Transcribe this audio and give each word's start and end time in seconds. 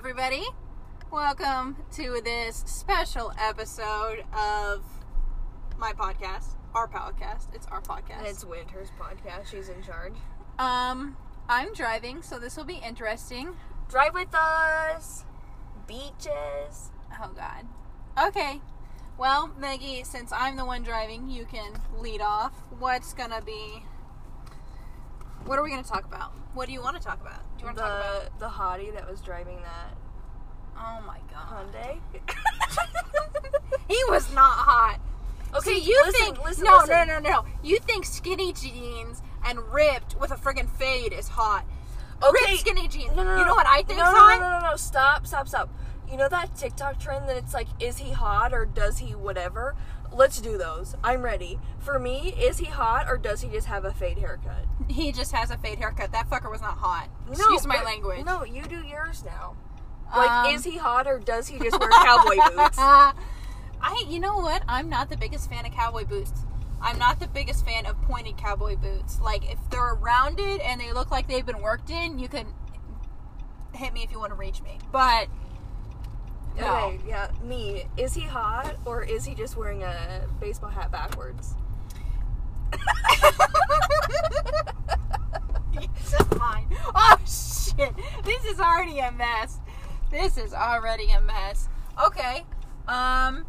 everybody. 0.00 0.44
Welcome 1.12 1.76
to 1.92 2.22
this 2.24 2.64
special 2.66 3.34
episode 3.38 4.24
of 4.32 4.82
my 5.76 5.92
podcast, 5.92 6.54
our 6.74 6.88
podcast. 6.88 7.54
It's 7.54 7.66
our 7.66 7.82
podcast. 7.82 8.20
And 8.20 8.26
it's 8.26 8.42
Wynter's 8.42 8.88
podcast. 8.98 9.50
She's 9.50 9.68
in 9.68 9.82
charge. 9.82 10.14
um, 10.58 11.18
I'm 11.50 11.74
driving, 11.74 12.22
so 12.22 12.38
this 12.38 12.56
will 12.56 12.64
be 12.64 12.80
interesting. 12.82 13.50
Drive 13.90 14.14
with 14.14 14.34
us. 14.34 15.26
Beaches. 15.86 16.92
Oh 17.22 17.32
God. 17.36 17.66
Okay. 18.28 18.62
Well, 19.18 19.50
Meggie, 19.58 20.04
since 20.04 20.32
I'm 20.32 20.56
the 20.56 20.64
one 20.64 20.82
driving, 20.82 21.28
you 21.28 21.44
can 21.44 21.74
lead 21.98 22.22
off. 22.22 22.54
What's 22.78 23.12
gonna 23.12 23.42
be? 23.42 23.82
What 25.46 25.58
are 25.58 25.62
we 25.62 25.70
gonna 25.70 25.82
talk 25.82 26.04
about? 26.04 26.32
What 26.54 26.66
do 26.66 26.72
you 26.72 26.80
want 26.82 26.96
to 26.96 27.02
talk 27.02 27.20
about? 27.20 27.40
Do 27.56 27.60
you 27.60 27.66
want 27.66 27.76
to 27.78 27.82
talk 27.82 27.92
about? 28.00 28.38
The 28.38 28.46
the 28.46 28.50
hottie 28.50 28.92
that 28.94 29.08
was 29.08 29.20
driving 29.20 29.58
that 29.62 29.96
Oh 30.76 31.02
my 31.06 31.18
God. 31.30 31.46
Hyundai. 31.72 32.00
He 33.88 34.00
was 34.08 34.32
not 34.32 34.52
hot. 34.52 35.00
okay, 35.52 35.80
See, 35.80 35.90
you 35.90 36.00
listen, 36.06 36.26
think 36.26 36.44
listen, 36.44 36.64
no, 36.64 36.76
listen. 36.76 37.08
no, 37.08 37.18
no, 37.18 37.18
no. 37.18 37.44
You 37.60 37.78
think 37.80 38.04
skinny 38.04 38.52
jeans 38.52 39.20
and 39.44 39.58
ripped 39.72 40.16
with 40.20 40.30
a 40.30 40.36
friggin' 40.36 40.70
fade 40.70 41.12
is 41.12 41.26
hot? 41.26 41.64
Okay, 42.22 42.52
Ripped 42.52 42.60
skinny 42.60 42.86
jeans. 42.86 43.16
No, 43.16 43.24
no, 43.24 43.34
no. 43.34 43.38
You 43.38 43.44
know 43.46 43.54
what 43.54 43.66
I 43.66 43.82
think 43.82 43.98
no, 43.98 44.06
is 44.06 44.12
no, 44.12 44.16
hot? 44.16 44.40
No, 44.40 44.48
no, 44.48 44.60
no, 44.60 44.70
no. 44.70 44.76
Stop, 44.76 45.26
stop, 45.26 45.48
stop. 45.48 45.70
You 46.08 46.18
know 46.18 46.28
that 46.28 46.54
TikTok 46.54 47.00
trend 47.00 47.28
that 47.28 47.36
it's 47.36 47.52
like, 47.52 47.66
is 47.80 47.98
he 47.98 48.12
hot 48.12 48.52
or 48.52 48.64
does 48.64 48.98
he 48.98 49.16
whatever? 49.16 49.74
Let's 50.12 50.40
do 50.40 50.58
those. 50.58 50.96
I'm 51.04 51.22
ready. 51.22 51.58
For 51.78 51.98
me, 51.98 52.34
is 52.38 52.58
he 52.58 52.66
hot 52.66 53.06
or 53.08 53.16
does 53.16 53.40
he 53.42 53.48
just 53.48 53.66
have 53.68 53.84
a 53.84 53.92
fade 53.92 54.18
haircut? 54.18 54.64
He 54.88 55.12
just 55.12 55.32
has 55.32 55.50
a 55.50 55.56
fade 55.56 55.78
haircut. 55.78 56.12
That 56.12 56.28
fucker 56.28 56.50
was 56.50 56.60
not 56.60 56.78
hot. 56.78 57.08
No, 57.26 57.32
Excuse 57.32 57.66
my 57.66 57.82
language. 57.82 58.24
No, 58.24 58.44
you 58.44 58.62
do 58.64 58.82
yours 58.82 59.24
now. 59.24 59.56
Like, 60.14 60.30
Um, 60.30 60.54
is 60.54 60.64
he 60.64 60.76
hot 60.78 61.06
or 61.06 61.20
does 61.20 61.46
he 61.48 61.58
just 61.58 61.78
wear 61.78 61.88
cowboy 62.04 62.36
boots? 62.56 62.78
I, 62.78 64.04
you 64.08 64.18
know 64.20 64.38
what? 64.38 64.62
I'm 64.68 64.88
not 64.88 65.08
the 65.10 65.16
biggest 65.16 65.48
fan 65.48 65.64
of 65.64 65.72
cowboy 65.72 66.04
boots. 66.04 66.32
I'm 66.82 66.98
not 66.98 67.20
the 67.20 67.28
biggest 67.28 67.64
fan 67.64 67.86
of 67.86 68.00
pointed 68.02 68.36
cowboy 68.36 68.76
boots. 68.76 69.20
Like 69.20 69.50
if 69.50 69.58
they're 69.70 69.94
rounded 69.94 70.60
and 70.62 70.80
they 70.80 70.92
look 70.92 71.10
like 71.10 71.28
they've 71.28 71.46
been 71.46 71.62
worked 71.62 71.90
in, 71.90 72.18
you 72.18 72.26
can 72.28 72.46
hit 73.74 73.92
me 73.92 74.02
if 74.02 74.10
you 74.10 74.18
want 74.18 74.32
to 74.32 74.36
reach 74.36 74.60
me. 74.62 74.78
But 74.90 75.28
no. 76.58 76.86
Okay, 76.86 77.00
yeah, 77.06 77.30
me. 77.42 77.84
Is 77.96 78.14
he 78.14 78.22
hot 78.22 78.76
or 78.84 79.02
is 79.02 79.24
he 79.24 79.34
just 79.34 79.56
wearing 79.56 79.82
a 79.82 80.26
baseball 80.40 80.70
hat 80.70 80.90
backwards? 80.90 81.54
Mine. 86.38 86.66
Oh 86.94 87.16
shit. 87.26 87.94
This 88.24 88.44
is 88.44 88.60
already 88.60 88.98
a 89.00 89.12
mess. 89.12 89.58
This 90.10 90.38
is 90.38 90.54
already 90.54 91.10
a 91.10 91.20
mess. 91.20 91.68
Okay. 92.02 92.44
Um 92.88 93.44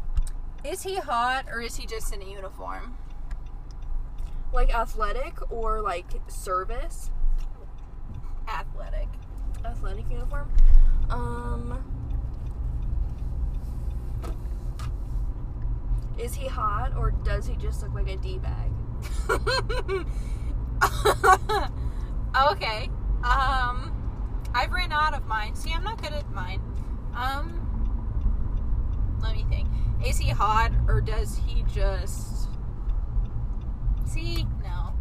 is 0.64 0.82
he 0.82 0.96
hot 0.96 1.46
or 1.50 1.60
is 1.60 1.76
he 1.76 1.86
just 1.86 2.14
in 2.14 2.22
a 2.22 2.24
uniform? 2.24 2.96
Like 4.52 4.74
athletic 4.74 5.50
or 5.50 5.80
like 5.80 6.06
service? 6.28 7.10
Athletic. 8.48 9.08
Athletic 9.64 10.04
uniform? 10.10 10.52
Um. 11.10 12.01
Is 16.22 16.34
he 16.34 16.46
hot 16.46 16.96
or 16.96 17.10
does 17.10 17.46
he 17.46 17.56
just 17.56 17.82
look 17.82 17.94
like 17.94 18.08
a 18.08 18.16
D 18.16 18.38
bag? 18.38 18.70
okay. 22.50 22.88
Um 23.24 23.92
I've 24.54 24.70
ran 24.70 24.92
out 24.92 25.14
of 25.14 25.26
mine. 25.26 25.56
See, 25.56 25.72
I'm 25.72 25.82
not 25.82 26.00
good 26.00 26.12
at 26.12 26.30
mine. 26.30 26.62
Um 27.16 27.58
let 29.20 29.34
me 29.34 29.44
think. 29.48 29.68
Is 30.06 30.18
he 30.18 30.30
hot 30.30 30.70
or 30.86 31.00
does 31.00 31.40
he 31.44 31.64
just 31.64 32.48
See? 34.06 34.46
No. 34.62 34.92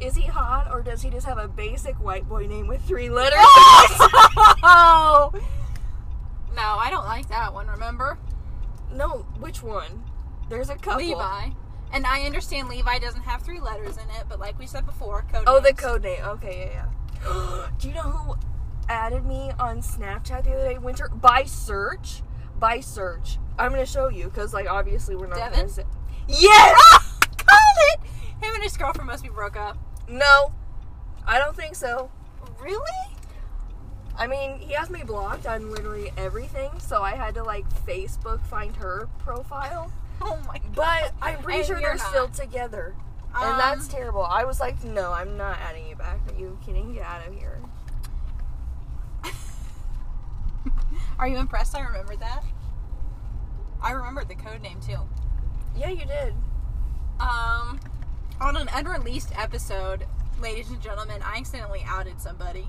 Is 0.00 0.16
he 0.16 0.26
hot 0.26 0.70
or 0.70 0.82
does 0.82 1.00
he 1.00 1.08
just 1.08 1.26
have 1.26 1.38
a 1.38 1.48
basic 1.48 1.94
white 1.94 2.28
boy 2.28 2.46
name 2.46 2.66
with 2.66 2.82
three 2.82 3.08
letters? 3.08 3.38
Oh! 4.62 5.32
No, 6.54 6.62
I 6.62 6.90
don't 6.90 7.06
like 7.06 7.30
that 7.30 7.54
one, 7.54 7.66
remember? 7.66 8.18
No, 8.92 9.24
which 9.38 9.62
one? 9.62 10.04
There's 10.48 10.68
a 10.70 10.76
couple. 10.76 11.06
Levi. 11.06 11.50
And 11.92 12.06
I 12.06 12.22
understand 12.22 12.68
Levi 12.68 12.98
doesn't 12.98 13.22
have 13.22 13.42
three 13.42 13.60
letters 13.60 13.96
in 13.96 14.04
it, 14.18 14.24
but 14.28 14.38
like 14.40 14.58
we 14.58 14.66
said 14.66 14.86
before, 14.86 15.24
code 15.30 15.44
Oh, 15.46 15.60
the 15.60 15.74
code 15.74 16.02
name. 16.02 16.22
Okay, 16.24 16.70
yeah, 16.74 16.86
yeah. 17.24 17.68
Do 17.78 17.88
you 17.88 17.94
know 17.94 18.02
who 18.02 18.34
added 18.88 19.24
me 19.26 19.52
on 19.58 19.80
Snapchat 19.82 20.44
the 20.44 20.52
other 20.52 20.68
day? 20.72 20.78
Wynter 20.78 21.08
by 21.08 21.44
search. 21.44 22.22
By 22.58 22.80
search. 22.80 23.38
I'm 23.58 23.70
gonna 23.72 23.84
show 23.86 24.08
you 24.08 24.24
because, 24.24 24.54
like, 24.54 24.66
obviously 24.68 25.16
we're 25.16 25.26
not. 25.26 25.36
Devin? 25.38 25.58
Gonna 25.60 25.68
say- 25.68 25.84
yes. 26.28 26.80
Ah, 26.94 27.18
Called 27.36 27.78
it! 27.92 28.00
Him 28.44 28.54
and 28.54 28.62
his 28.62 28.76
girlfriend 28.76 29.06
must 29.08 29.22
be 29.22 29.28
broke 29.28 29.56
up. 29.56 29.76
no, 30.08 30.52
I 31.26 31.38
don't 31.38 31.54
think 31.56 31.74
so. 31.74 32.10
Really? 32.60 32.80
I 34.18 34.26
mean, 34.26 34.58
he 34.58 34.72
has 34.74 34.90
me 34.90 35.02
blocked 35.04 35.46
on 35.46 35.70
literally 35.70 36.12
everything, 36.16 36.70
so 36.78 37.02
I 37.02 37.12
had 37.12 37.34
to 37.34 37.42
like 37.42 37.68
Facebook 37.86 38.44
find 38.46 38.74
her 38.76 39.08
profile. 39.18 39.92
Oh 40.24 40.38
my 40.46 40.58
god. 40.58 40.74
But 40.76 41.12
I'm 41.20 41.38
pretty 41.42 41.58
And 41.60 41.66
sure 41.66 41.80
they're 41.80 41.96
not. 41.96 42.06
still 42.06 42.28
together, 42.28 42.94
Um, 43.34 43.42
and 43.42 43.58
that's 43.58 43.88
terrible. 43.88 44.22
I 44.22 44.44
was 44.44 44.60
like, 44.60 44.84
no, 44.84 45.10
I'm 45.12 45.36
not 45.36 45.58
adding 45.58 45.88
you 45.88 45.96
back. 45.96 46.20
Are 46.30 46.38
you 46.38 46.56
kidding? 46.64 46.92
Get 46.94 47.02
out 47.04 47.26
of 47.26 47.34
here. 47.34 47.58
Are 51.18 51.26
you 51.26 51.38
impressed 51.38 51.74
I 51.76 51.80
remembered 51.80 52.20
that? 52.20 52.44
I 53.82 53.92
remembered 53.92 54.28
the 54.28 54.36
code 54.36 54.62
name 54.62 54.78
too. 54.80 54.98
Yeah, 55.76 55.88
you 55.90 56.04
did. 56.06 56.34
Um, 57.18 57.80
on 58.40 58.56
an 58.56 58.68
unreleased 58.72 59.30
episode, 59.36 60.06
ladies 60.40 60.70
and 60.70 60.80
gentlemen, 60.80 61.20
I 61.24 61.38
accidentally 61.38 61.82
outed 61.86 62.20
somebody. 62.20 62.68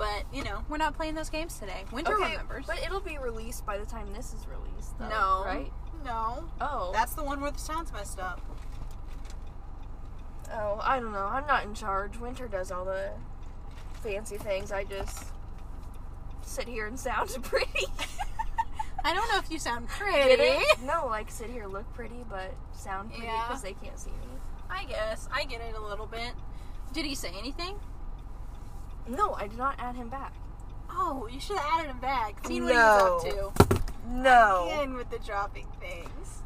But, 0.00 0.24
you 0.32 0.42
know, 0.42 0.64
we're 0.70 0.78
not 0.78 0.96
playing 0.96 1.14
those 1.14 1.28
games 1.28 1.58
today. 1.58 1.84
Wynter 1.92 2.14
okay, 2.14 2.30
remembers. 2.30 2.64
but 2.66 2.78
it'll 2.82 3.00
be 3.00 3.18
released 3.18 3.66
by 3.66 3.76
the 3.76 3.84
time 3.84 4.10
this 4.14 4.32
is 4.32 4.46
released, 4.48 4.98
though. 4.98 5.08
no. 5.10 5.42
right? 5.44 5.70
No. 6.06 6.44
Oh, 6.58 6.90
That's 6.94 7.12
the 7.12 7.22
one 7.22 7.38
where 7.42 7.50
the 7.50 7.58
sound's 7.58 7.92
messed 7.92 8.18
up. 8.18 8.40
oh, 10.52 10.80
I 10.82 10.98
don't 11.00 11.12
know. 11.12 11.26
I'm 11.26 11.46
not 11.46 11.64
in 11.64 11.74
charge. 11.74 12.18
Wynter 12.18 12.48
does 12.48 12.72
all 12.72 12.86
the 12.86 13.10
fancy 14.02 14.38
things. 14.38 14.72
I 14.72 14.84
just 14.84 15.26
sit 16.40 16.66
here 16.66 16.86
and 16.86 16.98
sound 16.98 17.36
pretty. 17.42 17.84
I 19.04 19.12
don't 19.12 19.30
know 19.30 19.38
if 19.38 19.50
you 19.50 19.58
sound 19.58 19.86
pretty. 19.88 20.64
No, 20.82 21.06
like 21.08 21.30
sit 21.30 21.50
here, 21.50 21.66
look 21.66 21.92
pretty, 21.92 22.24
but 22.30 22.54
sound 22.72 23.10
pretty 23.10 23.26
Yeah. 23.26 23.44
because 23.46 23.62
they 23.62 23.74
can't 23.74 23.98
see 23.98 24.10
me. 24.10 24.38
I 24.70 24.84
guess. 24.84 25.28
I 25.30 25.44
get 25.44 25.60
it 25.60 25.76
a 25.76 25.80
little 25.82 26.06
bit. 26.06 26.32
Did 26.94 27.04
he 27.04 27.14
say 27.14 27.32
anything? 27.38 27.76
No, 29.08 29.34
I 29.34 29.46
did 29.48 29.58
not 29.58 29.74
add 29.78 29.96
him 29.96 30.08
back. 30.08 30.32
Oh, 30.90 31.28
you 31.32 31.40
should 31.40 31.56
have 31.56 31.80
added 31.80 31.90
him 31.90 31.98
back. 32.00 32.46
Seen 32.46 32.64
what 32.64 32.74
No. 32.74 33.20
he 33.22 33.30
was 33.32 33.52
up 33.54 33.66
to. 33.66 34.08
No. 34.08 34.64
Again 34.66 34.94
with 34.94 35.10
the 35.10 35.18
dropping 35.18 35.66
things. 35.80 36.42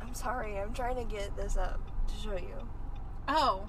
I'm 0.00 0.14
sorry. 0.14 0.58
I'm 0.58 0.72
trying 0.72 0.96
to 0.96 1.04
get 1.04 1.36
this 1.36 1.56
up 1.56 1.80
to 2.08 2.14
show 2.14 2.36
you. 2.36 2.56
Oh. 3.28 3.66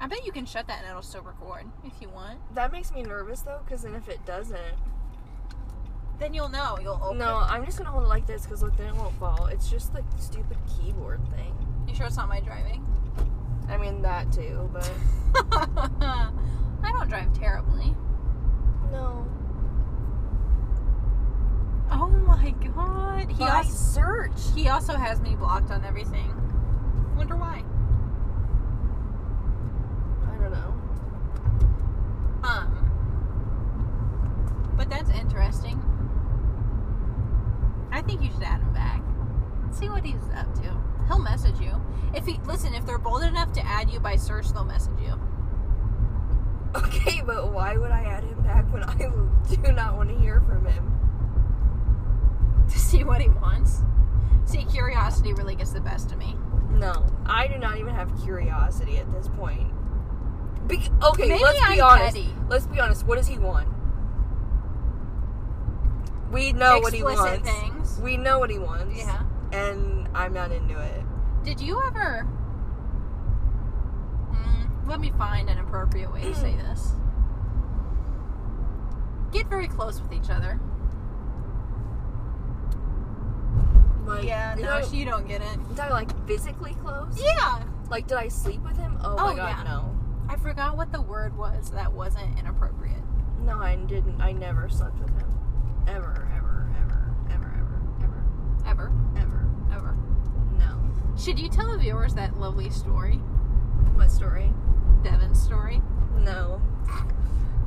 I 0.00 0.06
bet 0.06 0.24
you 0.24 0.30
can 0.32 0.46
shut 0.46 0.68
that 0.68 0.78
and 0.80 0.88
it'll 0.88 1.02
still 1.02 1.22
record 1.22 1.64
if 1.84 1.92
you 2.00 2.08
want. 2.08 2.38
That 2.54 2.70
makes 2.70 2.92
me 2.92 3.02
nervous 3.02 3.40
though, 3.40 3.60
because 3.64 3.82
then 3.82 3.94
if 3.94 4.08
it 4.08 4.24
doesn't, 4.24 4.76
Then 6.20 6.34
you'll 6.34 6.48
know. 6.48 6.78
You'll 6.80 7.00
open 7.02 7.18
no, 7.18 7.36
I'm 7.38 7.64
just 7.64 7.78
gonna 7.78 7.90
hold 7.90 8.04
it 8.04 8.08
like 8.08 8.26
this 8.26 8.42
because 8.42 8.62
look, 8.62 8.76
then 8.76 8.88
it 8.88 8.94
won't 8.96 9.16
fall. 9.18 9.46
It's 9.46 9.68
just 9.70 9.92
the 9.92 10.02
stupid 10.18 10.56
keyboard 10.68 11.20
thing. 11.36 11.54
You 11.88 11.94
sure 11.94 12.06
it's 12.06 12.16
not 12.16 12.28
my 12.28 12.40
driving? 12.40 12.84
I 13.68 13.76
mean 13.76 14.02
that 14.02 14.32
too, 14.32 14.68
but 14.72 14.90
I 16.82 16.92
don't 16.92 17.08
drive 17.08 17.32
terribly. 17.38 17.94
no. 18.90 19.26
Oh 21.90 22.08
my 22.08 22.50
god. 22.50 23.30
He 23.30 23.38
By 23.38 23.48
also, 23.58 23.70
search. 23.70 24.40
he 24.54 24.68
also 24.68 24.94
has 24.94 25.20
me 25.20 25.34
blocked 25.36 25.70
on 25.70 25.84
everything. 25.84 26.30
Wonder 27.16 27.36
why. 27.36 27.64
I 30.26 30.36
don't 30.36 30.52
know. 30.52 30.74
Um. 32.46 32.84
But 34.76 34.90
that's 34.90 35.10
interesting. 35.10 35.82
I 37.90 38.02
think 38.02 38.22
you 38.22 38.30
should 38.32 38.42
add 38.42 38.60
him 38.60 38.72
back. 38.74 39.02
See 39.72 39.88
what 39.88 40.04
he's 40.04 40.16
up 40.36 40.54
to. 40.56 40.76
He'll 41.08 41.18
message 41.18 41.58
you. 41.58 41.72
If 42.14 42.26
he 42.26 42.38
listen, 42.44 42.74
if 42.74 42.84
they're 42.86 42.98
bold 42.98 43.22
enough 43.22 43.52
to 43.54 43.64
add 43.66 43.90
you 43.90 43.98
by 43.98 44.16
search, 44.16 44.50
they'll 44.52 44.64
message 44.64 45.00
you. 45.02 45.18
Okay, 46.76 47.22
but 47.24 47.52
why 47.52 47.76
would 47.76 47.90
I 47.90 48.02
add 48.04 48.24
him 48.24 48.40
back 48.42 48.70
when 48.72 48.82
I 48.84 48.94
do 49.66 49.72
not 49.72 49.96
want 49.96 50.10
to 50.10 50.16
hear 50.18 50.40
from 50.42 50.66
him? 50.66 50.92
To 52.70 52.78
see 52.78 53.04
what 53.04 53.20
he 53.20 53.28
wants. 53.28 53.82
See, 54.44 54.64
curiosity 54.64 55.32
really 55.32 55.54
gets 55.56 55.72
the 55.72 55.80
best 55.80 56.12
of 56.12 56.18
me. 56.18 56.36
No, 56.70 57.06
I 57.26 57.48
do 57.48 57.58
not 57.58 57.78
even 57.78 57.94
have 57.94 58.12
curiosity 58.22 58.98
at 58.98 59.10
this 59.12 59.28
point. 59.28 59.68
Be- 60.68 60.88
okay, 61.02 61.28
Maybe 61.28 61.42
let's 61.42 61.58
be 61.74 61.80
I'm 61.80 62.00
honest. 62.00 62.14
petty. 62.16 62.34
Let's 62.48 62.66
be 62.66 62.78
honest. 62.78 63.06
What 63.06 63.16
does 63.16 63.26
he 63.26 63.38
want? 63.38 63.68
We 66.30 66.52
know 66.52 66.78
what 66.80 66.92
he 66.92 67.00
explicit 67.00 67.42
wants. 67.42 67.50
things. 67.50 68.00
We 68.00 68.16
know 68.18 68.38
what 68.38 68.50
he 68.50 68.58
wants. 68.58 68.96
Yeah. 68.98 69.22
And 69.52 70.08
I'm 70.14 70.34
not 70.34 70.52
into 70.52 70.78
it. 70.78 71.02
Did 71.42 71.60
you 71.60 71.80
ever? 71.86 72.26
Let 74.88 75.00
me 75.00 75.12
find 75.18 75.48
an 75.50 75.58
appropriate 75.58 76.12
way 76.12 76.22
to 76.22 76.34
say 76.34 76.54
this. 76.56 76.92
Get 79.32 79.46
very 79.48 79.68
close 79.68 80.00
with 80.00 80.12
each 80.12 80.30
other. 80.30 80.58
Like, 84.06 84.24
yeah, 84.24 84.54
no, 84.58 84.78
you 84.90 85.04
don't 85.04 85.28
get 85.28 85.42
it. 85.42 85.58
you 85.68 85.76
talking 85.76 85.92
like 85.92 86.26
physically 86.26 86.74
close? 86.82 87.20
Yeah, 87.22 87.62
Like, 87.90 88.06
did 88.06 88.16
I 88.16 88.28
sleep 88.28 88.62
with 88.62 88.78
him? 88.78 88.96
Oh, 89.04 89.16
Oh, 89.18 89.26
my 89.26 89.34
god, 89.36 89.64
yeah. 89.66 89.70
no. 89.70 89.94
I 90.30 90.36
forgot 90.36 90.76
what 90.78 90.92
the 90.92 91.02
word 91.02 91.36
was 91.36 91.70
that 91.72 91.92
wasn't 91.92 92.38
inappropriate. 92.38 93.02
No, 93.44 93.58
I 93.58 93.76
didn't. 93.76 94.20
I 94.22 94.32
never 94.32 94.68
slept 94.70 94.98
with 94.98 95.10
him. 95.10 95.30
Ever, 95.86 96.26
ever, 96.36 96.70
ever, 96.80 97.14
ever, 97.30 97.52
ever, 97.54 98.00
ever, 98.02 98.22
Ever, 98.66 98.92
ever. 99.18 99.46
ever. 99.72 99.96
No. 100.58 100.80
Should 101.18 101.38
you 101.38 101.48
tell 101.50 101.70
the 101.70 101.76
viewers 101.78 102.14
that 102.14 102.38
lovely 102.40 102.70
story, 102.70 103.16
What 103.94 104.10
story? 104.10 104.52
Devin's 105.10 105.40
story? 105.42 105.80
No. 106.18 106.60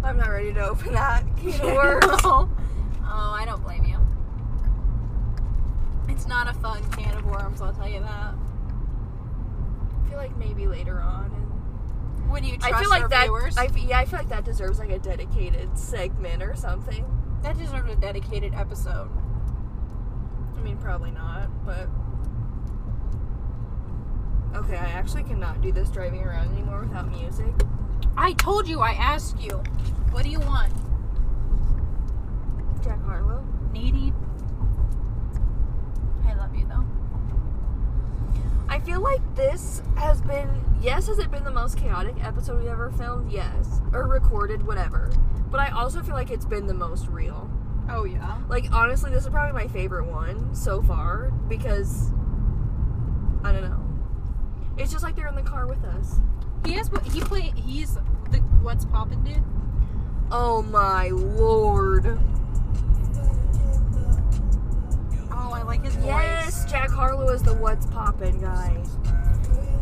I'm 0.03 0.17
not 0.17 0.29
ready 0.29 0.53
to 0.53 0.59
open 0.67 0.93
that 0.93 1.23
can 1.37 1.53
of 1.53 1.61
worms. 1.75 2.05
oh, 2.23 2.49
I 3.03 3.43
don't 3.45 3.63
blame 3.63 3.83
you. 3.85 3.97
It's 6.07 6.27
not 6.27 6.47
a 6.49 6.53
fun 6.59 6.83
can 6.91 7.17
of 7.17 7.25
worms, 7.25 7.61
I'll 7.61 7.73
tell 7.73 7.87
you 7.89 7.99
that. 8.01 8.33
I 10.05 10.09
feel 10.09 10.17
like 10.17 10.35
maybe 10.37 10.67
later 10.67 10.99
on. 11.01 11.31
And 12.19 12.31
Would 12.31 12.45
you 12.45 12.57
trust 12.57 12.73
I 12.73 12.79
feel 12.79 12.89
like 12.89 13.03
our 13.03 13.09
that. 13.09 13.23
viewers? 13.25 13.57
I, 13.57 13.69
yeah, 13.75 13.99
I 13.99 14.05
feel 14.05 14.19
like 14.19 14.29
that 14.29 14.43
deserves 14.45 14.77
like 14.79 14.89
a 14.89 14.99
dedicated 14.99 15.77
segment 15.77 16.43
or 16.43 16.55
something. 16.55 17.05
that 17.43 17.57
deserves 17.57 17.91
a 17.91 17.95
dedicated 17.95 18.53
episode. 18.53 19.09
I 20.57 20.61
mean, 20.61 20.77
probably 20.77 21.11
not, 21.11 21.49
but. 21.65 21.87
Okay, 24.55 24.75
I 24.75 24.89
actually 24.89 25.23
cannot 25.23 25.61
do 25.61 25.71
this 25.71 25.89
driving 25.89 26.21
around 26.21 26.51
anymore 26.51 26.81
without 26.81 27.09
music. 27.09 27.53
I 28.17 28.33
told 28.33 28.67
you, 28.67 28.81
I 28.81 28.91
asked 28.91 29.39
you. 29.39 29.63
What 30.11 30.23
do 30.23 30.29
you 30.29 30.39
want? 30.39 30.73
Jack 32.83 33.01
Harlow. 33.03 33.45
Needy? 33.71 34.13
I 36.25 36.33
love 36.35 36.53
you 36.55 36.67
though. 36.67 36.85
I 38.67 38.79
feel 38.79 39.01
like 39.01 39.21
this 39.35 39.81
has 39.95 40.21
been. 40.21 40.49
Yes, 40.81 41.07
has 41.07 41.19
it 41.19 41.31
been 41.31 41.43
the 41.43 41.51
most 41.51 41.77
chaotic 41.77 42.15
episode 42.23 42.59
we've 42.59 42.69
ever 42.69 42.91
filmed? 42.91 43.31
Yes. 43.31 43.81
Or 43.93 44.07
recorded, 44.07 44.65
whatever. 44.65 45.11
But 45.49 45.59
I 45.59 45.69
also 45.69 46.01
feel 46.01 46.15
like 46.15 46.31
it's 46.31 46.45
been 46.45 46.67
the 46.67 46.73
most 46.73 47.07
real. 47.07 47.49
Oh 47.89 48.03
yeah. 48.03 48.39
Like, 48.49 48.71
honestly, 48.73 49.11
this 49.11 49.23
is 49.23 49.29
probably 49.29 49.53
my 49.53 49.67
favorite 49.67 50.05
one 50.05 50.53
so 50.53 50.81
far 50.81 51.31
because. 51.47 52.11
I 53.43 53.51
don't 53.51 53.63
know. 53.63 53.90
It's 54.81 54.91
just 54.91 55.03
like 55.03 55.15
they're 55.15 55.27
in 55.27 55.35
the 55.35 55.43
car 55.43 55.67
with 55.67 55.83
us. 55.85 56.19
He 56.65 56.73
has 56.73 56.91
what 56.91 57.03
he 57.03 57.21
play 57.21 57.53
he's 57.55 57.93
the 58.31 58.39
what's 58.63 58.83
poppin' 58.85 59.23
dude? 59.23 59.43
Oh 60.31 60.63
my 60.63 61.09
lord. 61.09 62.19
Oh, 65.31 65.51
I 65.53 65.61
like 65.61 65.83
his 65.83 65.93
voice. 65.95 66.07
Yes, 66.07 66.65
Jack 66.71 66.89
Harlow 66.89 67.29
is 67.29 67.43
the 67.43 67.53
what's 67.53 67.85
poppin' 67.85 68.39
guy. 68.41 68.83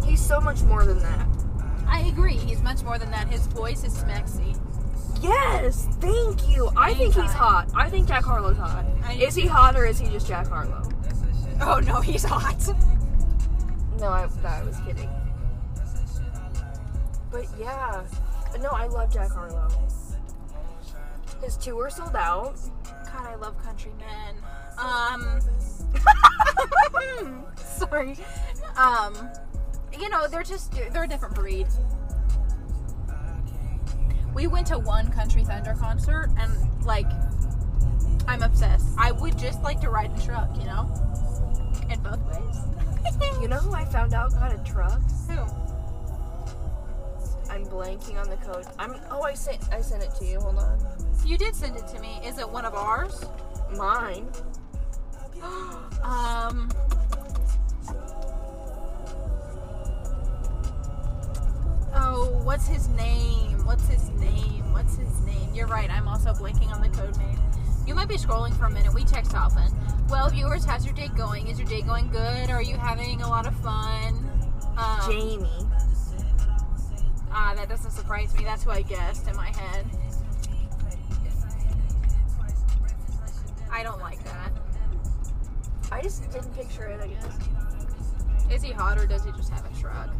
He's 0.06 0.19
so 0.19 0.42
much 0.42 0.63
more 0.63 0.84
than 0.84 1.00
that. 1.00 1.28
I 1.88 2.02
agree. 2.02 2.36
He's 2.36 2.62
much 2.62 2.84
more 2.84 2.98
than 2.98 3.10
that. 3.12 3.30
His 3.30 3.48
voice 3.48 3.86
is 3.86 3.95
smexy. 3.95 4.60
Yes, 5.22 5.88
thank 6.02 6.50
you. 6.50 6.72
I 6.75 6.94
think 6.94 7.16
he's 7.16 7.31
hot. 7.31 7.69
I 7.74 7.90
think 7.90 8.07
Jack 8.07 8.25
Harlow's 8.25 8.57
hot. 8.57 8.86
Is 9.18 9.36
he 9.36 9.48
hot 9.48 9.78
or 9.78 9.86
is 9.86 9.98
he 9.98 10.10
just 10.10 10.28
Jack 10.28 10.48
Harlow? 10.48 10.84
Oh 11.62 11.80
no, 11.80 12.02
he's 12.02 12.24
hot. 12.24 12.68
No, 14.00 14.07
I, 14.07 14.30
I 14.46 14.63
was 14.63 14.80
kidding. 14.86 15.10
But 17.31 17.46
yeah, 17.60 18.06
no, 18.62 18.69
I 18.69 18.88
love 18.88 19.12
Jack 19.12 19.31
Harlow. 19.31 19.68
His 21.44 21.57
tour 21.57 21.90
sold 21.90 22.16
out. 22.16 22.57
God, 23.06 23.28
I 23.28 23.36
love 23.36 23.62
countrymen. 23.63 24.36
Um, 24.78 25.40
sorry. 27.56 28.16
Um, 28.78 29.30
you 29.98 30.10
know, 30.10 30.28
they're 30.28 30.44
just 30.44 30.72
they're 30.92 31.04
a 31.04 31.07
different 31.07 31.36
breed. 31.36 31.68
We 34.34 34.48
went 34.48 34.68
to 34.68 34.80
one 34.80 35.12
Country 35.12 35.44
Thunder 35.44 35.75
concert, 35.80 36.30
and 36.38 36.52
like, 36.86 37.10
I'm 38.28 38.44
obsessed. 38.44 38.88
I 38.98 39.12
would 39.12 39.38
just 39.38 39.62
like 39.62 39.81
to 39.81 39.90
ride 39.90 40.18
a 40.18 40.22
truck, 40.22 40.56
you 40.57 40.63
know, 40.66 40.90
in 41.90 42.00
both 42.02 42.19
ways. 42.25 42.57
You 43.42 43.48
know 43.48 43.57
who 43.57 43.74
I 43.74 43.86
found 43.86 44.13
out 44.13 44.31
got 44.31 44.54
a 44.54 44.57
truck? 44.63 45.01
Who? 45.30 45.40
I'm 47.50 47.66
blanking 47.66 48.19
on 48.19 48.30
the 48.30 48.38
code. 48.38 48.66
I'm. 48.78 48.96
Oh, 49.10 49.22
I 49.24 49.34
sent. 49.34 49.62
I 49.72 49.81
sent 49.81 50.04
it 50.04 50.13
to 50.16 50.25
you. 50.25 50.40
Hold 50.40 50.57
on. 50.57 50.78
You 51.25 51.38
did 51.38 51.56
send 51.56 51.75
it 51.75 51.88
to 51.88 52.00
me. 52.00 52.19
Is 52.24 52.38
it 52.38 52.50
one 52.50 52.66
of 52.66 52.74
ours? 52.74 53.25
Mine. 53.75 54.28
um. 56.04 56.69
Oh, 61.95 62.40
what's 62.44 62.68
his 62.68 62.88
name? 62.90 63.66
What's 63.66 63.88
his 63.88 64.10
name? 64.12 64.72
What's 64.74 64.95
his 64.95 65.22
name? 65.22 65.54
You're 65.54 65.68
right. 65.68 65.90
I'm 65.90 66.07
also 66.07 66.34
blanking 66.34 66.72
on 66.72 66.81
the 66.81 66.90
code 66.90 67.18
name. 67.18 67.40
You 67.89 67.95
might 67.95 68.07
be 68.07 68.18
scrolling 68.18 68.56
for 68.56 68.65
a 68.65 68.69
minute. 68.69 68.94
We 68.94 69.03
text 69.03 69.33
often. 69.33 69.74
Well, 70.09 70.30
viewers, 70.30 70.63
how's 70.63 70.86
your 70.86 70.94
day 70.94 71.07
going? 71.18 71.47
Is 71.47 71.57
your 71.57 71.68
day 71.68 71.81
going 71.81 72.12
good? 72.12 72.51
Are 72.51 72.62
you 72.62 72.77
having 72.77 73.24
a 73.24 73.27
lot 73.27 73.47
of 73.47 73.56
fun? 73.62 74.30
Um, 74.77 75.00
Jamie. 75.09 75.68
Ah, 77.31 77.53
that 77.56 77.68
doesn't 77.68 77.89
surprise 77.89 78.31
me. 78.38 78.44
That's 78.44 78.63
who 78.63 78.69
I 78.69 78.83
guessed 78.83 79.27
in 79.27 79.36
my 79.36 79.47
head. 79.47 79.88
I 83.71 83.81
don't 83.81 84.00
like 84.00 84.24
that. 84.24 84.51
I 85.92 86.03
just 86.03 86.30
didn't 86.30 86.53
picture 86.53 86.85
it. 86.85 87.01
I 87.01 87.07
guess. 87.07 87.39
Is 88.51 88.62
he 88.62 88.71
hot 88.71 88.99
or 88.99 89.07
does 89.07 89.25
he 89.25 89.31
just 89.31 89.49
have 89.49 89.66
a 89.66 89.81
truck? 89.81 90.11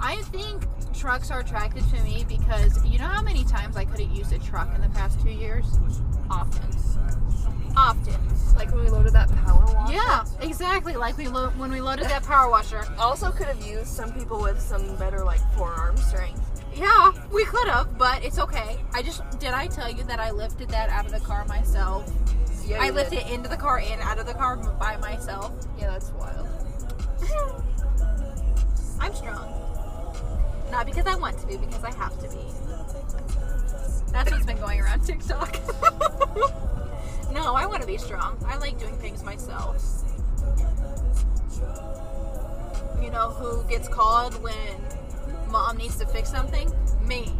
I 0.00 0.16
think 0.32 0.62
trucks 0.94 1.30
are 1.30 1.40
attracted 1.40 1.84
to 1.90 2.02
me 2.02 2.24
because 2.28 2.84
you 2.84 2.98
know 2.98 3.06
how 3.06 3.22
many 3.22 3.44
times 3.44 3.76
I 3.76 3.84
could 3.84 4.00
have 4.00 4.10
used 4.10 4.32
a 4.32 4.38
truck 4.38 4.74
in 4.74 4.80
the 4.80 4.88
past 4.90 5.20
two 5.20 5.30
years? 5.30 5.66
Often. 6.30 6.70
Often. 7.76 8.14
Like 8.56 8.72
when 8.72 8.84
we 8.84 8.90
loaded 8.90 9.12
that 9.12 9.28
power 9.44 9.64
washer. 9.74 9.94
Yeah, 9.94 10.24
exactly. 10.40 10.96
Like 10.96 11.16
we 11.16 11.28
lo- 11.28 11.50
when 11.56 11.70
we 11.70 11.80
loaded 11.80 12.06
that 12.06 12.24
power 12.24 12.50
washer. 12.50 12.84
Also, 12.98 13.30
could 13.30 13.46
have 13.46 13.64
used 13.64 13.86
some 13.86 14.12
people 14.12 14.40
with 14.40 14.60
some 14.60 14.96
better 14.96 15.24
like 15.24 15.40
forearm 15.54 15.96
strength. 15.96 16.44
Yeah, 16.74 17.12
we 17.32 17.44
could 17.44 17.68
have, 17.68 17.96
but 17.98 18.24
it's 18.24 18.38
okay. 18.38 18.78
I 18.92 19.02
just 19.02 19.22
did 19.38 19.50
I 19.50 19.66
tell 19.68 19.90
you 19.90 20.02
that 20.04 20.18
I 20.20 20.30
lifted 20.32 20.68
that 20.70 20.90
out 20.90 21.06
of 21.06 21.12
the 21.12 21.20
car 21.20 21.44
myself? 21.46 22.12
Yeah, 22.66 22.78
I 22.80 22.90
lifted 22.90 23.16
did. 23.16 23.26
it 23.28 23.32
into 23.32 23.48
the 23.48 23.56
car 23.56 23.78
and 23.78 24.00
out 24.02 24.18
of 24.18 24.26
the 24.26 24.34
car 24.34 24.56
by 24.56 24.96
myself. 24.96 25.52
Yeah, 25.78 25.90
that's 25.90 26.10
wild. 26.12 26.48
I'm 29.00 29.14
strong. 29.14 29.57
Not 30.70 30.86
because 30.86 31.06
I 31.06 31.16
want 31.16 31.38
to 31.38 31.46
be, 31.46 31.56
because 31.56 31.82
I 31.82 31.92
have 31.94 32.18
to 32.20 32.28
be. 32.28 32.44
That's 34.12 34.30
what's 34.30 34.46
been 34.46 34.58
going 34.58 34.80
around 34.80 35.04
TikTok. 35.04 35.54
no, 37.32 37.54
I 37.54 37.66
want 37.66 37.82
to 37.82 37.86
be 37.86 37.98
strong. 37.98 38.42
I 38.46 38.56
like 38.56 38.78
doing 38.78 38.96
things 38.98 39.22
myself. 39.22 39.82
You 43.02 43.10
know 43.10 43.30
who 43.30 43.68
gets 43.68 43.88
called 43.88 44.40
when 44.42 44.54
mom 45.50 45.76
needs 45.76 45.96
to 45.98 46.06
fix 46.06 46.30
something? 46.30 46.72
Me. 47.06 47.32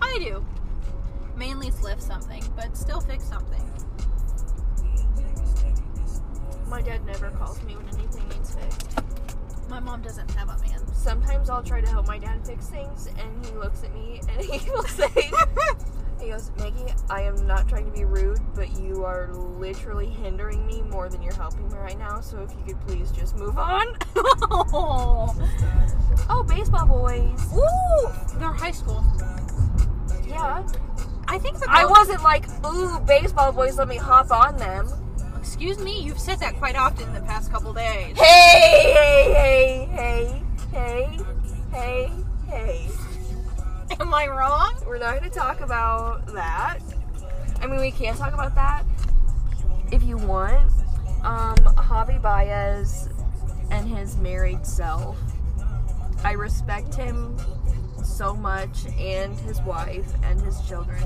I 0.00 0.18
do. 0.18 0.44
Mainly 1.36 1.70
lift 1.82 2.02
something, 2.02 2.42
but 2.56 2.76
still 2.76 3.00
fix 3.00 3.24
something. 3.24 3.62
My 6.68 6.82
dad 6.82 7.04
never 7.06 7.30
calls 7.30 7.62
me 7.62 7.76
when 7.76 7.88
anything 7.88 8.28
needs 8.28 8.54
fixed. 8.54 9.07
My 9.68 9.80
mom 9.80 10.02
doesn't 10.02 10.30
have 10.32 10.48
a 10.48 10.58
man. 10.66 10.94
Sometimes 10.94 11.50
I'll 11.50 11.62
try 11.62 11.80
to 11.80 11.86
help 11.88 12.06
my 12.06 12.18
dad 12.18 12.46
fix 12.46 12.66
things, 12.68 13.08
and 13.18 13.46
he 13.46 13.52
looks 13.52 13.84
at 13.84 13.94
me 13.94 14.20
and 14.30 14.44
he 14.44 14.70
will 14.70 14.82
say, 14.84 15.08
He 16.20 16.30
goes, 16.30 16.50
Meggie, 16.58 16.92
I 17.10 17.22
am 17.22 17.46
not 17.46 17.68
trying 17.68 17.84
to 17.84 17.92
be 17.92 18.04
rude, 18.04 18.40
but 18.54 18.78
you 18.80 19.04
are 19.04 19.32
literally 19.32 20.08
hindering 20.08 20.66
me 20.66 20.82
more 20.82 21.08
than 21.08 21.22
you're 21.22 21.34
helping 21.34 21.68
me 21.68 21.74
right 21.76 21.98
now, 21.98 22.20
so 22.20 22.42
if 22.42 22.50
you 22.52 22.74
could 22.74 22.80
please 22.86 23.12
just 23.12 23.36
move 23.36 23.58
on. 23.58 23.96
oh. 24.16 25.34
Oh, 26.30 26.42
baseball 26.42 26.86
boys. 26.86 27.40
Ooh, 27.54 28.38
they're 28.38 28.52
high 28.52 28.72
school. 28.72 29.02
Yeah. 30.26 30.66
I 31.26 31.38
think 31.38 31.58
the 31.58 31.66
I 31.68 31.86
wasn't 31.86 32.22
like, 32.22 32.46
ooh, 32.66 32.98
baseball 33.00 33.52
boys, 33.52 33.78
let 33.78 33.88
me 33.88 33.96
hop 33.96 34.30
on 34.30 34.56
them. 34.56 34.88
Excuse 35.58 35.80
me, 35.80 36.00
you've 36.02 36.20
said 36.20 36.38
that 36.38 36.56
quite 36.58 36.76
often 36.76 37.08
in 37.08 37.14
the 37.14 37.20
past 37.22 37.50
couple 37.50 37.72
days. 37.72 38.16
Hey, 38.16 38.92
hey, 38.94 39.88
hey, 39.90 40.40
hey, 40.70 41.18
hey, 41.72 42.12
hey, 42.12 42.12
hey. 42.46 42.88
Am 43.98 44.14
I 44.14 44.28
wrong? 44.28 44.76
We're 44.86 44.98
not 44.98 45.18
going 45.18 45.28
to 45.28 45.36
talk 45.36 45.60
about 45.60 46.32
that. 46.32 46.78
I 47.60 47.66
mean, 47.66 47.80
we 47.80 47.90
can 47.90 48.16
talk 48.16 48.34
about 48.34 48.54
that 48.54 48.84
if 49.90 50.04
you 50.04 50.16
want. 50.16 50.70
Um, 51.24 51.56
Javi 51.56 52.22
Baez 52.22 53.08
and 53.72 53.88
his 53.88 54.16
married 54.16 54.64
self. 54.64 55.18
I 56.22 56.34
respect 56.34 56.94
him 56.94 57.36
so 58.04 58.32
much, 58.32 58.86
and 58.96 59.36
his 59.40 59.60
wife 59.62 60.06
and 60.22 60.40
his 60.40 60.60
children. 60.68 61.02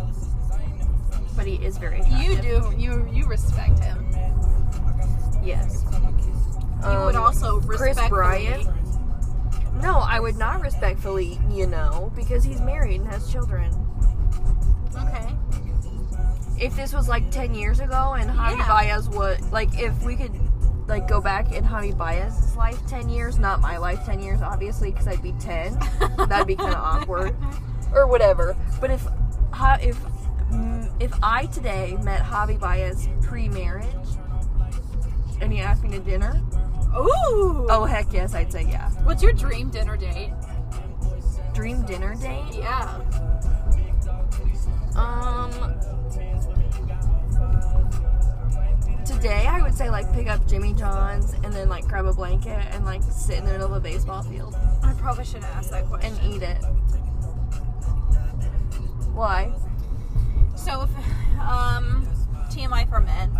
But 1.36 1.46
he 1.46 1.54
is 1.56 1.78
very. 1.78 2.02
You 2.20 2.36
do. 2.40 2.72
You 2.76 3.08
you 3.12 3.26
respect 3.26 3.78
him. 3.78 4.06
Yes. 5.42 5.84
You 6.84 6.98
would 7.04 7.14
Um, 7.16 7.22
also 7.22 7.60
respect 7.60 7.98
Kris 7.98 8.08
Bryant. 8.08 8.68
No, 9.80 9.98
I 9.98 10.20
would 10.20 10.36
not 10.36 10.60
respectfully, 10.60 11.38
you 11.50 11.66
know, 11.66 12.12
because 12.14 12.44
he's 12.44 12.60
married 12.60 13.00
and 13.00 13.10
has 13.10 13.30
children. 13.30 13.72
Okay. 14.96 15.34
If 16.58 16.76
this 16.76 16.92
was 16.92 17.08
like 17.08 17.30
10 17.30 17.54
years 17.54 17.80
ago 17.80 18.14
and 18.18 18.30
Javi 18.30 18.58
Yeah. 18.58 18.68
Baez 18.68 19.08
was, 19.08 19.40
like, 19.50 19.76
if 19.80 20.00
we 20.04 20.14
could, 20.14 20.32
like, 20.86 21.08
go 21.08 21.20
back 21.20 21.52
in 21.52 21.64
Javi 21.64 21.96
Baez's 21.96 22.54
life 22.56 22.78
10 22.86 23.08
years, 23.08 23.38
not 23.38 23.60
my 23.60 23.76
life 23.78 24.04
10 24.04 24.20
years, 24.20 24.42
obviously, 24.42 24.90
because 24.92 25.08
I'd 25.08 25.22
be 25.22 25.32
10. 25.40 25.78
That'd 26.28 26.46
be 26.46 26.54
kind 26.56 26.74
of 26.74 26.80
awkward. 26.80 27.34
Or 27.94 28.06
whatever. 28.06 28.56
But 28.80 28.90
if, 28.90 29.06
if, 29.80 29.98
if 31.02 31.12
I 31.20 31.46
today 31.46 31.98
met 32.04 32.22
Javi 32.22 32.58
Baez 32.60 33.08
pre 33.22 33.48
marriage 33.48 33.92
and 35.40 35.52
he 35.52 35.58
asked 35.58 35.82
me 35.82 35.90
to 35.90 35.98
dinner, 35.98 36.40
Ooh. 36.96 37.66
oh, 37.68 37.84
heck 37.84 38.12
yes, 38.12 38.36
I'd 38.36 38.52
say 38.52 38.62
yeah. 38.62 38.88
What's 39.02 39.20
your 39.20 39.32
dream 39.32 39.68
dinner 39.68 39.96
date? 39.96 40.32
Dream 41.54 41.84
dinner 41.86 42.14
date? 42.14 42.54
Yeah. 42.54 43.00
Um, 44.94 45.50
today 49.04 49.48
I 49.48 49.60
would 49.60 49.74
say 49.74 49.90
like 49.90 50.12
pick 50.12 50.28
up 50.28 50.46
Jimmy 50.46 50.72
John's 50.72 51.32
and 51.42 51.52
then 51.52 51.68
like 51.68 51.84
grab 51.88 52.06
a 52.06 52.12
blanket 52.12 52.64
and 52.70 52.84
like 52.84 53.02
sit 53.02 53.38
in 53.38 53.44
the 53.44 53.50
middle 53.50 53.66
of 53.66 53.72
a 53.72 53.80
baseball 53.80 54.22
field 54.22 54.54
I 54.84 54.92
probably 54.92 55.24
should 55.24 55.42
asked 55.42 55.70
that 55.72 55.86
question. 55.86 56.14
and 56.14 56.34
eat 56.34 56.42
it. 56.42 56.62
Why? 59.12 59.52
So, 60.62 60.82
if, 60.82 60.90
um, 61.40 62.06
TMI 62.48 62.88
for 62.88 63.00
men, 63.00 63.36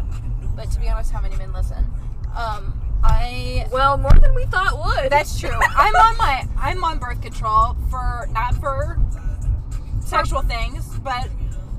but 0.57 0.73
to 0.73 0.81
be 0.81 0.89
honest, 0.89 1.13
how 1.13 1.21
many 1.21 1.37
men 1.37 1.53
listen? 1.53 1.87
Um, 2.37 2.81
I. 3.05 3.69
Well, 3.71 3.97
more 3.97 4.11
than 4.11 4.35
we 4.35 4.45
thought 4.47 4.77
would. 4.77 5.13
That's 5.13 5.39
true. 5.39 5.57
I'm 5.77 5.95
on 5.95 6.17
my. 6.17 6.49
I'm 6.59 6.83
on 6.83 6.99
birth 6.99 7.23
control 7.23 7.77
for 7.91 8.29
not 8.33 8.57
for 8.57 8.99
sexual 10.01 10.43
things, 10.43 10.99
but 10.99 11.29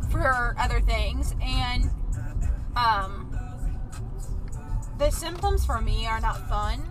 for 0.10 0.56
other 0.58 0.80
things, 0.80 1.36
and 1.42 1.90
um, 2.78 3.38
the 4.98 5.10
symptoms 5.10 5.66
for 5.66 5.82
me 5.82 6.06
are 6.08 6.22
not 6.22 6.48
fun. 6.48 6.82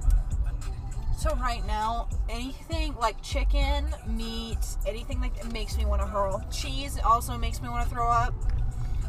So 1.17 1.35
right 1.37 1.67
now, 1.67 2.09
anything 2.33 2.97
like 2.97 3.21
chicken, 3.23 3.87
meat, 4.07 4.59
anything 4.87 5.21
like 5.21 5.37
that 5.37 5.53
makes 5.53 5.77
me 5.77 5.85
want 5.85 6.01
to 6.01 6.07
hurl. 6.07 6.43
Cheese 6.51 6.99
also 7.05 7.37
makes 7.37 7.61
me 7.61 7.69
want 7.69 7.87
to 7.87 7.95
throw 7.95 8.09
up. 8.09 8.35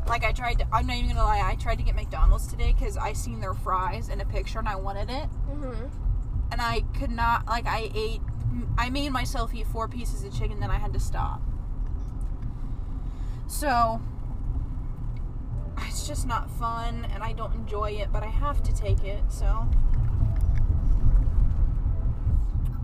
Like 0.08 0.26
I 0.26 0.34
tried 0.34 0.60
to, 0.60 0.68
I'm 0.74 0.86
not 0.86 0.98
even 0.98 1.10
gonna 1.10 1.24
lie, 1.24 1.42
I 1.44 1.56
tried 1.56 1.78
to 1.78 1.84
get 1.84 1.96
McDonald's 1.96 2.46
today 2.48 2.76
because 2.78 2.98
I 2.98 3.14
seen 3.14 3.40
their 3.40 3.54
fries 3.54 4.10
in 4.10 4.20
a 4.20 4.26
picture 4.26 4.60
and 4.60 4.68
I 4.68 4.76
wanted 4.76 5.10
it, 5.10 5.26
hmm 5.26 5.88
and 6.52 6.62
I 6.62 6.82
could 7.00 7.10
not. 7.10 7.48
Like 7.48 7.66
I 7.66 7.90
ate, 7.96 8.22
I 8.78 8.90
made 8.90 9.10
myself 9.12 9.56
eat 9.56 9.66
four 9.68 9.88
pieces 9.88 10.24
of 10.24 10.38
chicken, 10.38 10.60
then 10.60 10.70
I 10.70 10.78
had 10.78 10.94
to 10.94 11.00
stop. 11.00 11.42
So 13.48 14.02
it's 15.78 16.06
just 16.06 16.28
not 16.28 16.52
fun, 16.52 17.08
and 17.14 17.24
I 17.24 17.32
don't 17.34 17.56
enjoy 17.56 17.92
it, 17.92 18.12
but 18.12 18.24
I 18.24 18.28
have 18.28 18.62
to 18.64 18.76
take 18.76 19.04
it. 19.04 19.24
So 19.30 19.68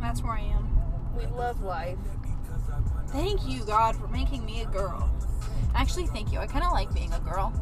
that's 0.01 0.24
where 0.24 0.34
I 0.34 0.41
am. 0.41 0.68
We 1.18 1.25
love 1.25 1.62
life. 1.62 1.98
Thank 3.08 3.48
you, 3.48 3.63
God, 3.65 3.96
for 3.96 4.08
making 4.08 4.46
me 4.46 4.62
a 4.62 4.65
girl. 4.65 5.10
Actually, 5.75 6.08
thank 6.08 6.32
you. 6.32 6.39
I 6.39 6.48
kind 6.48 6.63
of 6.63 6.72
like 6.72 6.94
being 6.94 7.12
a 7.13 7.20
girl. 7.20 7.53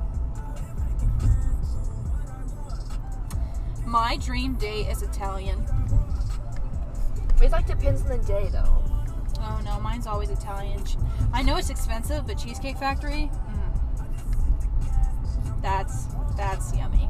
My 3.85 4.17
dream 4.17 4.55
date 4.55 4.87
is 4.89 5.01
Italian. 5.01 5.65
It 7.41 7.51
like 7.51 7.67
depends 7.67 8.01
on 8.01 8.09
the 8.09 8.17
day 8.25 8.49
though. 8.51 8.83
Oh 9.39 9.61
no, 9.63 9.79
mine's 9.79 10.07
always 10.07 10.29
Italian. 10.29 10.83
I 11.31 11.41
know 11.41 11.55
it's 11.57 11.69
expensive, 11.69 12.27
but 12.27 12.37
Cheesecake 12.37 12.77
Factory, 12.77 13.29
mm, 13.31 14.81
that's 15.61 16.07
that's 16.35 16.75
yummy. 16.75 17.07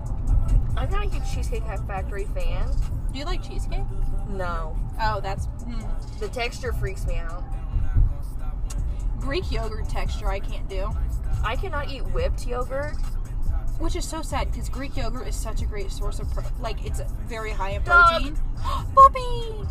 I'm 0.75 0.91
not 0.91 1.05
a 1.07 1.10
huge 1.10 1.24
Cheesecake 1.34 1.63
Factory 1.63 2.25
fan. 2.25 2.69
Do 3.12 3.17
you 3.17 3.25
like 3.25 3.41
cheesecake? 3.41 3.86
No. 4.29 4.77
Oh, 5.01 5.19
that's 5.22 5.48
mm. 5.48 6.19
The 6.19 6.27
texture 6.29 6.74
freaks 6.74 7.05
me 7.07 7.17
out. 7.17 7.43
Greek 9.19 9.51
yogurt 9.51 9.89
texture. 9.89 10.29
I 10.29 10.39
can't 10.39 10.67
do, 10.69 10.89
I 11.43 11.55
cannot 11.55 11.89
eat 11.91 12.01
whipped 12.13 12.48
yogurt. 12.48 12.96
which 13.79 13.96
is 13.96 14.07
so 14.07 14.22
sad 14.22 14.51
because 14.51 14.69
Greek 14.69 14.96
yogurt 14.98 15.27
is 15.27 15.36
such 15.36 15.62
a 15.62 15.65
great 15.65 15.91
source 15.91 16.19
of 16.19 16.29
pro- 16.31 16.43
like 16.60 16.84
it's 16.86 17.01
very 17.27 17.51
high 17.51 17.72
in 17.72 17.84
protein. 17.84 18.36
Puppy. 18.96 19.67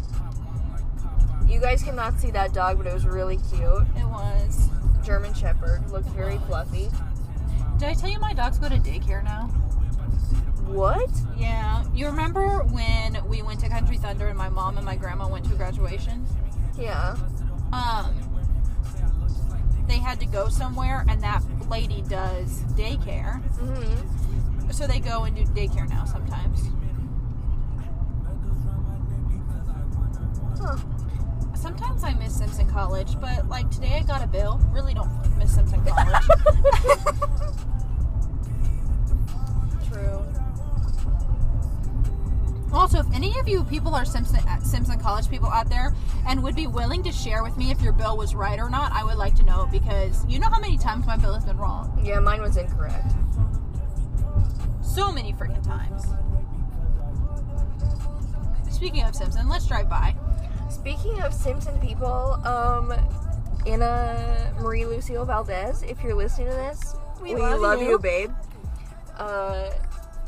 You 1.52 1.60
guys 1.60 1.82
cannot 1.82 2.18
see 2.20 2.30
that 2.32 2.52
dog, 2.52 2.78
but 2.78 2.86
it 2.86 2.94
was 2.94 3.06
really 3.06 3.38
cute. 3.50 3.62
It 3.96 4.04
was. 4.06 4.68
German 5.04 5.32
Shepherd. 5.34 5.88
Looked 5.90 6.08
very 6.10 6.38
fluffy. 6.38 6.88
Did 7.78 7.88
I 7.88 7.94
tell 7.94 8.10
you 8.10 8.18
my 8.18 8.32
dogs 8.32 8.58
go 8.58 8.68
to 8.68 8.76
daycare 8.76 9.22
now? 9.22 9.42
What? 10.66 11.10
Yeah. 11.36 11.65
You 11.94 12.06
remember 12.06 12.62
when 12.64 13.16
we 13.26 13.42
went 13.42 13.60
to 13.60 13.68
Country 13.68 13.96
Thunder 13.96 14.28
and 14.28 14.36
my 14.36 14.48
mom 14.48 14.76
and 14.76 14.84
my 14.84 14.96
grandma 14.96 15.28
went 15.28 15.46
to 15.46 15.54
a 15.54 15.56
graduation? 15.56 16.26
Yeah. 16.78 17.16
Um, 17.72 18.14
they 19.88 19.98
had 19.98 20.20
to 20.20 20.26
go 20.26 20.48
somewhere, 20.48 21.04
and 21.08 21.22
that 21.22 21.42
lady 21.70 22.02
does 22.02 22.62
daycare. 22.74 23.40
hmm 23.58 24.70
So 24.70 24.86
they 24.86 25.00
go 25.00 25.24
and 25.24 25.34
do 25.34 25.44
daycare 25.44 25.88
now 25.88 26.04
sometimes. 26.04 26.60
Huh. 30.60 30.76
Sometimes 31.54 32.04
I 32.04 32.14
miss 32.14 32.36
Simpson 32.36 32.68
College, 32.68 33.18
but 33.20 33.48
like 33.48 33.70
today 33.70 33.94
I 33.94 34.02
got 34.02 34.22
a 34.22 34.26
bill. 34.26 34.60
Really 34.70 34.94
don't 34.94 35.10
miss 35.38 35.54
Simpson 35.54 35.84
College. 35.84 36.28
Also, 42.76 43.00
if 43.00 43.06
any 43.14 43.38
of 43.38 43.48
you 43.48 43.64
people 43.64 43.94
are 43.94 44.04
Simpson 44.04 44.40
Simpson 44.62 45.00
College 45.00 45.30
people 45.30 45.48
out 45.48 45.70
there 45.70 45.94
and 46.28 46.42
would 46.42 46.54
be 46.54 46.66
willing 46.66 47.02
to 47.04 47.10
share 47.10 47.42
with 47.42 47.56
me 47.56 47.70
if 47.70 47.80
your 47.80 47.94
bill 47.94 48.18
was 48.18 48.34
right 48.34 48.58
or 48.58 48.68
not, 48.68 48.92
I 48.92 49.02
would 49.02 49.16
like 49.16 49.34
to 49.36 49.42
know 49.44 49.66
because 49.72 50.26
you 50.26 50.38
know 50.38 50.50
how 50.50 50.60
many 50.60 50.76
times 50.76 51.06
my 51.06 51.16
bill 51.16 51.32
has 51.32 51.44
been 51.46 51.56
wrong. 51.56 51.98
Yeah, 52.04 52.20
mine 52.20 52.42
was 52.42 52.58
incorrect. 52.58 53.12
So 54.82 55.10
many 55.10 55.32
freaking 55.32 55.64
times. 55.64 56.04
Speaking 58.70 59.04
of 59.04 59.16
Simpson, 59.16 59.48
let's 59.48 59.66
drive 59.66 59.88
by. 59.88 60.14
Speaking 60.68 61.22
of 61.22 61.32
Simpson 61.32 61.80
people, 61.80 62.34
um, 62.44 62.92
Anna 63.66 64.52
Marie 64.60 64.84
Lucille 64.84 65.24
Valdez, 65.24 65.82
if 65.82 66.02
you're 66.02 66.14
listening 66.14 66.48
to 66.48 66.52
this, 66.54 66.94
We 67.22 67.34
love 67.34 67.80
you. 67.80 67.92
you, 67.92 67.98
babe. 67.98 68.32
Uh, 69.16 69.70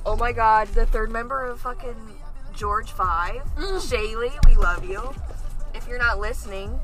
oh 0.07 0.17
my 0.17 0.33
god, 0.33 0.69
the 0.69 0.87
third 0.87 1.11
member 1.11 1.45
of 1.45 1.61
fucking 1.61 2.18
George 2.59 2.91
Five, 2.91 3.43
Mm. 3.57 3.79
Shaylee, 3.79 4.47
we 4.49 4.57
love 4.57 4.85
you. 4.85 5.15
If 5.75 5.87
you're 5.87 5.99
not 5.99 6.19
listening, 6.19 6.81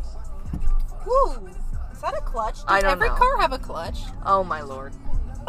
Woo! 1.04 1.48
Is 1.92 2.00
that 2.00 2.14
a 2.16 2.20
clutch? 2.22 2.54
Does 2.56 2.64
I 2.68 2.80
don't 2.80 2.92
every 2.92 3.08
know. 3.08 3.14
car 3.16 3.38
have 3.38 3.52
a 3.52 3.58
clutch? 3.58 3.98
oh 4.24 4.44
my 4.44 4.62
lord. 4.62 4.92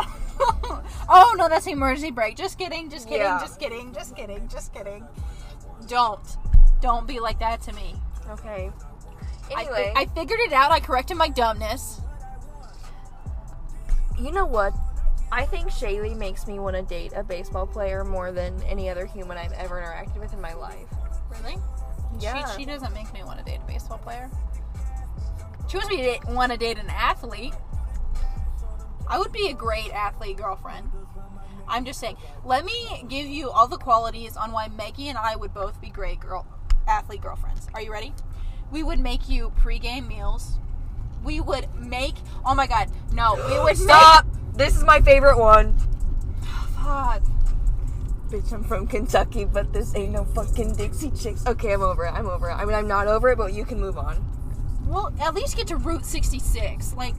oh 1.07 1.35
no, 1.37 1.47
that's 1.47 1.65
the 1.65 1.71
emergency 1.71 2.11
brake. 2.11 2.35
Just 2.35 2.57
kidding, 2.57 2.89
just 2.89 3.07
kidding, 3.07 3.21
Yeah. 3.21 3.39
just 3.39 3.59
kidding, 3.59 3.93
just 3.93 4.15
kidding, 4.15 4.47
just 4.49 4.73
kidding. 4.73 5.05
Don't. 5.87 6.19
Don't 6.81 7.07
be 7.07 7.19
like 7.19 7.39
that 7.39 7.61
to 7.63 7.73
me. 7.73 7.95
Okay. 8.31 8.71
I, 9.55 9.61
Anyway, 9.61 9.93
I 9.95 10.05
figured 10.07 10.39
it 10.39 10.51
out. 10.53 10.71
I 10.71 10.79
corrected 10.79 11.17
my 11.17 11.29
dumbness. 11.29 12.01
you 14.19 14.31
know 14.31 14.45
what? 14.45 14.73
I 15.31 15.45
think 15.45 15.67
Shaylee 15.67 16.15
makes 16.15 16.47
me 16.47 16.59
want 16.59 16.75
to 16.75 16.81
date 16.81 17.13
a 17.15 17.23
baseball 17.23 17.65
player 17.67 18.03
more 18.03 18.31
than 18.31 18.61
any 18.63 18.89
other 18.89 19.05
human 19.05 19.37
I've 19.37 19.53
ever 19.53 19.81
interacted 19.81 20.19
with 20.19 20.33
in 20.33 20.41
my 20.41 20.53
life. 20.53 20.87
Really? 21.29 21.57
Yeah. 22.19 22.49
She, 22.51 22.59
she 22.59 22.65
doesn't 22.65 22.93
make 22.93 23.11
me 23.13 23.23
want 23.23 23.39
to 23.39 23.45
date 23.45 23.59
a 23.63 23.67
baseball 23.67 23.97
player. 23.97 24.29
She 25.67 25.77
wants 25.77 25.89
me 25.89 26.19
to 26.19 26.31
want 26.33 26.51
to 26.51 26.57
date 26.57 26.77
an 26.77 26.89
athlete. 26.89 27.53
I 29.07 29.19
would 29.19 29.31
be 29.31 29.47
a 29.47 29.53
great 29.53 29.91
athlete 29.91 30.37
girlfriend. 30.37 30.89
I'm 31.67 31.85
just 31.85 31.99
saying. 31.99 32.17
Let 32.43 32.63
me 32.65 33.05
give 33.07 33.25
you 33.25 33.49
all 33.49 33.67
the 33.67 33.77
qualities 33.77 34.37
on 34.37 34.51
why 34.51 34.67
Meggie 34.67 35.09
and 35.09 35.17
I 35.17 35.35
would 35.35 35.53
both 35.53 35.81
be 35.81 35.89
great 35.89 36.19
girl 36.19 36.45
athlete 36.87 37.21
girlfriends. 37.21 37.67
Are 37.73 37.81
you 37.81 37.91
ready? 37.91 38.13
We 38.71 38.83
would 38.83 38.99
make 38.99 39.27
you 39.27 39.51
pregame 39.59 40.07
meals. 40.07 40.59
We 41.23 41.39
would 41.39 41.73
make. 41.75 42.15
Oh 42.45 42.53
my 42.53 42.67
God! 42.67 42.91
No, 43.13 43.35
we 43.49 43.59
would 43.59 43.77
Stop! 43.77 44.25
Make, 44.25 44.35
This 44.55 44.75
is 44.75 44.83
my 44.83 45.01
favorite 45.01 45.37
one. 45.37 45.77
Fuck. 46.75 47.21
Bitch, 48.29 48.51
I'm 48.53 48.63
from 48.63 48.87
Kentucky, 48.87 49.45
but 49.45 49.73
this 49.73 49.93
ain't 49.95 50.13
no 50.13 50.23
fucking 50.23 50.75
Dixie 50.75 51.11
Chicks. 51.11 51.45
Okay, 51.45 51.73
I'm 51.73 51.81
over 51.81 52.05
it. 52.05 52.11
I'm 52.13 52.27
over 52.27 52.49
it. 52.49 52.53
I 52.53 52.65
mean, 52.65 52.73
I'm 52.73 52.87
not 52.87 53.07
over 53.07 53.29
it, 53.29 53.37
but 53.37 53.53
you 53.53 53.65
can 53.65 53.79
move 53.79 53.97
on. 53.97 54.23
Well, 54.87 55.13
at 55.19 55.33
least 55.33 55.57
get 55.57 55.67
to 55.67 55.77
Route 55.77 56.05
66. 56.05 56.93
Like, 56.95 57.15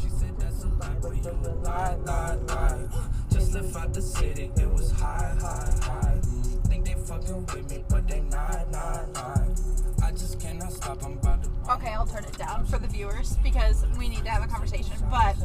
She 0.00 0.08
said 0.08 0.38
that's 0.38 0.64
a 0.64 0.68
lie, 0.68 0.96
but 1.02 1.14
you 1.16 1.30
a 1.30 1.52
lie, 1.62 1.94
lie, 2.04 2.36
lie. 2.48 2.86
Just 3.30 3.54
left 3.54 3.76
out 3.76 3.92
the 3.92 4.02
city, 4.02 4.50
it 4.56 4.70
was 4.70 4.90
high, 4.92 5.36
high, 5.40 5.74
high. 5.82 6.20
Think 6.68 6.86
they 6.86 6.94
fucking 6.94 7.46
with 7.46 7.70
me, 7.70 7.84
but 7.88 8.08
they 8.08 8.20
not, 8.20 8.70
not, 8.70 9.12
not. 9.12 9.60
I 10.02 10.10
just 10.12 10.40
cannot 10.40 10.72
stop, 10.72 11.04
I'm 11.04 11.14
about 11.14 11.42
to. 11.42 11.50
okay, 11.72 11.88
I'll 11.92 12.06
turn 12.06 12.24
it 12.24 12.38
down 12.38 12.64
for 12.66 12.78
the 12.78 12.86
viewers 12.86 13.36
because 13.42 13.84
we 13.98 14.08
need 14.08 14.24
to 14.24 14.30
have 14.30 14.44
a 14.44 14.46
conversation. 14.48 14.92
But, 15.10 15.36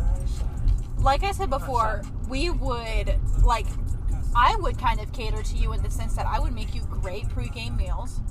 like 1.02 1.24
I 1.24 1.32
said 1.32 1.50
before, 1.50 2.02
we 2.28 2.50
would, 2.50 3.16
like, 3.44 3.68
I 4.36 4.56
would 4.58 4.78
kind 4.78 5.00
of 5.00 5.12
cater 5.14 5.42
to 5.42 5.56
you 5.56 5.74
in 5.74 5.82
the 5.82 5.90
sense 5.90 6.14
that 6.16 6.26
I 6.26 6.40
would 6.40 6.54
make 6.54 6.76
you 6.76 6.82
great 6.82 7.26
pregame 7.26 7.78
meals. 7.78 8.22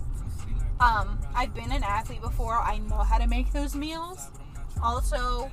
Um, 0.81 1.19
I've 1.35 1.55
been 1.55 1.73
an 1.73 1.83
athlete 1.83 2.21
before. 2.21 2.55
I 2.55 2.79
know 2.79 2.99
how 2.99 3.19
to 3.19 3.27
make 3.27 3.53
those 3.53 3.75
meals. 3.75 4.31
Also, 4.83 5.51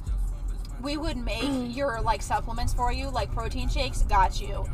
we 0.82 0.98
would 0.98 1.18
make 1.18 1.76
your 1.76 2.00
like 2.02 2.22
supplements 2.22 2.74
for 2.74 2.92
you, 2.92 3.10
like 3.10 3.32
protein 3.32 3.70
shakes. 3.70 4.04
Got 4.04 4.40
you. 4.40 4.70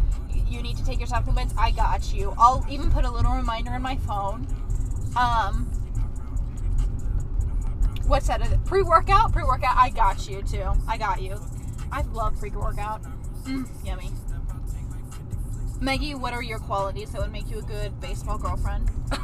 You 0.49 0.61
need 0.61 0.75
to 0.77 0.83
take 0.83 0.99
your 0.99 1.07
supplements. 1.07 1.53
I 1.57 1.71
got 1.71 2.13
you. 2.13 2.33
I'll 2.37 2.65
even 2.69 2.91
put 2.91 3.05
a 3.05 3.11
little 3.11 3.31
reminder 3.31 3.73
in 3.73 3.81
my 3.81 3.95
phone. 3.95 4.45
Um, 5.15 5.71
what's 8.05 8.27
that? 8.27 8.41
Pre 8.65 8.81
workout. 8.81 9.31
Pre 9.31 9.43
workout. 9.43 9.77
I 9.77 9.89
got 9.89 10.29
you 10.29 10.41
too. 10.41 10.69
I 10.87 10.97
got 10.97 11.21
you. 11.21 11.39
I 11.91 12.01
love 12.13 12.37
pre 12.39 12.49
workout. 12.51 13.01
Mm, 13.45 13.67
yummy. 13.85 14.11
Meggie, 15.79 16.13
what 16.15 16.33
are 16.33 16.43
your 16.43 16.59
qualities 16.59 17.11
that 17.11 17.21
would 17.21 17.31
make 17.31 17.49
you 17.49 17.57
a 17.59 17.61
good 17.63 17.99
baseball 17.99 18.37
girlfriend? 18.37 18.89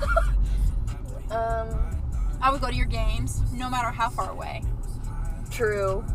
Um, 1.30 1.68
I 2.42 2.50
would 2.52 2.62
go 2.62 2.68
to 2.70 2.74
your 2.74 2.86
games, 2.86 3.42
no 3.52 3.70
matter 3.70 3.90
how 3.92 4.10
far 4.10 4.32
away. 4.32 4.64
true. 5.52 6.06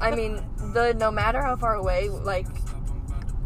I 0.00 0.10
mean, 0.10 0.42
the 0.74 0.92
no 0.94 1.12
matter 1.12 1.40
how 1.40 1.54
far 1.54 1.76
away, 1.76 2.08
like 2.08 2.48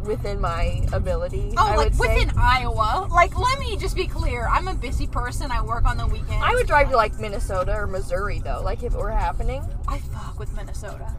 within 0.03 0.41
my 0.41 0.83
ability, 0.91 1.53
Oh, 1.59 1.67
I 1.67 1.75
like 1.75 1.77
would 1.77 1.95
say, 1.95 2.15
within 2.25 2.31
Iowa. 2.37 3.07
Like, 3.11 3.37
let 3.37 3.59
me 3.71 3.77
just 3.77 3.95
be 3.95 4.05
clear. 4.07 4.47
I'm 4.47 4.67
a 4.67 4.73
busy 4.75 5.07
person. 5.07 5.51
I 5.51 5.61
work 5.61 5.85
on 5.85 5.97
the 5.97 6.05
weekends. 6.07 6.31
I 6.43 6.53
would 6.53 6.67
drive 6.67 6.89
to 6.89 6.95
like 6.95 7.17
Minnesota 7.19 7.73
or 7.75 7.87
Missouri 7.87 8.39
though, 8.39 8.61
like 8.63 8.83
if 8.83 8.93
it 8.93 8.97
were 8.97 9.11
happening. 9.11 9.63
I 9.87 9.99
fuck 9.99 10.37
with 10.39 10.53
Minnesota. 10.55 11.11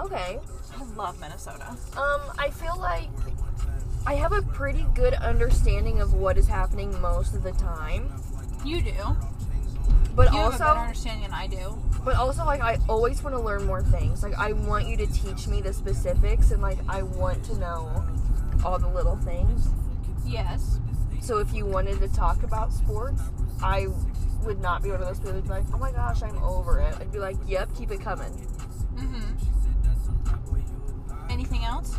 Okay. 0.00 0.38
I 0.78 0.84
love 0.96 1.20
Minnesota. 1.20 1.76
Um, 1.96 2.20
I 2.38 2.50
feel 2.50 2.76
like 2.78 3.08
I 4.06 4.14
have 4.14 4.32
a 4.32 4.42
pretty 4.42 4.86
good 4.94 5.14
understanding 5.14 6.00
of 6.00 6.14
what 6.14 6.36
is 6.38 6.46
happening 6.48 6.98
most 7.00 7.34
of 7.34 7.42
the 7.42 7.52
time, 7.52 8.10
You 8.64 8.80
do. 8.82 8.92
but 10.16 10.32
You 10.32 10.38
have 10.40 10.54
a 10.54 10.58
better 10.58 10.80
understanding 10.80 11.22
than 11.24 11.32
I 11.34 11.46
do. 11.46 11.78
but 12.04 12.16
also 12.16 12.44
like 12.44 12.60
I 12.62 12.78
always 12.88 13.22
want 13.22 13.36
to 13.36 13.40
learn 13.40 13.64
more 13.64 13.82
things. 13.82 14.22
Like 14.22 14.34
I 14.38 14.52
want 14.54 14.86
you 14.88 14.96
to 14.96 15.06
teach 15.06 15.46
me 15.46 15.60
the 15.60 15.72
specifics, 15.72 16.50
and 16.52 16.62
like 16.62 16.78
I 16.88 17.02
want 17.02 17.44
to 17.44 17.58
know 17.58 18.04
all 18.64 18.78
the 18.78 18.88
little 18.88 19.16
things. 19.16 19.68
Yes. 20.24 20.78
So 21.22 21.38
if 21.38 21.54
you 21.54 21.64
wanted 21.64 22.00
to 22.00 22.08
talk 22.08 22.42
about 22.42 22.72
sports, 22.72 23.22
I 23.62 23.86
would 24.42 24.60
not 24.60 24.82
be 24.82 24.90
one 24.90 25.00
of 25.00 25.06
those 25.06 25.18
people 25.20 25.34
who'd 25.34 25.44
be 25.44 25.50
like, 25.50 25.64
"Oh 25.72 25.78
my 25.78 25.92
gosh, 25.92 26.20
I'm 26.22 26.36
over 26.42 26.80
it." 26.80 26.94
I'd 27.00 27.12
be 27.12 27.20
like, 27.20 27.36
"Yep, 27.46 27.74
keep 27.76 27.92
it 27.92 28.00
coming." 28.00 28.32
Mm-hmm. 28.96 29.36
Anything 31.30 31.64
else? 31.64 31.98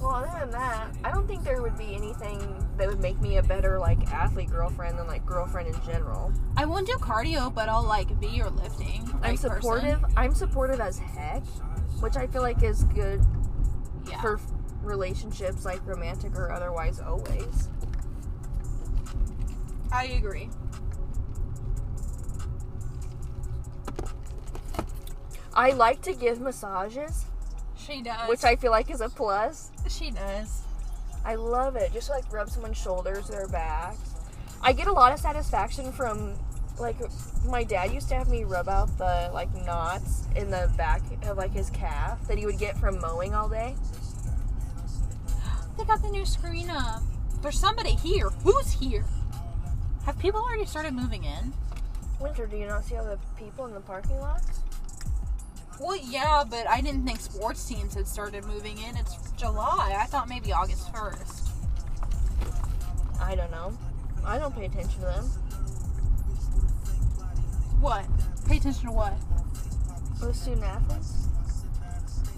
Well, 0.00 0.10
other 0.16 0.38
than 0.40 0.50
that, 0.50 0.94
I 1.02 1.10
don't 1.10 1.26
think 1.26 1.42
there 1.44 1.62
would 1.62 1.78
be 1.78 1.94
anything 1.96 2.38
that 2.76 2.86
would 2.86 3.00
make 3.00 3.18
me 3.22 3.38
a 3.38 3.42
better 3.42 3.78
like 3.78 4.12
athlete 4.12 4.50
girlfriend 4.50 4.98
than 4.98 5.06
like 5.06 5.24
girlfriend 5.24 5.74
in 5.74 5.80
general. 5.86 6.30
I 6.58 6.66
won't 6.66 6.86
do 6.86 6.92
cardio, 6.94 7.52
but 7.52 7.70
I'll 7.70 7.82
like 7.86 8.20
be 8.20 8.26
your 8.28 8.50
lifting. 8.50 9.08
I'm 9.14 9.20
like, 9.22 9.40
person. 9.40 9.50
supportive. 9.50 10.04
I'm 10.14 10.34
supportive 10.34 10.78
as 10.80 10.98
heck, 10.98 11.42
which 12.00 12.16
I 12.18 12.26
feel 12.26 12.42
like 12.42 12.62
is 12.62 12.84
good 12.84 13.24
Yeah. 14.06 14.20
for 14.20 14.38
relationships, 14.82 15.64
like 15.64 15.84
romantic 15.86 16.36
or 16.36 16.52
otherwise, 16.52 17.00
always. 17.00 17.70
I 19.92 20.04
agree. 20.06 20.50
I 25.54 25.70
like 25.70 26.02
to 26.02 26.12
give 26.12 26.40
massages, 26.40 27.24
She 27.76 28.02
does. 28.02 28.28
which 28.28 28.44
I 28.44 28.56
feel 28.56 28.70
like 28.70 28.90
is 28.90 29.00
a 29.00 29.08
plus. 29.08 29.70
she 29.88 30.10
does. 30.10 30.62
I 31.24 31.34
love 31.34 31.76
it. 31.76 31.92
Just 31.92 32.10
like 32.10 32.30
rub 32.32 32.50
someone's 32.50 32.76
shoulders, 32.76 33.28
their 33.28 33.48
backs. 33.48 33.98
I 34.62 34.72
get 34.72 34.86
a 34.86 34.92
lot 34.92 35.12
of 35.12 35.18
satisfaction 35.18 35.92
from 35.92 36.34
like 36.78 36.96
my 37.46 37.64
dad 37.64 37.90
used 37.92 38.08
to 38.10 38.14
have 38.14 38.28
me 38.28 38.44
rub 38.44 38.68
out 38.68 38.96
the 38.98 39.30
like 39.32 39.52
knots 39.64 40.24
in 40.36 40.50
the 40.50 40.70
back 40.76 41.00
of 41.24 41.38
like 41.38 41.52
his 41.52 41.70
calf 41.70 42.26
that 42.28 42.36
he 42.36 42.44
would 42.44 42.58
get 42.58 42.76
from 42.76 43.00
mowing 43.00 43.34
all 43.34 43.48
day. 43.48 43.74
They 45.78 45.84
got 45.84 46.02
the 46.02 46.10
new 46.10 46.26
screen 46.26 46.68
up. 46.70 47.02
There's 47.42 47.58
somebody 47.58 47.94
here. 47.96 48.28
Who's 48.44 48.72
here? 48.72 49.04
Have 50.06 50.16
people 50.20 50.40
already 50.40 50.64
started 50.64 50.94
moving 50.94 51.24
in? 51.24 51.52
Wynter, 52.20 52.46
do 52.46 52.56
you 52.56 52.66
not 52.66 52.84
see 52.84 52.94
all 52.94 53.04
the 53.04 53.18
people 53.36 53.66
in 53.66 53.74
the 53.74 53.80
parking 53.80 54.20
lots? 54.20 54.60
Well, 55.80 55.96
yeah, 55.96 56.44
but 56.48 56.68
I 56.68 56.80
didn't 56.80 57.04
think 57.04 57.18
sports 57.18 57.64
teams 57.64 57.94
had 57.94 58.06
started 58.06 58.44
moving 58.44 58.78
in. 58.78 58.96
It's 58.96 59.32
July. 59.32 59.96
I 59.98 60.04
thought 60.04 60.28
maybe 60.28 60.52
August 60.52 60.92
1st. 60.92 61.50
I 63.20 63.34
don't 63.34 63.50
know. 63.50 63.76
I 64.24 64.38
don't 64.38 64.54
pay 64.54 64.66
attention 64.66 65.00
to 65.00 65.06
them. 65.06 65.24
What? 67.80 68.06
Pay 68.46 68.58
attention 68.58 68.86
to 68.86 68.92
what? 68.92 69.14
Those 70.20 70.40
student 70.40 70.62
athletes 70.62 71.26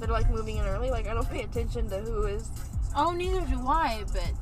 They're 0.01 0.09
like 0.09 0.31
moving 0.31 0.57
in 0.57 0.65
early. 0.65 0.91
Like 0.91 1.07
I 1.07 1.13
don't 1.13 1.29
pay 1.29 1.43
attention 1.43 1.91
to 1.91 1.99
who 1.99 2.25
is. 2.25 2.51
Oh, 2.97 3.11
neither 3.11 3.43
do 3.43 3.59
I, 3.69 4.05
but 4.11 4.33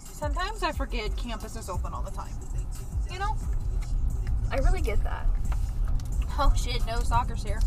sometimes 0.00 0.62
I 0.62 0.72
forget 0.72 1.16
campus 1.16 1.56
is 1.56 1.68
open 1.68 1.92
all 1.92 2.02
the 2.02 2.10
time. 2.10 2.32
You 3.10 3.18
know? 3.18 3.36
I 4.50 4.56
really 4.56 4.80
get 4.80 5.02
that. 5.04 5.26
Oh 6.38 6.52
shit, 6.56 6.84
no 6.86 7.00
soccer's 7.00 7.42
here. 7.44 7.60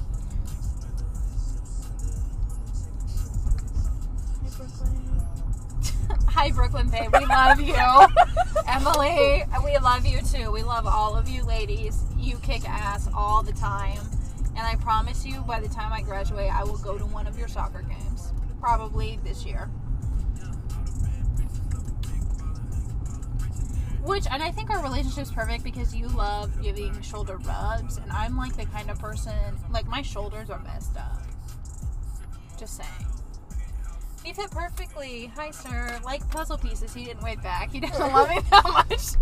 Hi, 6.27 6.51
Brooklyn 6.51 6.89
Bay. 6.89 7.07
We 7.13 7.25
love 7.25 7.59
you. 7.59 7.75
Emily, 8.67 9.43
we 9.63 9.77
love 9.79 10.05
you 10.05 10.21
too. 10.21 10.51
We 10.51 10.63
love 10.63 10.87
all 10.87 11.15
of 11.15 11.27
you 11.27 11.43
ladies. 11.43 12.03
You 12.17 12.37
kick 12.37 12.67
ass 12.67 13.09
all 13.13 13.43
the 13.43 13.53
time. 13.53 13.99
And 14.57 14.65
I 14.65 14.75
promise 14.75 15.25
you, 15.25 15.41
by 15.41 15.59
the 15.59 15.69
time 15.69 15.91
I 15.93 16.01
graduate, 16.01 16.51
I 16.53 16.63
will 16.63 16.77
go 16.77 16.97
to 16.97 17.05
one 17.05 17.27
of 17.27 17.37
your 17.37 17.47
soccer 17.47 17.81
games. 17.81 18.33
Probably 18.59 19.19
this 19.23 19.45
year. 19.45 19.69
Which, 24.03 24.25
and 24.29 24.41
I 24.41 24.51
think 24.51 24.69
our 24.69 24.81
relationship's 24.81 25.31
perfect 25.31 25.63
because 25.63 25.95
you 25.95 26.07
love 26.07 26.61
giving 26.61 26.99
shoulder 27.01 27.37
rubs, 27.37 27.97
and 27.97 28.11
I'm 28.11 28.35
like 28.35 28.57
the 28.57 28.65
kind 28.65 28.89
of 28.89 28.99
person, 28.99 29.33
like, 29.71 29.87
my 29.87 30.01
shoulders 30.01 30.49
are 30.49 30.59
messed 30.59 30.97
up. 30.97 31.21
Just 32.57 32.77
saying. 32.77 33.07
He 34.23 34.33
fit 34.33 34.51
perfectly. 34.51 35.31
Hi, 35.35 35.49
sir. 35.49 35.99
Like 36.03 36.29
puzzle 36.29 36.57
pieces, 36.57 36.93
he 36.93 37.05
didn't 37.05 37.23
wait 37.23 37.41
back. 37.41 37.71
He 37.71 37.79
doesn't 37.79 38.13
love 38.13 38.29
me 38.29 38.39
that 38.51 38.63
much. 38.63 39.15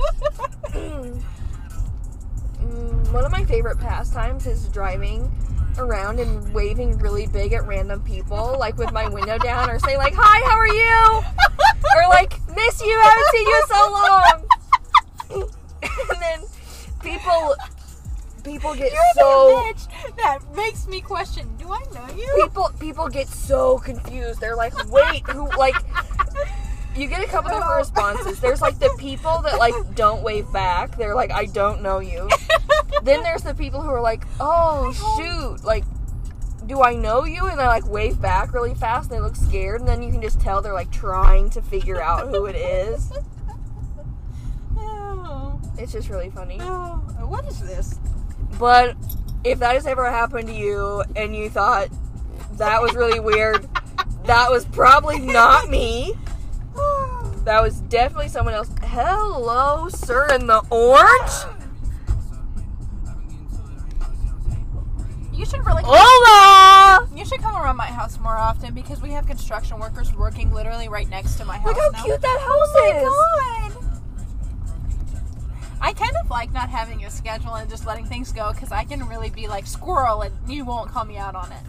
One 3.13 3.23
of 3.23 3.31
my 3.31 3.45
favorite 3.45 3.79
pastimes 3.79 4.45
is 4.45 4.67
driving 4.67 5.31
around 5.77 6.19
and 6.19 6.53
waving 6.53 6.97
really 6.97 7.27
big 7.27 7.53
at 7.53 7.65
random 7.65 8.03
people, 8.03 8.57
like 8.59 8.77
with 8.77 8.91
my 8.91 9.07
window 9.07 9.37
down, 9.37 9.69
or 9.69 9.79
saying 9.79 9.97
like, 9.97 10.13
"Hi, 10.17 10.41
how 10.49 10.57
are 10.57 10.67
you?" 10.67 11.23
or 12.03 12.09
like, 12.09 12.33
"Miss 12.53 12.81
you, 12.81 12.99
I 12.99 13.03
haven't 13.03 13.29
seen 13.31 13.47
you 13.47 13.55
in 13.55 13.67
so 13.67 13.89
long." 13.93 14.45
and 15.83 16.21
then 16.21 16.41
people, 17.01 17.55
people 18.43 18.75
get 18.75 18.91
You're 18.91 19.01
so 19.15 19.63
bitch 19.63 20.15
that 20.17 20.39
makes 20.55 20.87
me 20.87 21.01
question, 21.01 21.47
do 21.57 21.71
I 21.71 21.83
know 21.93 22.15
you? 22.15 22.43
people 22.43 22.71
people 22.79 23.07
get 23.07 23.27
so 23.27 23.77
confused. 23.79 24.39
They're 24.39 24.55
like, 24.55 24.73
"Wait, 24.89 25.27
who?" 25.27 25.49
Like, 25.57 25.75
you 26.95 27.07
get 27.07 27.23
a 27.23 27.27
couple 27.27 27.49
different 27.51 27.71
oh. 27.71 27.77
responses. 27.77 28.39
There's 28.39 28.61
like 28.61 28.79
the 28.79 28.93
people 28.97 29.41
that 29.41 29.57
like 29.57 29.95
don't 29.95 30.23
wave 30.23 30.51
back. 30.51 30.97
They're 30.97 31.15
like, 31.15 31.31
"I 31.31 31.45
don't 31.45 31.81
know 31.81 31.99
you." 31.99 32.29
then 33.03 33.23
there's 33.23 33.43
the 33.43 33.53
people 33.53 33.81
who 33.81 33.89
are 33.89 34.01
like, 34.01 34.23
"Oh 34.39 34.91
shoot!" 35.17 35.63
Like, 35.63 35.85
do 36.65 36.81
I 36.81 36.95
know 36.95 37.25
you? 37.25 37.47
And 37.47 37.59
they 37.59 37.65
like 37.65 37.87
wave 37.87 38.21
back 38.21 38.53
really 38.53 38.73
fast. 38.73 39.11
And 39.11 39.19
they 39.19 39.23
look 39.23 39.35
scared, 39.35 39.81
and 39.81 39.89
then 39.89 40.01
you 40.01 40.11
can 40.11 40.21
just 40.21 40.39
tell 40.41 40.61
they're 40.61 40.73
like 40.73 40.91
trying 40.91 41.49
to 41.51 41.61
figure 41.61 42.01
out 42.01 42.29
who 42.29 42.45
it 42.45 42.55
is. 42.55 43.11
Oh, 45.79 45.83
It's 45.83 45.93
just 45.93 46.09
really 46.09 46.29
funny. 46.29 46.57
oh. 46.61 46.95
What 47.25 47.45
is 47.47 47.59
this? 47.61 47.99
But 48.59 48.95
if 49.43 49.59
that 49.59 49.75
has 49.75 49.85
ever 49.87 50.09
happened 50.09 50.47
to 50.47 50.53
you 50.53 51.03
and 51.15 51.35
you 51.35 51.49
thought 51.49 51.89
that 52.53 52.81
was 52.81 52.93
really 52.95 53.19
weird, 53.19 53.67
that 54.25 54.49
was 54.51 54.65
probably 54.65 55.19
not 55.19 55.69
me. 55.69 56.13
That 57.45 57.63
was 57.63 57.79
definitely 57.81 58.27
someone 58.27 58.53
else. 58.53 58.69
Hello, 58.83 59.87
sir, 59.89 60.27
in 60.35 60.45
the 60.45 60.59
orange. 60.69 61.31
You 65.33 65.45
should 65.45 65.65
really 65.65 65.81
Hola! 65.85 67.07
you 67.15 67.25
should 67.25 67.39
come 67.41 67.55
around 67.55 67.77
my 67.77 67.87
house 67.87 68.19
more 68.19 68.35
often 68.37 68.73
because 68.73 69.01
we 69.01 69.09
have 69.11 69.25
construction 69.25 69.79
workers 69.79 70.13
working 70.13 70.51
literally 70.53 70.89
right 70.89 71.07
next 71.09 71.35
to 71.37 71.45
my 71.45 71.57
house. 71.57 71.67
Look 71.67 71.77
how 71.81 71.89
now. 71.91 72.03
cute 72.03 72.21
that 72.21 72.37
oh 72.41 72.45
house 72.49 72.69
Oh 72.75 72.87
is. 72.87 73.03
my 73.03 73.69
god! 73.71 73.78
I 75.81 75.93
kind 75.93 76.15
of 76.21 76.29
like 76.29 76.51
not 76.51 76.69
having 76.69 77.05
a 77.05 77.11
schedule 77.11 77.55
and 77.55 77.69
just 77.69 77.85
letting 77.85 78.05
things 78.05 78.31
go 78.31 78.51
because 78.51 78.71
I 78.71 78.83
can 78.83 79.07
really 79.07 79.29
be 79.29 79.47
like 79.47 79.65
squirrel 79.65 80.21
and 80.21 80.33
you 80.47 80.65
won't 80.65 80.91
call 80.91 81.05
me 81.05 81.17
out 81.17 81.35
on 81.35 81.51
it. 81.51 81.63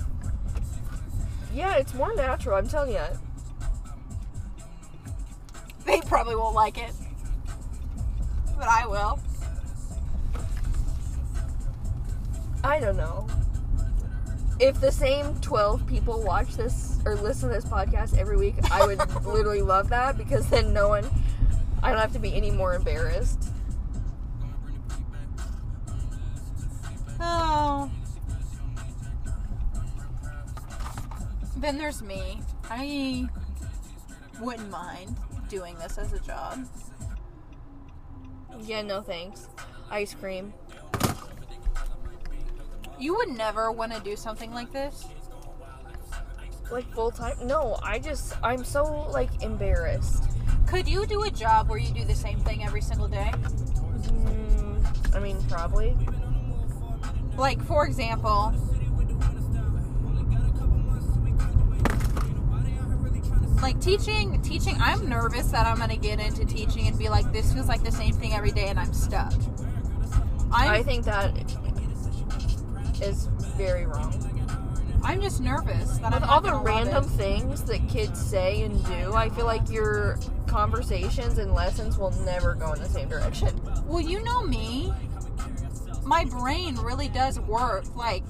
Yeah, 1.54 1.76
it's 1.76 1.94
more 1.94 2.14
natural. 2.14 2.56
I'm 2.56 2.68
telling 2.68 2.92
you. 2.92 3.02
They 5.84 6.00
probably 6.02 6.36
won't 6.36 6.54
like 6.54 6.78
it, 6.78 6.92
but 8.58 8.68
I 8.68 8.86
will. 8.86 9.18
I 12.62 12.78
don't 12.78 12.96
know. 12.96 13.26
If 14.60 14.80
the 14.80 14.92
same 14.92 15.34
12 15.40 15.86
people 15.86 16.22
watch 16.22 16.54
this 16.56 16.98
or 17.06 17.14
listen 17.14 17.48
to 17.48 17.54
this 17.54 17.64
podcast 17.64 18.16
every 18.16 18.36
week, 18.36 18.56
I 18.70 18.86
would 18.86 18.98
literally 19.24 19.62
love 19.62 19.88
that 19.88 20.18
because 20.18 20.46
then 20.50 20.72
no 20.72 20.88
one, 20.88 21.08
I 21.82 21.90
don't 21.90 22.00
have 22.00 22.12
to 22.12 22.18
be 22.18 22.34
any 22.34 22.50
more 22.50 22.74
embarrassed. 22.74 23.50
Oh. 27.20 27.90
Then 31.56 31.76
there's 31.76 32.02
me. 32.02 32.40
I 32.70 33.28
wouldn't 34.40 34.70
mind 34.70 35.16
doing 35.48 35.76
this 35.76 35.98
as 35.98 36.12
a 36.12 36.20
job. 36.20 36.66
Yeah, 38.62 38.82
no 38.82 39.02
thanks. 39.02 39.48
Ice 39.90 40.14
cream. 40.14 40.54
You 42.98 43.16
would 43.16 43.28
never 43.28 43.72
want 43.72 43.92
to 43.92 44.00
do 44.00 44.16
something 44.16 44.52
like 44.52 44.72
this. 44.72 45.06
Like 46.70 46.90
full 46.92 47.10
time? 47.10 47.34
No, 47.44 47.78
I 47.82 47.98
just, 47.98 48.34
I'm 48.42 48.64
so 48.64 48.84
like 49.10 49.42
embarrassed. 49.42 50.24
Could 50.66 50.86
you 50.86 51.04
do 51.04 51.24
a 51.24 51.30
job 51.30 51.68
where 51.68 51.78
you 51.78 51.92
do 51.92 52.04
the 52.04 52.14
same 52.14 52.38
thing 52.40 52.62
every 52.62 52.80
single 52.80 53.08
day? 53.08 53.32
Mm, 53.34 55.16
I 55.16 55.18
mean, 55.18 55.42
probably. 55.48 55.96
Like, 57.40 57.64
for 57.64 57.86
example, 57.86 58.52
like 63.62 63.80
teaching, 63.80 64.42
teaching, 64.42 64.76
I'm 64.78 65.08
nervous 65.08 65.46
that 65.46 65.66
I'm 65.66 65.78
gonna 65.78 65.96
get 65.96 66.20
into 66.20 66.44
teaching 66.44 66.86
and 66.86 66.98
be 66.98 67.08
like, 67.08 67.32
this 67.32 67.54
feels 67.54 67.66
like 67.66 67.82
the 67.82 67.90
same 67.90 68.12
thing 68.12 68.34
every 68.34 68.50
day 68.50 68.68
and 68.68 68.78
I'm 68.78 68.92
stuck. 68.92 69.32
I'm, 70.52 70.70
I 70.70 70.82
think 70.82 71.06
that 71.06 71.32
is 73.00 73.28
very 73.56 73.86
wrong. 73.86 74.12
I'm 75.02 75.22
just 75.22 75.40
nervous 75.40 75.96
that 75.96 76.12
With 76.12 76.22
I'm 76.22 76.28
all 76.28 76.42
the 76.42 76.54
random 76.54 77.04
things 77.04 77.62
that 77.64 77.88
kids 77.88 78.20
say 78.20 78.64
and 78.64 78.84
do, 78.84 79.14
I 79.14 79.30
feel 79.30 79.46
like 79.46 79.70
your 79.70 80.18
conversations 80.46 81.38
and 81.38 81.54
lessons 81.54 81.96
will 81.96 82.10
never 82.26 82.54
go 82.54 82.74
in 82.74 82.82
the 82.82 82.88
same 82.88 83.08
direction. 83.08 83.58
Well, 83.86 84.02
you 84.02 84.22
know 84.22 84.42
me. 84.42 84.92
My 86.10 86.24
brain 86.24 86.74
really 86.74 87.08
does 87.08 87.38
work. 87.38 87.84
Like, 87.94 88.24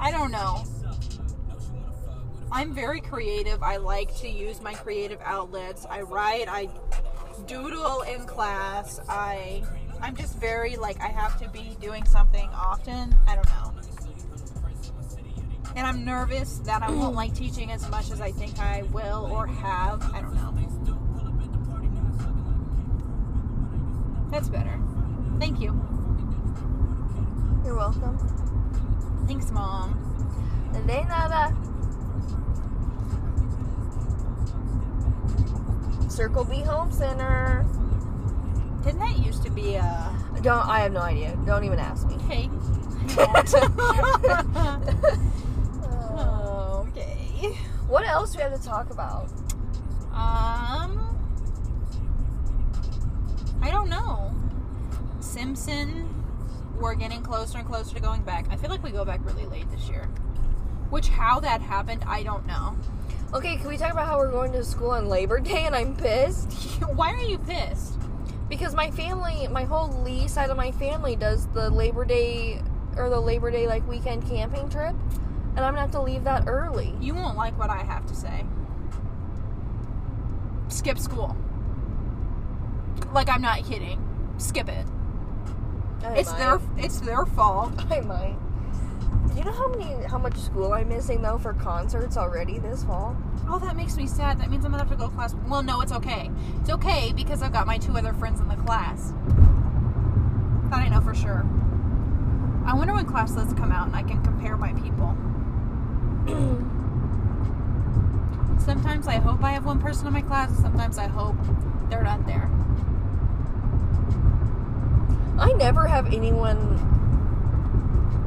I 0.00 0.10
don't 0.10 0.30
know. 0.30 0.64
I'm 2.50 2.72
very 2.72 3.02
creative. 3.02 3.62
I 3.62 3.76
like 3.76 4.16
to 4.20 4.28
use 4.28 4.62
my 4.62 4.72
creative 4.72 5.20
outlets. 5.22 5.84
I 5.90 6.00
write, 6.00 6.46
I 6.48 6.70
doodle 7.46 8.00
in 8.02 8.24
class. 8.24 9.00
I 9.06 9.62
I'm 10.00 10.16
just 10.16 10.38
very 10.38 10.76
like 10.76 10.98
I 10.98 11.08
have 11.08 11.38
to 11.42 11.48
be 11.50 11.76
doing 11.78 12.06
something 12.06 12.48
often. 12.54 13.14
I 13.28 13.34
don't 13.34 13.48
know. 13.48 13.74
And 15.76 15.86
I'm 15.86 16.06
nervous 16.06 16.60
that 16.60 16.82
I 16.82 16.90
won't 16.90 17.14
like 17.14 17.34
teaching 17.34 17.70
as 17.70 17.86
much 17.90 18.10
as 18.10 18.22
I 18.22 18.30
think 18.30 18.58
I 18.58 18.84
will 18.92 19.28
or 19.30 19.46
have. 19.46 20.10
I 20.14 20.22
don't 20.22 20.34
know. 20.34 20.54
That's 24.30 24.48
better. 24.48 24.80
Thank 25.38 25.60
you. 25.60 26.01
You're 27.64 27.76
welcome. 27.76 28.18
Thanks, 29.26 29.50
Mom. 29.52 29.98
De 30.72 31.04
nada. 31.04 31.54
Circle 36.10 36.44
B 36.44 36.62
Home 36.62 36.90
Center. 36.90 37.64
Didn't 38.82 39.00
that 39.00 39.18
used 39.18 39.44
to 39.44 39.50
be 39.50 39.76
a 39.76 40.12
Don't 40.42 40.68
I 40.68 40.80
have 40.80 40.92
no 40.92 41.00
idea. 41.00 41.38
Don't 41.46 41.64
even 41.64 41.78
ask 41.78 42.06
me. 42.08 42.16
Uh, 43.16 43.42
okay. 46.88 47.54
what 47.86 48.04
else 48.06 48.32
do 48.32 48.38
we 48.38 48.42
have 48.42 48.60
to 48.60 48.66
talk 48.66 48.90
about? 48.90 49.28
Um, 50.12 50.98
I 53.62 53.70
don't 53.70 53.88
know. 53.88 54.34
Simpson, 55.20 56.11
we're 56.82 56.94
getting 56.94 57.22
closer 57.22 57.58
and 57.58 57.66
closer 57.66 57.94
to 57.94 58.00
going 58.00 58.22
back. 58.22 58.46
I 58.50 58.56
feel 58.56 58.68
like 58.68 58.82
we 58.82 58.90
go 58.90 59.04
back 59.04 59.20
really 59.24 59.46
late 59.46 59.70
this 59.70 59.88
year. 59.88 60.04
Which, 60.90 61.08
how 61.08 61.40
that 61.40 61.62
happened, 61.62 62.04
I 62.06 62.22
don't 62.22 62.44
know. 62.46 62.76
Okay, 63.32 63.56
can 63.56 63.68
we 63.68 63.78
talk 63.78 63.92
about 63.92 64.06
how 64.06 64.18
we're 64.18 64.30
going 64.30 64.52
to 64.52 64.64
school 64.64 64.90
on 64.90 65.08
Labor 65.08 65.40
Day 65.40 65.64
and 65.64 65.74
I'm 65.74 65.96
pissed? 65.96 66.52
Why 66.94 67.12
are 67.12 67.22
you 67.22 67.38
pissed? 67.38 67.98
Because 68.48 68.74
my 68.74 68.90
family, 68.90 69.48
my 69.48 69.64
whole 69.64 69.88
Lee 70.02 70.28
side 70.28 70.50
of 70.50 70.56
my 70.56 70.72
family 70.72 71.16
does 71.16 71.46
the 71.48 71.70
Labor 71.70 72.04
Day 72.04 72.60
or 72.96 73.08
the 73.08 73.20
Labor 73.20 73.50
Day 73.50 73.66
like 73.66 73.86
weekend 73.88 74.28
camping 74.28 74.68
trip, 74.68 74.94
and 75.56 75.60
I'm 75.60 75.72
gonna 75.72 75.80
have 75.80 75.92
to 75.92 76.02
leave 76.02 76.24
that 76.24 76.46
early. 76.46 76.94
You 77.00 77.14
won't 77.14 77.38
like 77.38 77.58
what 77.58 77.70
I 77.70 77.82
have 77.82 78.04
to 78.06 78.14
say. 78.14 78.44
Skip 80.68 80.98
school. 80.98 81.34
Like 83.12 83.30
I'm 83.30 83.40
not 83.40 83.64
kidding. 83.64 84.06
Skip 84.36 84.68
it. 84.68 84.86
I 86.04 86.14
It's 86.16 86.30
might. 86.30 86.38
their 86.38 86.60
it's 86.78 87.00
their 87.00 87.24
fault. 87.26 87.72
I 87.90 88.00
might. 88.00 88.36
Do 89.32 89.38
you 89.38 89.44
know 89.44 89.52
how 89.52 89.68
many 89.68 90.04
how 90.06 90.18
much 90.18 90.36
school 90.36 90.72
I'm 90.72 90.88
missing 90.88 91.22
though 91.22 91.38
for 91.38 91.52
concerts 91.54 92.16
already 92.16 92.58
this 92.58 92.84
fall? 92.84 93.16
Oh, 93.48 93.58
that 93.58 93.76
makes 93.76 93.96
me 93.96 94.06
sad. 94.06 94.38
That 94.40 94.50
means 94.50 94.64
I'm 94.64 94.70
gonna 94.72 94.82
have 94.84 94.90
to 94.92 94.96
go 94.96 95.08
to 95.08 95.14
class. 95.14 95.34
Well, 95.48 95.62
no, 95.62 95.80
it's 95.80 95.92
okay. 95.92 96.30
It's 96.60 96.70
okay 96.70 97.12
because 97.14 97.42
I've 97.42 97.52
got 97.52 97.66
my 97.66 97.78
two 97.78 97.96
other 97.96 98.12
friends 98.12 98.40
in 98.40 98.48
the 98.48 98.56
class. 98.56 99.12
That 100.70 100.80
I 100.80 100.88
know 100.88 101.00
for 101.00 101.14
sure. 101.14 101.44
I 102.64 102.74
wonder 102.74 102.94
when 102.94 103.06
class 103.06 103.32
lists 103.34 103.54
come 103.54 103.72
out 103.72 103.86
and 103.88 103.96
I 103.96 104.02
can 104.02 104.22
compare 104.22 104.56
my 104.56 104.72
people. 104.74 105.16
Sometimes 108.58 109.08
I 109.08 109.16
hope 109.16 109.42
I 109.42 109.50
have 109.50 109.64
one 109.64 109.80
person 109.80 110.06
in 110.06 110.12
my 110.12 110.22
class. 110.22 110.56
Sometimes 110.58 110.96
I 110.96 111.08
hope 111.08 111.34
they're 111.90 112.04
not 112.04 112.24
there. 112.26 112.48
I 115.42 115.52
never 115.54 115.88
have 115.88 116.12
anyone. 116.12 116.78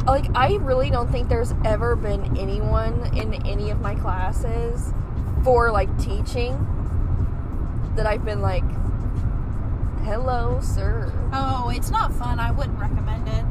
Like, 0.06 0.26
I 0.36 0.56
really 0.56 0.90
don't 0.90 1.10
think 1.10 1.30
there's 1.30 1.54
ever 1.64 1.96
been 1.96 2.38
anyone 2.38 3.10
in 3.16 3.34
any 3.48 3.72
of 3.72 3.80
my 3.80 3.96
classes 3.96 4.94
for 5.42 5.72
like 5.72 5.90
teaching 5.98 6.54
that 7.96 8.06
I've 8.06 8.26
been 8.26 8.42
like, 8.42 8.66
hello, 10.04 10.60
sir. 10.62 11.14
Oh, 11.32 11.72
it's 11.74 11.90
not 11.90 12.14
fun. 12.14 12.38
I 12.38 12.52
wouldn't 12.52 12.78
recommend 12.78 13.30
it. 13.30 13.46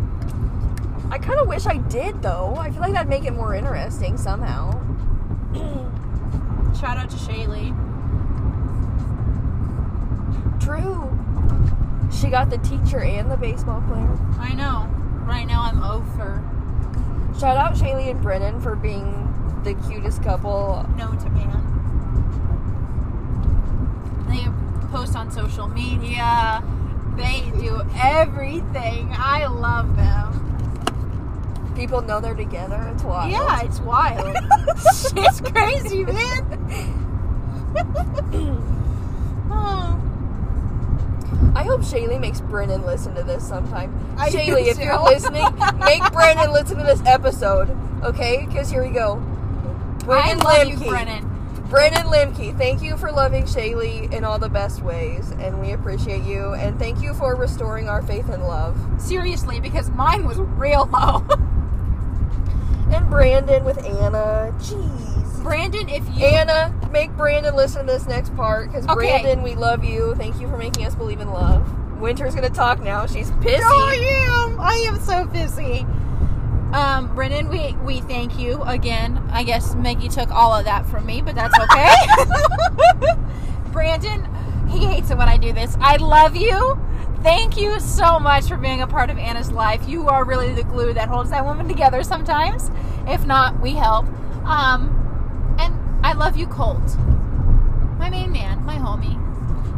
I 1.10 1.18
kind 1.18 1.40
of 1.40 1.48
wish 1.48 1.64
I 1.66 1.78
did 1.78 2.20
though. 2.20 2.54
I 2.56 2.70
feel 2.70 2.80
like 2.80 2.92
that'd 2.92 3.08
make 3.08 3.24
it 3.24 3.32
more 3.32 3.54
interesting 3.54 4.18
somehow. 4.18 4.72
Shout 6.78 6.98
out 6.98 7.08
to 7.08 7.16
Shaylee. 7.16 7.72
True. 10.60 11.23
She 12.20 12.28
got 12.28 12.50
the 12.50 12.58
teacher 12.58 13.00
and 13.00 13.30
the 13.30 13.36
baseball 13.36 13.82
player. 13.82 14.18
I 14.38 14.54
know. 14.54 14.88
Right 15.26 15.46
now 15.46 15.62
I'm 15.62 15.82
over. 15.82 16.42
Shout 17.38 17.56
out 17.56 17.74
Shaylee 17.74 18.10
and 18.10 18.22
Brennan 18.22 18.60
for 18.60 18.76
being 18.76 19.30
the 19.64 19.74
cutest 19.88 20.22
couple. 20.22 20.86
known 20.96 21.18
to 21.18 21.30
man. 21.30 21.70
They 24.28 24.46
post 24.88 25.16
on 25.16 25.30
social 25.30 25.66
media. 25.68 26.62
They 27.16 27.50
do 27.58 27.82
everything. 27.96 29.10
I 29.12 29.46
love 29.46 29.96
them. 29.96 31.72
People 31.74 32.02
know 32.02 32.20
they're 32.20 32.34
together. 32.34 32.88
It's 32.94 33.02
wild. 33.02 33.32
Yeah, 33.32 33.62
it's 33.62 33.80
wild. 33.80 34.36
it's 35.16 35.40
crazy, 35.40 36.04
man. 36.04 36.44
oh. 39.50 40.03
I 41.54 41.64
I 41.64 41.66
hope 41.66 41.80
Shaylee 41.80 42.20
makes 42.20 42.42
Brennan 42.42 42.84
listen 42.84 43.14
to 43.14 43.22
this 43.22 43.42
sometime. 43.48 44.14
I 44.18 44.28
do 44.28 44.36
Shaylee, 44.36 44.66
if 44.66 44.76
too. 44.76 44.82
you're 44.82 45.02
listening, 45.02 45.46
make 45.78 46.02
Brennan 46.12 46.52
listen 46.52 46.76
to 46.76 46.84
this 46.84 47.00
episode, 47.06 47.74
okay? 48.02 48.44
Because 48.44 48.70
here 48.70 48.84
we 48.84 48.90
go. 48.90 49.14
I 50.02 50.04
Brennan 50.04 50.38
love 50.40 50.66
you, 50.68 50.76
Brennan. 50.76 51.30
Brennan 51.70 52.02
Limke, 52.08 52.54
thank 52.58 52.82
you 52.82 52.98
for 52.98 53.10
loving 53.10 53.44
Shaylee 53.44 54.12
in 54.12 54.24
all 54.24 54.38
the 54.38 54.50
best 54.50 54.82
ways, 54.82 55.30
and 55.38 55.58
we 55.58 55.72
appreciate 55.72 56.24
you. 56.24 56.52
And 56.52 56.78
thank 56.78 57.00
you 57.00 57.14
for 57.14 57.34
restoring 57.34 57.88
our 57.88 58.02
faith 58.02 58.28
and 58.28 58.46
love. 58.46 58.76
Seriously, 58.98 59.58
because 59.58 59.88
mine 59.88 60.26
was 60.26 60.36
real 60.36 60.86
low. 60.92 61.26
And 62.92 63.08
Brandon 63.08 63.64
with 63.64 63.78
Anna. 63.78 64.54
Jeez. 64.58 65.42
Brandon, 65.42 65.88
if 65.88 66.06
you 66.14 66.26
Anna, 66.26 66.74
make 66.94 67.10
Brandon 67.16 67.56
listen 67.56 67.86
to 67.86 67.92
this 67.92 68.06
next 68.06 68.34
part 68.36 68.68
because 68.68 68.86
Okay. 68.86 68.94
Brandon, 68.94 69.42
we 69.42 69.56
love 69.56 69.84
you. 69.84 70.14
Thank 70.14 70.40
you 70.40 70.48
for 70.48 70.56
making 70.56 70.86
us 70.86 70.94
believe 70.94 71.20
in 71.20 71.28
love. 71.30 72.00
Wynter's 72.00 72.34
gonna 72.34 72.48
talk 72.48 72.80
now. 72.82 73.04
She's 73.06 73.30
pissy. 73.32 73.60
I 73.62 74.46
am. 74.46 74.60
I 74.60 74.74
am 74.86 75.00
so 75.00 75.26
busy. 75.26 75.84
Um, 76.72 77.12
Brennan, 77.14 77.48
we 77.48 77.72
we 77.84 78.00
thank 78.02 78.38
you 78.38 78.62
again. 78.62 79.20
I 79.32 79.42
guess 79.42 79.74
Meggie 79.74 80.08
took 80.08 80.30
all 80.30 80.54
of 80.54 80.64
that 80.66 80.86
from 80.86 81.04
me, 81.04 81.20
but 81.20 81.34
that's 81.34 81.58
okay. 81.58 81.92
Brandon, 83.72 84.24
he 84.68 84.86
hates 84.86 85.10
it 85.10 85.18
when 85.18 85.28
I 85.28 85.36
do 85.36 85.52
this. 85.52 85.76
I 85.80 85.96
love 85.96 86.36
you. 86.36 86.80
Thank 87.22 87.56
you 87.56 87.80
so 87.80 88.20
much 88.20 88.44
for 88.46 88.56
being 88.56 88.82
a 88.82 88.86
part 88.86 89.10
of 89.10 89.18
Anna's 89.18 89.50
life. 89.50 89.88
You 89.88 90.08
are 90.08 90.24
really 90.24 90.52
the 90.52 90.62
glue 90.62 90.92
that 90.92 91.08
holds 91.08 91.30
that 91.30 91.44
woman 91.44 91.66
together 91.66 92.04
sometimes. 92.04 92.70
If 93.08 93.26
not, 93.26 93.60
we 93.60 93.72
help. 93.72 94.06
Um, 94.44 94.93
I 96.04 96.12
love 96.12 96.36
you, 96.36 96.46
Colt. 96.46 96.98
My 97.98 98.10
main 98.10 98.30
man, 98.30 98.62
my 98.66 98.76
homie. 98.76 99.18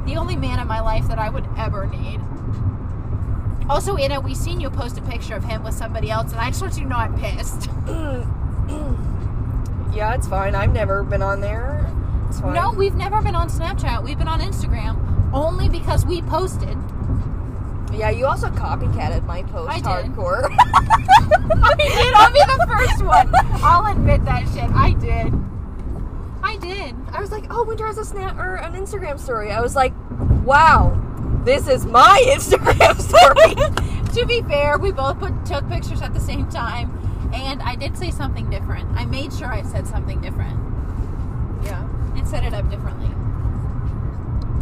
The 0.07 0.17
only 0.17 0.35
man 0.35 0.59
in 0.59 0.67
my 0.67 0.81
life 0.81 1.07
that 1.07 1.21
I 1.21 1.31
would 1.31 1.47
ever 1.57 1.87
need. 1.87 2.21
Also, 3.71 3.97
Anna, 3.97 4.21
we 4.21 4.35
seen 4.35 4.61
you 4.61 4.69
post 4.69 4.99
a 4.99 5.03
picture 5.03 5.37
of 5.37 5.45
him 5.45 5.63
with 5.63 5.75
somebody 5.75 6.11
else, 6.11 6.33
and 6.33 6.41
I 6.41 6.49
just 6.49 6.61
want 6.61 6.77
you 6.77 6.83
to 6.83 6.89
know 6.89 6.97
I'm 6.97 7.17
pissed. 7.17 7.71
yeah, 9.97 10.17
it's 10.17 10.27
fine. 10.27 10.57
I've 10.57 10.73
never 10.73 11.05
been 11.05 11.23
on 11.23 11.41
there. 11.41 11.89
It's 12.29 12.41
fine. 12.41 12.55
No, 12.55 12.73
we've 12.73 12.97
never 12.97 13.23
been 13.23 13.37
on 13.37 13.49
Snapchat. 13.49 14.03
We've 14.03 14.19
been 14.19 14.27
on 14.27 14.41
Instagram 14.41 14.99
only 15.33 15.69
because 15.69 16.05
we 16.05 16.23
posted. 16.23 16.77
Yeah, 17.93 18.11
you 18.11 18.27
also 18.27 18.49
copycatted 18.49 19.25
my 19.27 19.45
post 19.45 19.71
I 19.71 19.81
hardcore. 19.81 20.53
I 21.63 21.75
did. 21.77 22.15
I'll 22.15 22.33
be 22.33 22.41
the 22.41 22.67
first 22.67 23.05
one. 23.05 23.31
I'll 23.63 23.87
admit 23.93 24.25
that 24.25 24.45
shit. 24.53 24.69
I 24.73 24.95
did. 24.95 25.33
I 26.67 26.75
did. 26.75 26.97
I 27.13 27.21
was 27.21 27.31
like, 27.31 27.45
oh, 27.51 27.65
Wynter 27.65 27.87
has 27.87 27.99
a 27.99 28.05
snap 28.05 28.37
or 28.39 28.57
an 28.57 28.73
Instagram 28.75 29.21
story. 29.21 29.53
I 29.53 29.61
was 29.61 29.77
like, 29.77 29.93
wow, 30.45 31.01
this 31.45 31.69
is 31.69 31.87
my 31.87 32.23
Instagram 32.29 33.01
story. 33.01 34.15
to 34.15 34.27
be 34.27 34.43
fair, 34.43 34.79
we 34.79 34.93
both 34.93 35.19
put, 35.19 35.47
took 35.47 35.69
pictures 35.69 36.03
at 36.03 36.13
the 36.13 36.21
same 36.21 36.49
time, 36.49 37.31
and 37.33 37.63
I 37.63 37.77
did 37.77 37.97
say 37.97 38.11
something 38.11 38.51
different. 38.51 38.89
I 38.99 39.05
made 39.05 39.33
sure 39.33 39.49
I 39.49 39.63
said 39.63 39.87
something 39.87 40.21
different 40.21 40.59
yeah. 41.65 41.87
and 42.17 42.27
set 42.27 42.45
it 42.45 42.53
up 42.53 42.69
differently. 42.69 43.11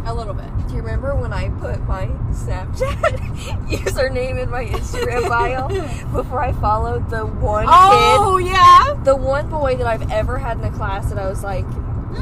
A 0.07 0.13
little 0.13 0.35
bit. 0.35 0.49
Do 0.67 0.75
you 0.75 0.81
remember 0.81 1.15
when 1.15 1.33
I 1.33 1.49
put 1.49 1.81
my 1.87 2.05
Snapchat 2.29 3.67
username 3.67 4.41
in 4.41 4.51
my 4.51 4.65
Instagram 4.65 5.27
bio 5.27 5.67
before 6.15 6.43
I 6.43 6.51
followed 6.53 7.09
the 7.09 7.25
one 7.25 7.65
Oh 7.67 8.37
yeah. 8.37 9.01
the 9.03 9.15
one 9.15 9.49
boy 9.49 9.75
that 9.77 9.87
I've 9.87 10.11
ever 10.11 10.37
had 10.37 10.59
in 10.59 10.63
a 10.63 10.71
class 10.71 11.09
that 11.09 11.17
I 11.17 11.27
was 11.27 11.43
like, 11.43 11.65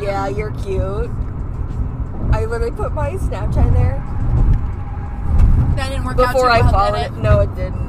yeah, 0.02 0.28
you're 0.28 0.52
cute. 0.52 1.10
I 2.32 2.46
literally 2.46 2.72
put 2.72 2.94
my 2.94 3.12
Snapchat 3.12 3.68
in 3.68 3.74
there 3.74 4.02
That 5.76 5.90
didn't 5.90 6.04
work 6.06 6.18
before 6.18 6.50
out 6.50 6.64
I 6.64 6.72
followed 6.72 7.00
it. 7.00 7.14
No, 7.14 7.40
it 7.42 7.54
didn't. 7.56 7.84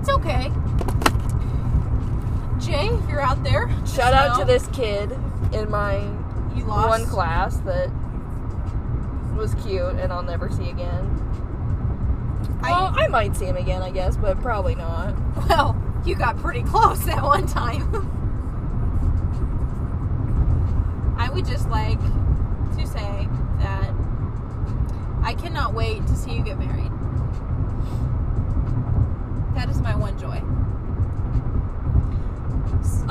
It's 0.00 0.08
okay. 0.08 0.50
Jay, 2.58 2.88
if 2.88 3.08
you're 3.08 3.20
out 3.20 3.42
there, 3.44 3.70
Shout 3.86 4.12
out 4.14 4.38
know 4.38 4.44
to 4.44 4.52
this 4.52 4.66
kid 4.68 5.12
in 5.52 5.70
my 5.70 5.98
one 6.64 7.06
class 7.06 7.56
that 7.58 7.90
was 9.36 9.54
cute 9.54 9.80
and 9.96 10.12
I'll 10.12 10.22
never 10.22 10.50
see 10.50 10.68
again. 10.68 11.16
I- 12.62 12.70
well, 12.70 12.92
I 12.94 13.08
might 13.08 13.36
see 13.36 13.46
him 13.46 13.56
again, 13.56 13.82
I 13.82 13.90
guess, 13.90 14.16
but 14.16 14.40
probably 14.42 14.74
not. 14.74 15.14
Well, 15.48 15.76
you 16.04 16.14
got 16.14 16.36
pretty 16.38 16.62
close 16.62 17.04
that 17.06 17.22
one 17.22 17.46
time. 17.46 18.10
I 21.20 21.28
would 21.28 21.44
just 21.46 21.68
like 21.68 22.00
to 22.00 22.86
say 22.86 23.28
that 23.58 23.92
I 25.22 25.34
cannot 25.34 25.74
wait 25.74 26.06
to 26.06 26.16
see 26.16 26.32
you 26.32 26.42
get 26.42 26.58
married. 26.58 26.90
That 29.54 29.68
is 29.68 29.82
my 29.82 29.94
one 29.94 30.18
joy. 30.18 30.42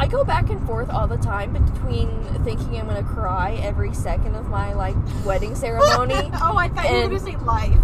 I 0.01 0.07
go 0.07 0.23
back 0.23 0.49
and 0.49 0.65
forth 0.65 0.89
all 0.89 1.05
the 1.07 1.17
time 1.17 1.53
between 1.53 2.23
thinking 2.43 2.79
I'm 2.79 2.87
gonna 2.87 3.03
cry 3.03 3.53
every 3.61 3.93
second 3.93 4.33
of 4.35 4.49
my 4.49 4.73
like 4.73 4.95
wedding 5.23 5.53
ceremony. 5.65 6.31
oh, 6.41 6.57
I 6.57 6.69
thought 6.69 6.89
you 6.89 6.95
were 6.95 7.01
And- 7.03 7.11
to 7.11 7.19
say 7.19 7.35
life. 7.37 7.77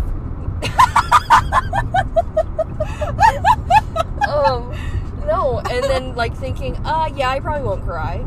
um, 4.27 4.73
no, 5.27 5.59
and 5.69 5.83
then 5.83 6.15
like 6.15 6.35
thinking, 6.35 6.75
uh, 6.85 7.09
yeah, 7.15 7.29
I 7.29 7.39
probably 7.39 7.63
won't 7.63 7.83
cry. 7.83 8.25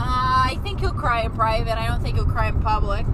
Uh, 0.00 0.48
I 0.48 0.58
think 0.62 0.80
he'll 0.80 0.92
cry 0.92 1.22
in 1.22 1.32
private. 1.32 1.76
I 1.76 1.86
don't 1.86 2.00
think 2.00 2.16
he'll 2.16 2.24
cry 2.24 2.48
in 2.48 2.58
public. 2.62 3.04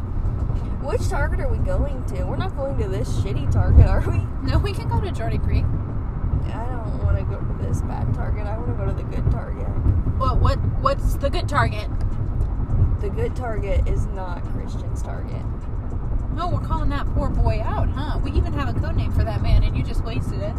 Which 0.83 1.09
Target 1.09 1.41
are 1.41 1.49
we 1.49 1.59
going 1.59 2.05
to? 2.07 2.23
We're 2.23 2.37
not 2.37 2.55
going 2.55 2.79
to 2.79 2.87
this 2.87 3.09
shitty 3.21 3.51
Target, 3.51 3.87
are 3.87 4.09
we? 4.09 4.19
No, 4.49 4.59
we 4.59 4.73
can 4.73 4.89
go 4.89 5.01
to 5.01 5.11
Jordan 5.11 5.41
Creek. 5.41 5.65
I 6.55 6.65
don't 6.67 7.03
want 7.03 7.19
to 7.19 7.25
go 7.25 7.41
to 7.41 7.67
this 7.67 7.83
bad 7.83 8.15
Target. 8.15 8.47
I 8.47 8.57
want 8.57 8.69
to 8.69 8.75
go 8.75 8.87
to 8.87 8.93
the 8.93 9.03
good 9.03 9.29
Target. 9.33 9.67
What? 10.17 10.39
What? 10.39 10.59
What's 10.81 11.15
the 11.15 11.29
good 11.29 11.49
Target? 11.49 11.89
The 13.01 13.11
good 13.11 13.35
Target 13.35 13.89
is 13.89 14.07
not 14.07 14.45
Christian's 14.53 15.03
Target. 15.03 15.43
No, 16.37 16.49
we're 16.49 16.61
calling 16.61 16.91
that 16.91 17.07
poor 17.15 17.31
boy 17.31 17.63
out, 17.65 17.89
huh? 17.89 18.21
We 18.23 18.31
even 18.33 18.53
have 18.53 18.69
a 18.69 18.79
code 18.79 18.95
name 18.95 19.11
for 19.11 19.25
that 19.25 19.43
man, 19.43 19.65
and 19.65 19.77
you 19.77 19.83
just 19.83 20.05
wasted 20.05 20.41
it. 20.41 20.53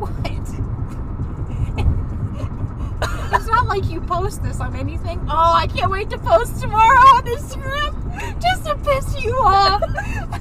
What? 0.00 0.10
it's 3.34 3.46
not 3.46 3.61
like 3.72 3.90
you 3.90 4.02
post 4.02 4.42
this 4.42 4.60
on 4.60 4.76
anything. 4.76 5.18
Oh, 5.30 5.54
I 5.54 5.66
can't 5.66 5.90
wait 5.90 6.10
to 6.10 6.18
post 6.18 6.60
tomorrow 6.60 6.98
on 7.16 7.24
Instagram 7.24 8.38
just 8.42 8.66
to 8.66 8.76
piss 8.76 9.24
you 9.24 9.32
off. 9.32 9.80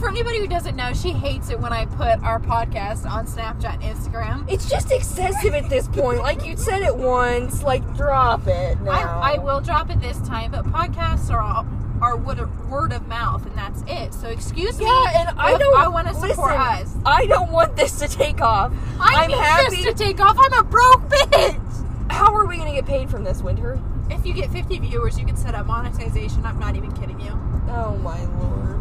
For 0.00 0.08
anybody 0.08 0.40
who 0.40 0.48
doesn't 0.48 0.74
know, 0.74 0.92
she 0.92 1.10
hates 1.10 1.50
it 1.50 1.60
when 1.60 1.72
I 1.72 1.84
put 1.84 2.20
our 2.24 2.40
podcast 2.40 3.08
on 3.08 3.26
Snapchat 3.26 3.74
and 3.74 3.82
Instagram. 3.82 4.50
It's 4.50 4.68
just 4.68 4.90
excessive 4.90 5.54
at 5.54 5.68
this 5.68 5.86
point. 5.86 6.18
Like 6.18 6.44
you 6.44 6.56
said 6.56 6.82
it 6.82 6.96
once, 6.96 7.62
like 7.62 7.84
drop 7.96 8.48
it 8.48 8.80
now. 8.80 8.90
I, 8.90 9.34
I 9.34 9.38
will 9.38 9.60
drop 9.60 9.88
it 9.90 10.00
this 10.00 10.18
time, 10.26 10.50
but 10.50 10.64
podcasts 10.64 11.30
are 11.30 11.40
all, 11.40 11.64
are 12.00 12.16
word 12.16 12.38
of, 12.38 12.70
word 12.70 12.92
of 12.92 13.06
mouth, 13.08 13.44
and 13.46 13.56
that's 13.56 13.82
it. 13.86 14.14
So 14.14 14.28
excuse 14.28 14.78
me. 14.78 14.86
Yeah, 14.86 15.28
and 15.28 15.38
I 15.38 15.56
don't. 15.58 15.76
I 15.76 15.88
want 15.88 16.08
to 16.08 16.14
support 16.14 16.52
us. 16.52 16.94
I 17.04 17.26
don't 17.26 17.50
want 17.50 17.76
this 17.76 17.98
to 18.00 18.08
take 18.08 18.40
off. 18.40 18.72
I 18.98 19.22
I'm 19.22 19.28
need 19.28 19.38
happy. 19.38 19.76
this 19.76 19.84
to 19.86 19.94
take 19.94 20.20
off. 20.20 20.36
I'm 20.38 20.52
a 20.52 20.62
broke 20.62 21.02
bitch. 21.08 22.10
How 22.10 22.34
are 22.34 22.46
we 22.46 22.56
gonna 22.56 22.72
get 22.72 22.86
paid 22.86 23.10
from 23.10 23.24
this 23.24 23.42
Wynter? 23.42 23.80
If 24.10 24.26
you 24.26 24.34
get 24.34 24.50
50 24.50 24.80
viewers, 24.80 25.18
you 25.18 25.24
can 25.24 25.36
set 25.36 25.54
up 25.54 25.66
monetization. 25.66 26.44
I'm 26.44 26.58
not 26.58 26.74
even 26.76 26.90
kidding 26.92 27.20
you. 27.20 27.30
Oh 27.68 27.96
my 28.02 28.24
lord. 28.24 28.80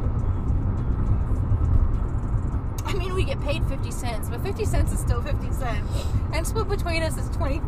I 2.85 2.93
mean, 2.93 3.13
we 3.13 3.23
get 3.23 3.39
paid 3.41 3.63
50 3.67 3.91
cents, 3.91 4.29
but 4.29 4.41
50 4.41 4.65
cents 4.65 4.91
is 4.91 4.99
still 4.99 5.21
50 5.21 5.51
cents, 5.51 6.05
and 6.33 6.47
split 6.47 6.67
between 6.67 7.03
us 7.03 7.17
is 7.17 7.29
25 7.37 7.61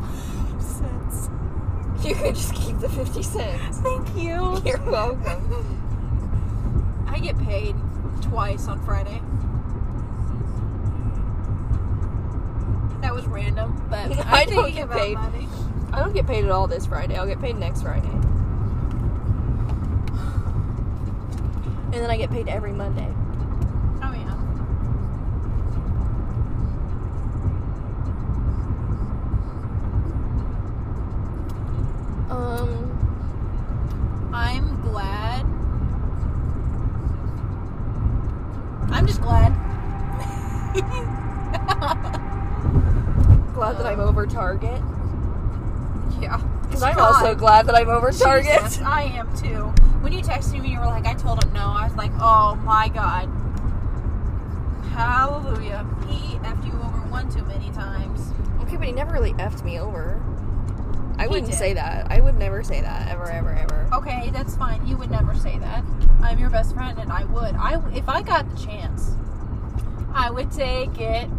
cents. 0.61 1.29
You 2.03 2.15
could 2.15 2.35
just 2.35 2.55
keep 2.55 2.79
the 2.79 2.89
fifty 2.89 3.21
cents. 3.21 3.77
Thank 3.79 4.15
you. 4.15 4.59
You're 4.65 4.81
welcome. 4.89 7.05
I 7.07 7.19
get 7.19 7.37
paid 7.39 7.75
twice 8.21 8.67
on 8.67 8.83
Friday. 8.83 9.21
That 13.01 13.13
was 13.13 13.25
random, 13.27 13.85
but 13.89 14.17
I'm 14.25 14.33
I 14.33 14.45
don't 14.45 14.73
get 14.73 14.89
paid. 14.89 15.15
money. 15.15 15.47
I 15.93 15.99
don't 15.99 16.13
get 16.13 16.25
paid 16.25 16.45
at 16.45 16.51
all 16.51 16.67
this 16.67 16.85
Friday. 16.85 17.17
I'll 17.17 17.27
get 17.27 17.39
paid 17.39 17.57
next 17.57 17.83
Friday. 17.83 18.07
And 21.93 22.01
then 22.01 22.09
I 22.09 22.17
get 22.17 22.31
paid 22.31 22.47
every 22.47 22.71
Monday. 22.71 23.13
Oh 24.01 24.13
yeah. 24.13 24.37
Um, 32.29 34.29
I'm 34.33 34.81
glad. 34.81 35.41
I'm 38.93 39.05
just 39.05 39.21
glad. 39.21 39.51
glad 43.53 43.77
that 43.77 43.85
I'm 43.85 43.99
over 43.99 44.25
Target. 44.59 44.81
Yeah. 46.21 46.37
Because 46.63 46.83
I'm 46.83 46.95
God. 46.95 47.15
also 47.15 47.35
glad 47.35 47.67
that 47.67 47.75
I'm 47.75 47.89
over 47.89 48.11
Target. 48.11 48.61
Jesus, 48.61 48.81
I 48.81 49.03
am 49.03 49.33
too. 49.37 49.67
When 50.01 50.11
you 50.11 50.21
texted 50.21 50.61
me, 50.61 50.69
you 50.71 50.79
were 50.79 50.85
like, 50.85 51.05
I 51.05 51.13
told 51.13 51.43
him 51.43 51.53
no. 51.53 51.61
I 51.61 51.87
was 51.87 51.95
like, 51.95 52.11
oh 52.19 52.55
my 52.63 52.89
god. 52.89 53.29
Hallelujah. 54.91 55.85
He 56.07 56.35
effed 56.39 56.65
you 56.65 56.73
over 56.73 56.97
one 57.09 57.29
too 57.31 57.43
many 57.43 57.71
times. 57.71 58.31
Okay, 58.63 58.75
but 58.75 58.87
he 58.87 58.91
never 58.91 59.13
really 59.13 59.33
effed 59.33 59.63
me 59.63 59.79
over. 59.79 60.21
I 61.17 61.23
He 61.23 61.27
wouldn't 61.29 61.51
did. 61.51 61.57
say 61.57 61.73
that. 61.73 62.11
I 62.11 62.19
would 62.19 62.37
never 62.37 62.61
say 62.63 62.81
that 62.81 63.07
ever, 63.09 63.29
ever, 63.31 63.51
ever. 63.53 63.87
Okay, 63.93 64.31
that's 64.33 64.55
fine. 64.57 64.85
You 64.85 64.97
would 64.97 65.11
never 65.11 65.33
say 65.35 65.57
that. 65.59 65.83
I'm 66.21 66.39
your 66.39 66.49
best 66.49 66.73
friend, 66.73 66.97
and 66.99 67.11
I 67.11 67.23
would. 67.25 67.55
I 67.55 67.81
if 67.95 68.09
I 68.09 68.21
got 68.21 68.49
the 68.49 68.57
chance, 68.65 69.15
I 70.13 70.29
would 70.29 70.51
take 70.51 70.99
it. 70.99 71.29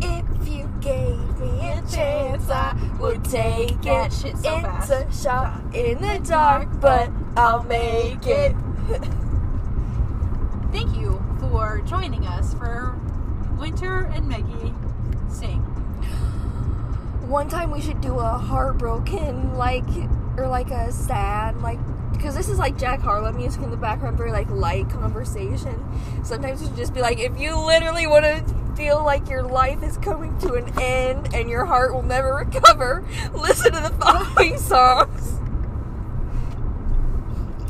If 0.00 0.48
you 0.48 0.70
gave 0.80 1.18
me 1.40 1.70
a 1.70 1.77
chance, 1.90 2.48
I 2.50 2.74
would 3.00 3.24
take 3.24 3.84
it. 3.84 4.12
so 4.12 4.28
it's 4.28 4.42
fast. 4.42 4.90
a 4.90 5.06
shot 5.12 5.74
in 5.74 6.00
the 6.00 6.20
dark, 6.24 6.68
but 6.80 7.10
I'll 7.36 7.62
make 7.64 8.26
it. 8.26 8.54
Thank 10.72 10.96
you 10.96 11.22
for 11.40 11.82
joining 11.86 12.26
us 12.26 12.54
for 12.54 12.98
Wynter 13.58 14.04
and 14.14 14.28
Meggie 14.28 14.74
sing. 15.30 15.60
One 17.28 17.48
time 17.48 17.70
we 17.70 17.80
should 17.80 18.00
do 18.00 18.18
a 18.18 18.38
heartbroken, 18.38 19.54
like, 19.54 19.84
or 20.36 20.48
like 20.48 20.70
a 20.70 20.92
sad, 20.92 21.60
like, 21.60 21.78
because 22.12 22.34
this 22.34 22.48
is 22.48 22.58
like 22.58 22.76
Jack 22.78 23.00
Harlow 23.00 23.32
music 23.32 23.62
in 23.62 23.70
the 23.70 23.76
background, 23.76 24.16
very 24.16 24.32
like 24.32 24.50
light 24.50 24.88
conversation. 24.90 25.84
Sometimes 26.24 26.62
it 26.62 26.66
should 26.66 26.76
just 26.76 26.94
be 26.94 27.00
like, 27.00 27.18
if 27.18 27.38
you 27.38 27.56
literally 27.58 28.06
want 28.06 28.24
to 28.24 28.67
feel 28.78 29.02
like 29.02 29.28
your 29.28 29.42
life 29.42 29.82
is 29.82 29.98
coming 29.98 30.38
to 30.38 30.54
an 30.54 30.72
end 30.80 31.34
and 31.34 31.50
your 31.50 31.64
heart 31.64 31.92
will 31.92 32.04
never 32.04 32.36
recover, 32.36 33.04
listen 33.34 33.72
to 33.72 33.80
the 33.80 33.90
following 34.00 34.56
songs. 34.60 35.40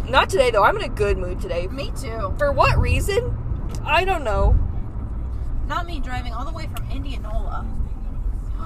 Not 0.06 0.28
today 0.28 0.50
though. 0.50 0.64
I'm 0.64 0.76
in 0.76 0.82
a 0.82 0.88
good 0.88 1.16
mood 1.16 1.40
today. 1.40 1.66
Me 1.68 1.90
too. 1.98 2.34
For 2.36 2.52
what 2.52 2.76
reason? 2.78 3.34
I 3.86 4.04
don't 4.04 4.22
know. 4.22 4.54
Not 5.66 5.86
me 5.86 5.98
driving 5.98 6.34
all 6.34 6.44
the 6.44 6.52
way 6.52 6.68
from 6.76 6.90
Indianola. 6.90 7.66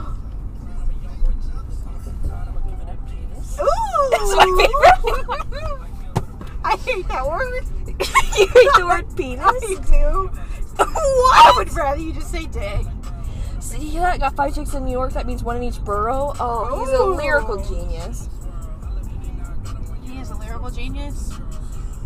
Ooh! 3.60 4.08
That's 4.10 4.34
my 4.34 4.46
favorite. 4.58 5.78
I 6.64 6.76
hate 6.76 7.06
that 7.06 7.24
word. 7.24 7.64
you 7.86 8.46
hate 8.48 8.70
the 8.78 8.86
word 8.86 9.16
penis? 9.16 9.46
I 9.46 9.76
do. 9.88 10.30
I 10.78 11.52
would 11.56 11.72
rather 11.74 12.00
you 12.00 12.12
just 12.12 12.30
say 12.30 12.46
dick. 12.46 12.86
See, 13.60 13.78
hear 13.78 14.02
that? 14.02 14.20
Got 14.20 14.34
five 14.36 14.54
chicks 14.54 14.74
in 14.74 14.84
New 14.84 14.92
York. 14.92 15.12
That 15.12 15.26
means 15.26 15.42
one 15.42 15.56
in 15.56 15.62
each 15.62 15.82
borough. 15.84 16.34
Oh, 16.40 16.80
he's 16.80 16.92
a 16.92 17.02
Ooh. 17.02 17.14
lyrical 17.14 17.62
genius. 17.62 18.28
He 20.04 20.18
is 20.18 20.30
a 20.30 20.34
lyrical 20.34 20.70
genius. 20.70 21.32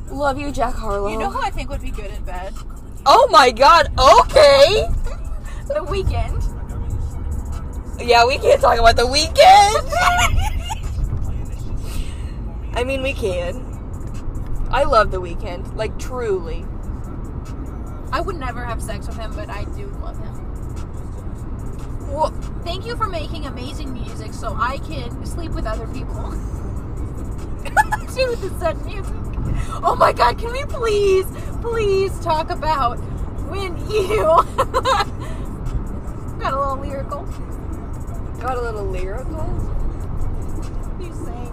Love 0.08 0.38
you, 0.38 0.52
Jack 0.52 0.74
Harlow. 0.74 1.08
You 1.08 1.18
know 1.18 1.30
who 1.30 1.40
I 1.40 1.50
think 1.50 1.70
would 1.70 1.80
be 1.80 1.90
good 1.90 2.10
in 2.10 2.22
bed? 2.24 2.54
Oh 3.06 3.28
my 3.30 3.50
God. 3.50 3.88
Okay. 3.98 4.88
The 5.66 5.80
Weeknd. 5.80 6.40
Yeah, 8.00 8.24
we 8.24 8.38
can't 8.38 8.60
talk 8.60 8.78
about 8.78 8.94
the 8.94 9.02
Weeknd. 9.02 9.90
I 12.74 12.84
mean, 12.84 13.02
we 13.02 13.12
can. 13.12 13.64
I 14.70 14.84
love 14.84 15.10
the 15.10 15.20
Weeknd, 15.20 15.74
like 15.74 15.98
truly. 15.98 16.64
I 18.12 18.20
would 18.20 18.36
never 18.36 18.64
have 18.64 18.82
sex 18.82 19.06
with 19.06 19.16
him, 19.16 19.32
but 19.34 19.48
I 19.50 19.64
do 19.64 19.86
love 20.02 20.18
him. 20.18 20.34
Well, 22.12 22.30
Thank 22.64 22.84
you 22.84 22.96
for 22.96 23.06
making 23.08 23.46
amazing 23.46 23.92
music 23.92 24.34
so 24.34 24.54
I 24.58 24.78
can 24.78 25.24
sleep 25.24 25.52
with 25.52 25.66
other 25.66 25.86
people. 25.86 26.30
the 27.62 28.56
sad 28.58 28.84
music. 28.84 29.14
Oh 29.84 29.94
my 29.96 30.12
god, 30.12 30.36
can 30.38 30.50
we 30.50 30.64
please, 30.64 31.26
please 31.60 32.18
talk 32.20 32.50
about 32.50 32.98
when 33.48 33.76
you 33.88 34.16
got 36.40 36.52
a 36.52 36.58
little 36.58 36.78
lyrical? 36.78 37.22
got 38.40 38.56
a 38.56 38.60
little 38.60 38.86
lyrical. 38.86 39.46
You 41.00 41.12
sang. 41.14 41.52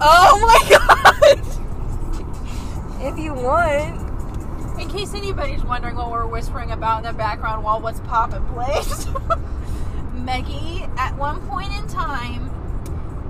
Oh 0.00 0.40
my 0.46 0.60
God. 0.78 1.40
if 3.02 3.18
you 3.18 3.34
want. 3.34 4.09
In 4.80 4.88
case 4.88 5.14
anybody's 5.14 5.62
wondering 5.62 5.94
what 5.96 6.10
we're 6.10 6.26
whispering 6.26 6.70
about 6.72 6.98
in 6.98 7.04
the 7.04 7.12
background 7.16 7.62
while 7.62 7.80
what's 7.80 8.00
poppin' 8.00 8.44
plays, 8.46 9.06
Meggie, 10.14 10.86
at 10.96 11.14
one 11.16 11.40
point 11.48 11.72
in 11.74 11.86
time, 11.86 12.50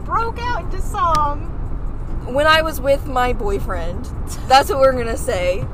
broke 0.04 0.38
out 0.40 0.64
into 0.64 0.80
song. 0.80 1.46
when 2.32 2.46
I 2.46 2.62
was 2.62 2.80
with 2.80 3.06
my 3.06 3.32
boyfriend. 3.32 4.04
That's 4.48 4.70
what 4.70 4.78
we're 4.78 4.92
gonna 4.92 5.16
say. 5.16 5.66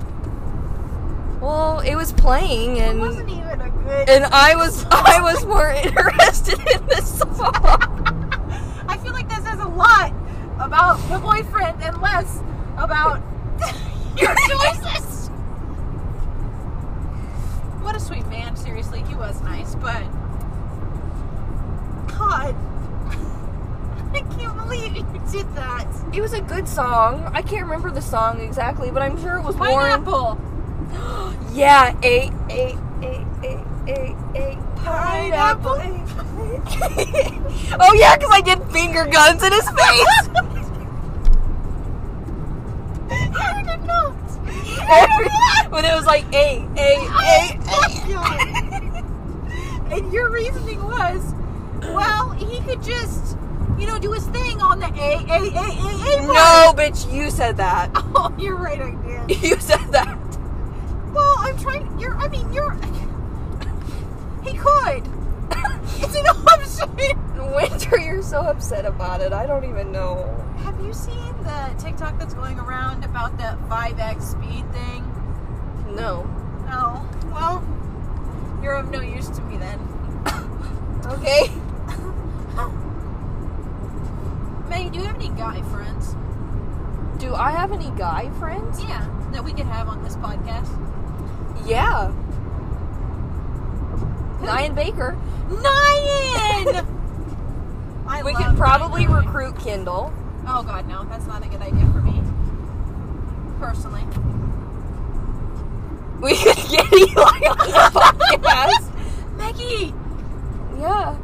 Well, 1.40 1.80
it 1.80 1.94
was 1.94 2.12
playing, 2.12 2.78
It 2.78 2.88
and 2.88 3.00
wasn't 3.00 3.28
even 3.28 3.60
a 3.60 3.68
good. 3.70 4.08
and 4.08 4.24
I 4.26 4.56
was 4.56 4.84
I 4.90 5.20
was 5.20 5.44
more 5.44 5.70
interested 5.84 6.58
in 6.58 6.86
the 6.86 7.02
song. 7.02 7.52
I 8.88 8.96
feel 9.02 9.12
like 9.12 9.28
this 9.28 9.44
says 9.44 9.60
a 9.60 9.68
lot 9.68 10.12
about 10.58 10.96
the 11.10 11.18
boyfriend 11.18 11.82
and 11.82 12.00
less 12.00 12.40
about 12.78 13.20
your 14.16 14.34
choices. 14.48 15.15
What 17.86 17.94
a 17.94 18.00
sweet 18.00 18.26
man. 18.26 18.56
Seriously, 18.56 19.04
he 19.04 19.14
was 19.14 19.40
nice, 19.42 19.76
but 19.76 20.02
God, 22.08 22.52
I 24.12 24.24
can't 24.36 24.56
believe 24.56 24.96
you 24.96 25.04
did 25.30 25.54
that. 25.54 25.86
It 26.12 26.20
was 26.20 26.32
a 26.32 26.40
good 26.40 26.66
song. 26.66 27.30
I 27.32 27.42
can't 27.42 27.62
remember 27.62 27.92
the 27.92 28.02
song 28.02 28.40
exactly, 28.40 28.90
but 28.90 29.02
I'm 29.02 29.16
sure 29.22 29.36
it 29.36 29.44
was 29.44 29.54
more. 29.54 29.68
Pineapple. 29.68 30.36
Yeah, 31.54 31.96
a 32.02 32.28
a 32.50 32.76
a 33.02 33.24
a 33.44 33.64
a 33.86 34.16
a 34.34 34.56
pineapple. 34.74 35.70
oh 37.80 37.94
yeah, 37.94 38.16
because 38.16 38.32
I 38.32 38.40
did 38.44 38.64
finger 38.72 39.04
guns 39.06 39.44
in 39.44 39.52
his 39.52 39.70
face. 39.70 40.28
I 43.38 43.62
did 43.64 43.84
not. 43.86 44.12
Every- 44.48 44.75
when 45.70 45.84
it 45.84 45.94
was 45.94 46.06
like 46.06 46.24
a 46.32 46.64
a 46.76 46.96
a. 47.18 47.58
and 49.92 50.12
your 50.12 50.30
reasoning 50.30 50.82
was, 50.84 51.34
well, 51.82 52.30
he 52.32 52.60
could 52.60 52.82
just, 52.82 53.36
you 53.78 53.86
know, 53.86 53.98
do 53.98 54.12
his 54.12 54.24
thing 54.28 54.60
on 54.60 54.78
the 54.78 54.86
A 54.86 55.18
A 55.26 55.38
A 55.50 55.58
A 55.58 56.22
A. 56.22 56.26
No, 56.26 56.72
bitch, 56.76 57.12
you 57.12 57.30
said 57.30 57.56
that. 57.56 57.90
Oh, 58.18 58.34
you're 58.38 58.56
right. 58.56 58.80
I 58.80 58.90
did. 59.26 59.42
You 59.42 59.56
said 59.60 59.90
that. 59.92 60.16
Well, 61.12 61.34
I'm 61.38 61.58
trying. 61.58 61.98
You're. 61.98 62.16
I 62.16 62.28
mean, 62.28 62.50
you're. 62.52 62.72
He 64.44 64.56
could. 64.56 65.02
It's 65.98 66.14
an 66.14 66.26
Wynter, 67.36 67.98
you're 67.98 68.22
so 68.22 68.40
upset 68.40 68.84
about 68.84 69.20
it. 69.20 69.32
I 69.32 69.46
don't 69.46 69.64
even 69.64 69.92
know. 69.92 70.44
Have 70.58 70.78
you 70.84 70.92
seen 70.92 71.34
the 71.42 71.74
TikTok 71.78 72.18
that's 72.18 72.34
going 72.34 72.58
around 72.58 73.04
about 73.04 73.38
that 73.38 73.58
5x 73.68 74.22
speed 74.22 74.70
thing? 74.72 75.04
No. 75.94 76.24
No. 76.66 77.08
Well, 77.32 77.64
you're 78.62 78.74
of 78.74 78.90
no 78.90 79.00
use 79.00 79.28
to 79.30 79.40
me 79.42 79.56
then. 79.56 79.78
Okay. 81.06 81.46
May, 84.68 84.90
do 84.90 84.98
you 84.98 85.04
have 85.04 85.14
any 85.14 85.28
guy 85.28 85.62
friends? 85.70 86.16
Do 87.18 87.32
I 87.32 87.52
have 87.52 87.70
any 87.70 87.90
guy 87.96 88.28
friends? 88.40 88.82
Yeah, 88.82 89.06
that 89.30 89.44
we 89.44 89.52
could 89.52 89.66
have 89.66 89.88
on 89.88 90.02
this 90.02 90.16
podcast. 90.16 90.68
Yeah. 91.64 92.12
Nyan 94.40 94.74
Baker. 94.74 95.16
Nyan! 95.48 96.86
I 98.08 98.22
We 98.22 98.34
could 98.34 98.56
probably 98.56 99.04
Nyan. 99.04 99.24
recruit 99.24 99.58
Kindle. 99.58 100.12
Oh 100.46 100.62
god, 100.62 100.86
no, 100.88 101.04
that's 101.04 101.26
not 101.26 101.44
a 101.44 101.48
good 101.48 101.60
idea 101.62 101.86
for 101.92 102.00
me. 102.00 102.22
Personally. 103.58 104.02
We 106.20 106.34
could 106.36 106.56
get 106.70 106.92
Eli 106.92 107.40
on 107.48 107.58
the 107.58 107.90
podcast. 107.92 109.36
Meggie! 109.36 109.92
Yeah. 110.78 111.16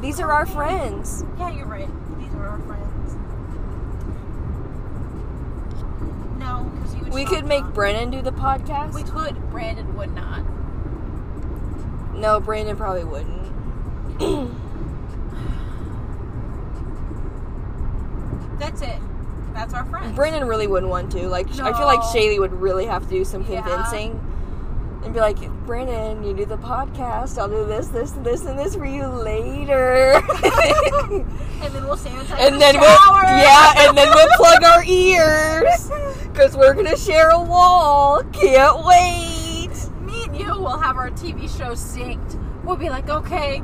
These 0.00 0.20
are 0.20 0.30
our 0.32 0.46
friends. 0.46 1.24
Yeah, 1.38 1.50
you're 1.50 1.66
right. 1.66 1.88
These 2.18 2.32
are 2.34 2.46
our 2.46 2.58
friends. 2.60 3.16
No, 6.38 6.70
because 6.74 6.94
you 6.94 7.02
would 7.02 7.12
We 7.12 7.24
could 7.24 7.44
make. 7.46 7.64
Brennan 7.74 8.10
do 8.10 8.22
the 8.22 8.32
podcast. 8.32 8.94
We 8.94 9.02
could. 9.02 9.50
Brandon 9.50 9.96
would 9.96 10.14
not. 10.14 10.42
No, 12.18 12.40
Brandon 12.40 12.76
probably 12.76 13.04
wouldn't. 13.04 13.38
That's 18.58 18.82
it. 18.82 18.98
That's 19.54 19.72
our 19.74 19.84
friend. 19.86 20.14
Brandon 20.14 20.46
really 20.46 20.66
wouldn't 20.66 20.90
want 20.90 21.10
to. 21.12 21.28
Like, 21.28 21.48
I 21.60 21.72
feel 21.72 21.86
like 21.86 22.00
No. 22.00 22.06
Shaylee 22.06 22.38
would 22.38 22.52
really 22.60 22.86
have 22.86 23.04
to 23.04 23.08
do 23.08 23.24
some 23.24 23.44
Yeah. 23.48 23.62
convincing. 23.62 24.20
and 25.04 25.14
be 25.14 25.20
like, 25.20 25.38
Brandon, 25.64 26.24
you 26.24 26.34
do 26.34 26.44
the 26.44 26.56
podcast. 26.58 27.38
I'll 27.38 27.48
do 27.48 27.64
this, 27.64 27.86
this, 27.86 28.10
this, 28.10 28.44
and 28.46 28.58
this 28.58 28.74
for 28.74 28.84
you 28.84 29.06
later. 29.06 30.20
And 31.60 31.74
then 31.74 31.84
we'll 31.86 31.96
sanitize 31.96 32.38
and 32.38 32.54
the 32.54 32.58
then 32.60 32.74
shower. 32.74 33.22
we'll 33.24 33.38
yeah, 33.38 33.72
and 33.88 33.98
then 33.98 34.08
we'll 34.14 34.28
plug 34.36 34.62
our 34.62 34.84
ears 34.84 35.90
because 36.24 36.56
we're 36.56 36.72
gonna 36.72 36.96
share 36.96 37.30
a 37.30 37.40
wall. 37.42 38.22
Can't 38.32 38.84
wait. 38.84 39.37
Me 40.78 40.94
and 40.94 40.94
you 40.94 40.94
will 40.94 40.94
have 40.94 40.96
our 40.96 41.10
TV 41.10 41.48
show 41.58 41.72
synced. 41.72 42.64
We'll 42.64 42.76
be 42.76 42.90
like, 42.90 43.08
okay, 43.08 43.56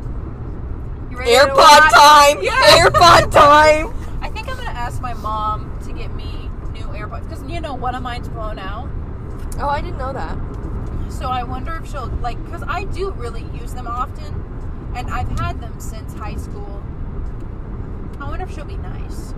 you 1.11 1.19
ready 1.19 1.33
AirPod 1.33 1.91
time. 1.91 2.43
Yeah. 2.43 2.79
AirPod 2.79 3.31
time. 3.33 3.95
I 4.21 4.29
think 4.31 4.49
I'm 4.49 4.57
gonna 4.57 4.71
ask 4.71 5.01
my 5.01 5.15
mom 5.15 5.79
to 5.85 5.93
get 5.93 6.15
me 6.15 6.51
new 6.73 6.87
AirPods 6.87 7.25
because 7.29 7.43
you 7.51 7.61
know 7.61 7.75
one 7.75 7.95
of 7.95 8.03
mine's 8.03 8.29
blown 8.29 8.59
out. 8.59 8.89
Oh, 9.59 9.69
I 9.69 9.81
didn't 9.81 9.99
know 9.99 10.13
that. 10.13 10.39
So 11.13 11.29
I 11.29 11.45
wonder 11.45 11.77
if 11.77 11.91
she'll 11.91 12.09
like 12.23 12.43
because 12.45 12.65
I 12.67 12.85
do 12.85 13.11
really 13.13 13.45
use 13.55 13.75
them 13.75 13.87
often, 13.87 14.93
and 14.97 15.09
I've 15.11 15.29
had 15.39 15.61
them 15.61 15.79
since 15.79 16.15
high 16.15 16.37
school. 16.37 16.83
I 18.21 18.29
wonder 18.29 18.45
if 18.45 18.55
she'll 18.55 18.65
be 18.65 18.77
nice. 18.77 19.35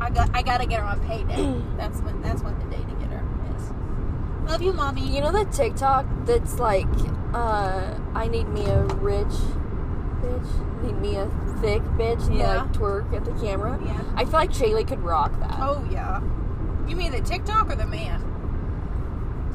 I 0.00 0.10
got 0.10 0.30
I 0.34 0.42
gotta 0.42 0.66
get 0.66 0.80
her 0.80 0.86
on 0.86 1.00
payday. 1.06 1.60
that's 1.76 2.00
when 2.00 2.20
that's 2.22 2.42
when 2.42 2.58
the 2.58 2.64
day 2.76 2.82
to 2.82 2.94
get 2.94 3.05
is. 3.05 3.05
Love 4.46 4.62
you, 4.62 4.72
mommy. 4.72 5.06
You 5.14 5.20
know 5.22 5.32
the 5.32 5.44
TikTok 5.46 6.06
that's 6.24 6.58
like, 6.58 6.86
uh, 7.34 7.98
I 8.14 8.28
need 8.28 8.48
me 8.48 8.64
a 8.66 8.82
rich 8.84 9.26
bitch, 10.22 10.82
need 10.82 10.96
me 11.00 11.16
a 11.16 11.26
thick 11.60 11.82
bitch, 11.98 12.26
and 12.28 12.36
Yeah. 12.36 12.62
like 12.62 12.72
twerk 12.72 13.12
at 13.12 13.24
the 13.24 13.32
camera. 13.44 13.78
Yeah. 13.84 14.00
I 14.14 14.24
feel 14.24 14.32
like 14.34 14.50
Shaylee 14.52 14.86
could 14.86 15.00
rock 15.02 15.38
that. 15.40 15.58
Oh 15.60 15.84
yeah. 15.90 16.20
You 16.86 16.94
mean 16.96 17.12
the 17.12 17.20
TikTok 17.20 17.70
or 17.70 17.74
the 17.76 17.86
man? 17.86 18.22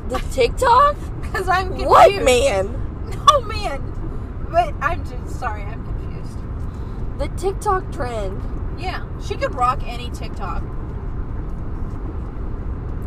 The 0.10 0.20
TikTok? 0.32 0.96
Because 1.22 1.48
I'm 1.48 1.68
confused. 1.70 1.90
What 1.90 2.24
man? 2.24 2.78
No 3.32 3.42
man. 3.42 3.82
But 4.52 4.74
I'm 4.82 5.06
just 5.10 5.40
sorry. 5.40 5.64
I'm 5.64 5.86
confused. 5.86 6.38
The 7.20 7.28
TikTok 7.42 7.90
trend. 7.94 8.42
Yeah, 8.78 9.06
she 9.26 9.36
could 9.36 9.56
rock 9.56 9.80
any 9.86 10.10
TikTok. 10.10 10.62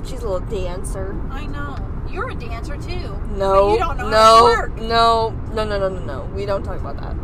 She's 0.05 0.23
a 0.23 0.29
little 0.29 0.47
dancer. 0.49 1.15
I 1.31 1.47
know. 1.47 1.77
You're 2.11 2.31
a 2.31 2.35
dancer 2.35 2.77
too. 2.77 3.17
No, 3.31 3.73
you 3.73 3.79
don't 3.79 3.97
know 3.97 4.09
no, 4.11 4.17
how 4.17 4.39
to 4.39 4.45
work. 4.45 4.77
no, 4.77 5.31
no, 5.53 5.65
no, 5.65 5.79
no, 5.79 5.89
no, 5.89 6.01
no. 6.01 6.25
We 6.35 6.47
don't 6.47 6.63
talk 6.63 6.79
about 6.81 7.01
that. 7.01 7.15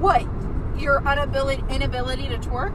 What? 0.00 0.26
Your 0.76 1.00
inability 1.00 1.62
inability 1.70 2.28
to 2.28 2.38
twerk? 2.38 2.74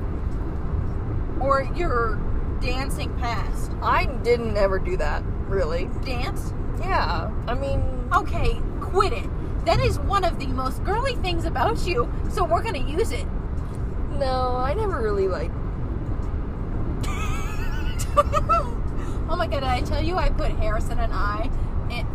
Or 1.42 1.64
your 1.76 2.16
dancing 2.62 3.14
past? 3.18 3.72
I 3.82 4.06
didn't 4.06 4.58
ever 4.58 4.80
do 4.80 4.98
that, 4.98 5.24
really. 5.48 5.90
Dance? 6.06 6.54
Yeah, 6.80 7.30
I 7.48 7.54
mean, 7.54 7.84
Okay, 8.14 8.60
quit 8.80 9.14
it. 9.14 9.30
That 9.66 9.80
is 9.80 10.00
one 10.00 10.24
of 10.24 10.40
the 10.40 10.48
most 10.48 10.84
girly 10.84 11.16
things 11.18 11.46
about 11.46 11.86
you, 11.86 12.12
so 12.32 12.44
we're 12.46 12.64
gonna 12.64 12.80
use 12.80 13.12
it. 13.12 13.26
no, 14.18 14.56
I 14.56 14.74
never 14.74 15.02
really 15.02 15.28
like. 15.28 15.52
oh 19.30 19.36
my 19.36 19.48
god, 19.48 19.60
did 19.62 19.64
I 19.64 19.82
tell 19.82 20.02
you 20.04 20.16
I 20.16 20.30
put 20.30 20.52
Harrison 20.52 21.00
and 21.00 21.14
I 21.14 21.50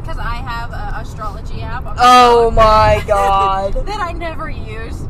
because 0.01 0.19
I 0.19 0.37
have 0.37 0.73
an 0.73 1.01
astrology 1.03 1.61
app 1.63 1.85
on 1.87 1.97
oh 1.99 2.51
my 2.51 2.97
Oh 2.97 3.01
phone 3.01 3.05
my 3.05 3.05
god. 3.07 3.75
that 3.87 4.01
I 4.01 4.13
never 4.13 4.49
use. 4.51 5.01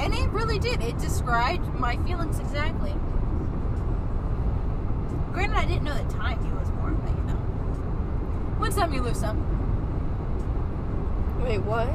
And 0.00 0.14
it 0.14 0.28
really 0.30 0.58
did. 0.58 0.80
It 0.82 0.98
described 0.98 1.64
my 1.78 1.96
feelings 2.04 2.38
exactly. 2.40 2.92
Granted, 5.32 5.56
I 5.56 5.64
didn't 5.66 5.84
know 5.84 5.94
the 5.94 6.12
time 6.12 6.42
he 6.44 6.50
was 6.52 6.70
born, 6.70 6.96
but 7.04 7.10
you 7.16 7.24
know. 7.24 8.58
Win 8.60 8.72
some, 8.72 8.92
you 8.92 9.00
lose 9.02 9.18
some. 9.18 9.38
Wait, 11.42 11.58
what? 11.62 11.88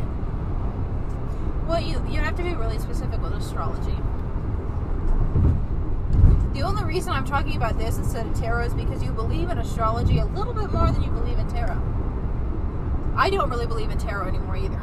Well, 1.68 1.82
you 1.82 2.02
you 2.10 2.20
have 2.22 2.36
to 2.38 2.44
be 2.44 2.54
really 2.56 2.80
specific 2.80 3.22
with 3.22 3.34
astrology. 3.34 3.96
The 6.54 6.62
only 6.64 6.84
reason 6.84 7.12
I'm 7.14 7.26
talking 7.26 7.56
about 7.56 7.78
this 7.78 7.98
instead 7.98 8.26
of 8.26 8.34
tarot 8.40 8.66
is 8.68 8.74
because 8.74 9.04
you 9.04 9.12
believe 9.12 9.50
in 9.50 9.58
astrology 9.60 10.20
a 10.20 10.26
little 10.26 10.54
bit 10.54 10.72
more 10.72 10.92
than 10.92 11.04
you 11.04 11.12
believe 11.12 11.38
in 11.38 11.48
tarot. 11.50 11.80
I 13.16 13.30
don't 13.30 13.50
really 13.50 13.68
believe 13.68 13.90
in 13.92 13.98
tarot 13.98 14.28
anymore 14.28 14.58
either. 14.58 14.82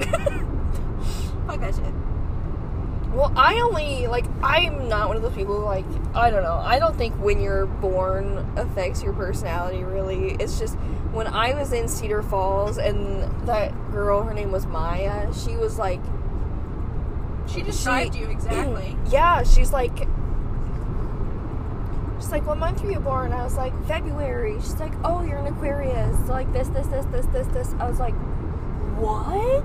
Fuck 1.46 1.60
that 1.60 1.74
shit. 1.74 1.92
Well, 3.12 3.32
I 3.34 3.60
only 3.60 4.06
like 4.06 4.24
I'm 4.40 4.88
not 4.88 5.08
one 5.08 5.16
of 5.16 5.22
those 5.22 5.34
people 5.34 5.58
who, 5.58 5.64
like 5.64 5.84
I 6.14 6.30
don't 6.30 6.44
know. 6.44 6.54
I 6.54 6.78
don't 6.78 6.96
think 6.96 7.14
when 7.16 7.40
you're 7.40 7.66
born 7.66 8.52
affects 8.56 9.02
your 9.02 9.12
personality 9.12 9.82
really. 9.82 10.36
It's 10.38 10.60
just 10.60 10.76
when 11.12 11.26
I 11.26 11.54
was 11.54 11.72
in 11.72 11.88
Cedar 11.88 12.22
Falls 12.22 12.78
and 12.78 13.48
that 13.48 13.72
girl, 13.90 14.22
her 14.22 14.32
name 14.32 14.52
was 14.52 14.64
Maya. 14.66 15.32
She 15.34 15.56
was 15.56 15.76
like, 15.76 16.00
She 17.48 17.62
described 17.62 18.14
She- 18.14 18.20
you 18.20 18.26
exactly. 18.30 18.96
yeah, 19.08 19.42
she's 19.42 19.72
like, 19.72 20.06
she's 22.20 22.30
like, 22.30 22.46
what 22.46 22.58
month 22.58 22.84
are 22.84 22.90
you 22.90 23.00
born? 23.00 23.32
I 23.32 23.42
was 23.42 23.56
like 23.56 23.72
February. 23.86 24.54
She's 24.60 24.78
like, 24.78 24.92
oh, 25.04 25.22
you're 25.22 25.38
an 25.38 25.46
Aquarius. 25.46 26.28
Like 26.28 26.52
this, 26.52 26.68
this, 26.68 26.86
this, 26.88 27.06
this, 27.06 27.26
this, 27.26 27.46
this. 27.48 27.74
I 27.78 27.88
was 27.88 27.98
like, 27.98 28.14
what? 28.98 29.64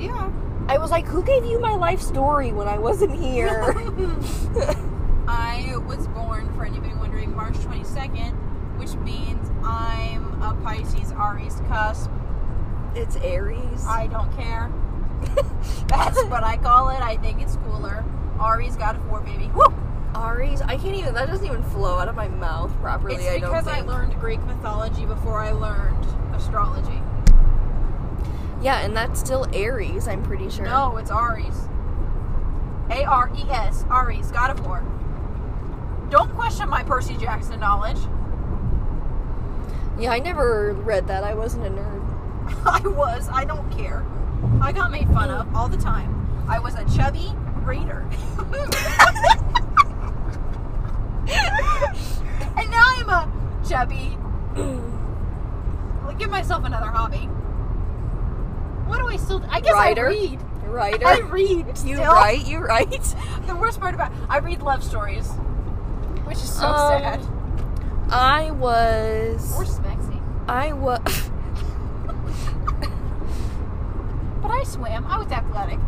Yeah. 0.00 0.32
I 0.66 0.78
was 0.78 0.90
like, 0.90 1.06
who 1.06 1.22
gave 1.22 1.44
you 1.44 1.60
my 1.60 1.74
life 1.74 2.00
story 2.00 2.52
when 2.52 2.66
I 2.66 2.78
wasn't 2.78 3.14
here? 3.14 3.62
I 5.28 5.74
was 5.86 6.08
born, 6.08 6.52
for 6.54 6.64
anybody 6.64 6.94
wondering, 6.94 7.34
March 7.36 7.54
22nd, 7.54 8.32
which 8.78 8.94
means 8.96 9.50
I'm 9.62 10.42
a 10.42 10.54
Pisces 10.62 11.12
Aries 11.12 11.60
cusp. 11.68 12.10
it's 12.94 13.16
Aries. 13.16 13.84
I 13.86 14.06
don't 14.06 14.34
care. 14.36 14.72
That's 15.88 16.22
what 16.24 16.42
I 16.44 16.56
call 16.56 16.88
it. 16.90 17.00
I 17.00 17.16
think 17.18 17.42
it's 17.42 17.56
cooler. 17.56 18.04
Aries 18.42 18.76
got 18.76 18.96
a 18.96 19.00
four, 19.00 19.20
baby. 19.20 19.50
Woo! 19.54 19.83
Aries. 20.16 20.62
I 20.62 20.76
can't 20.76 20.96
even. 20.96 21.14
That 21.14 21.28
doesn't 21.28 21.46
even 21.46 21.62
flow 21.62 21.98
out 21.98 22.08
of 22.08 22.14
my 22.14 22.28
mouth 22.28 22.72
properly. 22.80 23.16
It's 23.16 23.26
I 23.26 23.38
don't 23.38 23.50
because 23.50 23.66
I 23.66 23.76
think. 23.76 23.86
learned 23.88 24.14
Greek 24.20 24.42
mythology 24.44 25.06
before 25.06 25.40
I 25.40 25.52
learned 25.52 26.06
astrology. 26.34 27.02
Yeah, 28.62 28.80
and 28.80 28.96
that's 28.96 29.20
still 29.20 29.46
Aries. 29.52 30.08
I'm 30.08 30.22
pretty 30.22 30.50
sure. 30.50 30.64
No, 30.64 30.96
it's 30.96 31.10
Ares. 31.10 31.68
A 32.90 33.04
R 33.04 33.30
E 33.36 33.42
S. 33.50 33.84
Ares. 33.90 34.30
God 34.30 34.50
of 34.50 34.64
War. 34.64 34.82
Don't 36.10 36.32
question 36.34 36.68
my 36.68 36.82
Percy 36.82 37.16
Jackson 37.16 37.60
knowledge. 37.60 37.98
Yeah, 39.98 40.10
I 40.10 40.18
never 40.18 40.72
read 40.72 41.06
that. 41.08 41.24
I 41.24 41.34
wasn't 41.34 41.66
a 41.66 41.70
nerd. 41.70 42.02
I 42.66 42.86
was. 42.88 43.28
I 43.30 43.44
don't 43.44 43.70
care. 43.70 44.04
I 44.60 44.72
got 44.72 44.90
made 44.90 45.08
fun 45.08 45.30
of 45.30 45.46
oh. 45.54 45.58
all 45.58 45.68
the 45.68 45.76
time. 45.76 46.10
I 46.48 46.58
was 46.58 46.74
a 46.74 46.84
chubby 46.96 47.32
reader. 47.64 48.06
and 51.26 52.70
now 52.70 52.84
I'm 52.86 53.08
a 53.08 53.32
chubby. 53.68 54.16
I'll 54.56 56.14
give 56.18 56.30
myself 56.30 56.64
another 56.64 56.86
hobby. 56.86 57.26
What 58.88 58.98
do 58.98 59.06
I 59.08 59.16
still? 59.16 59.42
I 59.50 59.60
guess 59.60 59.72
Writer. 59.72 60.06
I 60.06 60.10
read. 60.10 60.40
Writer. 60.64 61.06
I 61.06 61.18
read. 61.20 61.78
You 61.84 61.98
write. 61.98 62.46
You 62.46 62.58
write. 62.58 63.14
The 63.46 63.54
worst 63.54 63.78
part 63.78 63.94
about 63.94 64.10
I 64.28 64.38
read 64.38 64.62
love 64.62 64.82
stories, 64.82 65.28
which 66.24 66.38
is 66.38 66.50
so 66.52 66.66
Um, 66.66 67.00
sad. 67.02 67.20
I 68.10 68.50
was. 68.52 69.54
Or 69.56 69.64
smexy. 69.64 70.20
I 70.48 70.72
was. 70.72 71.00
But 74.42 74.50
I 74.50 74.62
swam. 74.64 75.06
I 75.06 75.16
was 75.18 75.30
athletic. 75.32 75.78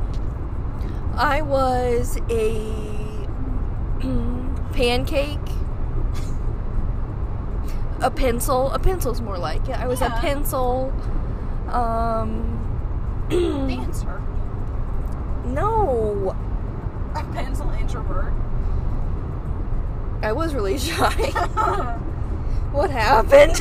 I 1.14 1.42
was 1.42 2.18
a 2.30 3.26
pancake. 4.72 5.38
A 8.00 8.10
pencil. 8.10 8.70
A 8.72 8.78
pencil's 8.78 9.20
more 9.20 9.38
like 9.38 9.68
it. 9.68 9.78
I 9.78 9.86
was 9.86 10.00
Yeah. 10.00 10.16
a 10.16 10.20
pencil. 10.20 10.92
Um. 11.68 12.52
Dancer. 13.30 14.22
no. 15.46 16.36
A 17.14 17.24
pencil 17.32 17.70
introvert. 17.70 18.32
I 20.22 20.32
was 20.32 20.54
really 20.54 20.78
shy. 20.88 21.10
what 22.72 22.90
happened? 22.90 23.60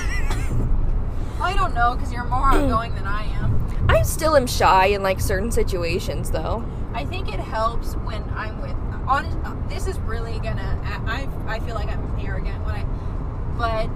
I 1.41 1.53
don't 1.53 1.73
know 1.73 1.93
because 1.95 2.11
you're 2.11 2.23
more 2.25 2.49
outgoing 2.49 2.95
than 2.95 3.05
I 3.05 3.23
am. 3.23 3.85
I 3.89 4.01
still 4.01 4.35
am 4.35 4.47
shy 4.47 4.87
in 4.87 5.03
like 5.03 5.19
certain 5.19 5.51
situations 5.51 6.31
though. 6.31 6.63
I 6.93 7.05
think 7.05 7.33
it 7.33 7.39
helps 7.39 7.93
when 7.97 8.23
I'm 8.35 8.61
with. 8.61 8.75
Honest, 9.07 9.37
this 9.69 9.85
is 9.87 9.99
really 9.99 10.39
gonna. 10.39 10.79
I 11.05 11.27
I 11.47 11.59
feel 11.59 11.75
like 11.75 11.89
I'm 11.89 12.17
arrogant 12.19 12.63
when 12.65 12.75
I, 12.75 12.85
but 13.57 13.89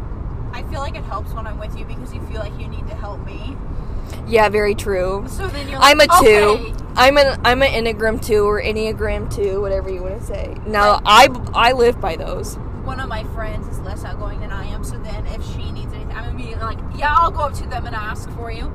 feel 0.69 0.79
like 0.79 0.95
it 0.95 1.03
helps 1.03 1.33
when 1.33 1.47
I'm 1.47 1.59
with 1.59 1.77
you 1.77 1.85
because 1.85 2.13
you 2.13 2.21
feel 2.27 2.39
like 2.39 2.57
you 2.59 2.67
need 2.67 2.87
to 2.87 2.95
help 2.95 3.25
me. 3.25 3.55
Yeah, 4.27 4.49
very 4.49 4.75
true. 4.75 5.25
So 5.27 5.47
then 5.47 5.67
you're. 5.69 5.79
Like, 5.79 5.91
I'm 5.91 5.99
a 6.01 6.23
two. 6.23 6.75
I'm 6.95 7.17
an 7.17 7.39
I'm 7.45 7.61
an 7.61 7.71
Enneagram 7.71 8.23
two 8.23 8.43
or 8.43 8.61
Enneagram 8.61 9.33
two, 9.33 9.61
whatever 9.61 9.89
you 9.89 10.01
want 10.01 10.19
to 10.19 10.25
say. 10.25 10.55
Now 10.67 11.01
I 11.05 11.27
I 11.53 11.71
live 11.73 12.01
by 12.01 12.15
those. 12.15 12.55
One 12.83 12.99
of 12.99 13.07
my 13.07 13.23
friends 13.35 13.67
is 13.67 13.79
less 13.81 14.03
outgoing 14.03 14.39
than 14.39 14.51
I 14.51 14.65
am, 14.65 14.83
so 14.83 14.97
then 14.97 15.25
if 15.27 15.45
she 15.53 15.71
needs 15.71 15.93
anything, 15.93 16.11
I'm 16.11 16.29
immediately 16.29 16.63
like, 16.63 16.79
yeah, 16.97 17.13
I'll 17.15 17.31
go 17.31 17.41
up 17.41 17.53
to 17.55 17.67
them 17.67 17.85
and 17.85 17.95
ask 17.95 18.29
for 18.31 18.51
you, 18.51 18.65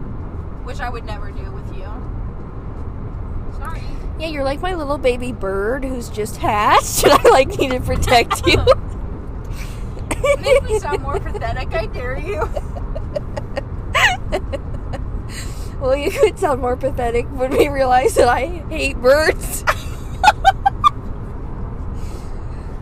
which 0.65 0.81
I 0.81 0.89
would 0.89 1.05
never 1.05 1.31
do 1.33 1.51
with 1.51 1.77
you. 1.77 1.85
Sorry. 3.59 3.83
Yeah, 4.19 4.29
you're 4.29 4.45
like 4.45 4.61
my 4.61 4.75
little 4.75 4.99
baby 4.99 5.33
bird 5.33 5.85
who's 5.85 6.09
just 6.09 6.37
hatched, 6.37 7.05
and 7.05 7.13
I 7.13 7.29
like 7.31 7.59
need 7.59 7.73
to 7.73 7.81
protect 7.81 8.47
you. 8.47 8.65
Make 10.41 10.63
me 10.65 10.79
sound 10.79 11.03
more 11.03 11.21
pathetic. 11.29 11.73
I 11.75 11.87
dare 11.87 12.19
you. 12.19 12.41
well, 15.81 15.97
you 15.97 16.11
could 16.11 16.39
sound 16.39 16.61
more 16.61 16.77
pathetic 16.77 17.27
when 17.27 17.51
we 17.57 17.69
realize 17.69 18.15
that 18.15 18.29
I 18.29 18.47
hate 18.69 19.01
birds. 19.01 19.65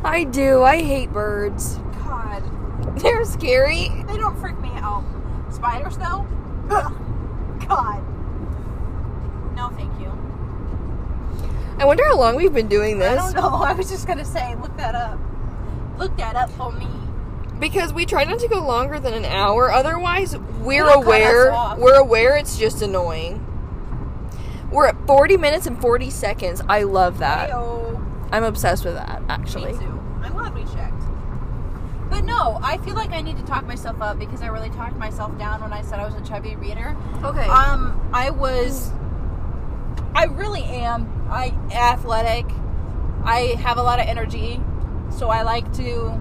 I 0.04 0.24
do. 0.24 0.62
I 0.62 0.82
hate 0.82 1.12
birds. 1.12 1.76
God, 2.04 2.42
They're 3.00 3.24
scary. 3.24 3.88
they 4.06 4.16
don't 4.16 4.38
freak 4.40 4.58
me 4.60 4.70
out. 4.74 5.04
Spiders, 5.50 5.96
though. 5.96 6.26
Ugh. 6.70 6.92
God. 7.68 8.02
No, 9.54 9.68
thank 9.70 9.98
you. 10.00 10.10
I 11.78 11.84
wonder 11.84 12.04
how 12.06 12.18
long 12.18 12.36
we've 12.36 12.52
been 12.52 12.68
doing 12.68 12.98
this. 12.98 13.20
I 13.20 13.32
don't 13.32 13.34
know. 13.34 13.62
I 13.62 13.72
was 13.72 13.88
just 13.88 14.06
gonna 14.06 14.24
say, 14.24 14.54
look 14.56 14.76
that 14.76 14.94
up. 14.94 15.18
Look 15.98 16.16
that 16.16 16.36
up 16.36 16.50
for 16.50 16.72
me. 16.72 16.88
Because 17.62 17.92
we 17.92 18.06
try 18.06 18.24
not 18.24 18.40
to 18.40 18.48
go 18.48 18.58
longer 18.58 18.98
than 18.98 19.14
an 19.14 19.24
hour. 19.24 19.70
Otherwise, 19.70 20.36
we're 20.36 20.84
It'll 20.84 21.04
aware. 21.04 21.52
We're 21.78 22.00
aware 22.00 22.36
it's 22.36 22.58
just 22.58 22.82
annoying. 22.82 23.38
We're 24.72 24.88
at 24.88 25.06
40 25.06 25.36
minutes 25.36 25.68
and 25.68 25.80
40 25.80 26.10
seconds. 26.10 26.60
I 26.68 26.82
love 26.82 27.18
that. 27.18 27.50
Heyo. 27.50 28.04
I'm 28.32 28.42
obsessed 28.42 28.84
with 28.84 28.94
that, 28.94 29.22
actually. 29.28 29.74
Me 29.74 29.78
too. 29.78 30.02
I'm 30.22 30.32
glad 30.32 30.54
we 30.56 30.64
checked. 30.64 31.04
But 32.10 32.24
no, 32.24 32.58
I 32.64 32.78
feel 32.78 32.96
like 32.96 33.12
I 33.12 33.20
need 33.20 33.36
to 33.36 33.44
talk 33.44 33.64
myself 33.64 34.02
up 34.02 34.18
because 34.18 34.42
I 34.42 34.48
really 34.48 34.70
talked 34.70 34.96
myself 34.96 35.38
down 35.38 35.60
when 35.62 35.72
I 35.72 35.82
said 35.82 36.00
I 36.00 36.04
was 36.04 36.16
a 36.16 36.28
chubby 36.28 36.56
reader. 36.56 36.96
Okay. 37.22 37.46
Um, 37.46 38.10
I 38.12 38.30
was. 38.30 38.90
I 40.16 40.24
really 40.24 40.64
am. 40.64 41.28
I 41.30 41.54
athletic. 41.70 42.46
I 43.24 43.54
have 43.62 43.78
a 43.78 43.82
lot 43.84 44.00
of 44.00 44.08
energy, 44.08 44.60
so 45.16 45.28
I 45.28 45.42
like 45.42 45.72
to. 45.74 46.20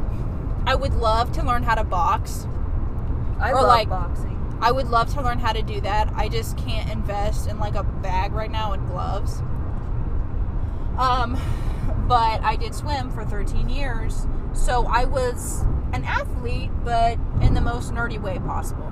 I 0.65 0.75
would 0.75 0.93
love 0.93 1.31
to 1.33 1.43
learn 1.43 1.63
how 1.63 1.75
to 1.75 1.83
box. 1.83 2.47
I 3.39 3.51
or 3.51 3.55
love 3.55 3.67
like- 3.67 3.89
boxing. 3.89 4.31
I 4.63 4.71
would 4.71 4.89
love 4.89 5.11
to 5.15 5.21
learn 5.23 5.39
how 5.39 5.53
to 5.53 5.63
do 5.63 5.81
that. 5.81 6.13
I 6.15 6.29
just 6.29 6.55
can't 6.55 6.87
invest 6.91 7.49
in 7.49 7.57
like 7.57 7.73
a 7.73 7.81
bag 7.81 8.31
right 8.31 8.51
now 8.51 8.73
and 8.73 8.87
gloves. 8.87 9.41
Um, 10.99 11.35
but 12.07 12.41
I 12.43 12.57
did 12.57 12.75
swim 12.75 13.09
for 13.09 13.25
13 13.25 13.69
years, 13.69 14.27
so 14.53 14.85
I 14.85 15.05
was 15.05 15.63
an 15.93 16.03
athlete, 16.05 16.69
but 16.83 17.17
in 17.41 17.55
the 17.55 17.61
most 17.61 17.91
nerdy 17.91 18.21
way 18.21 18.37
possible. 18.37 18.91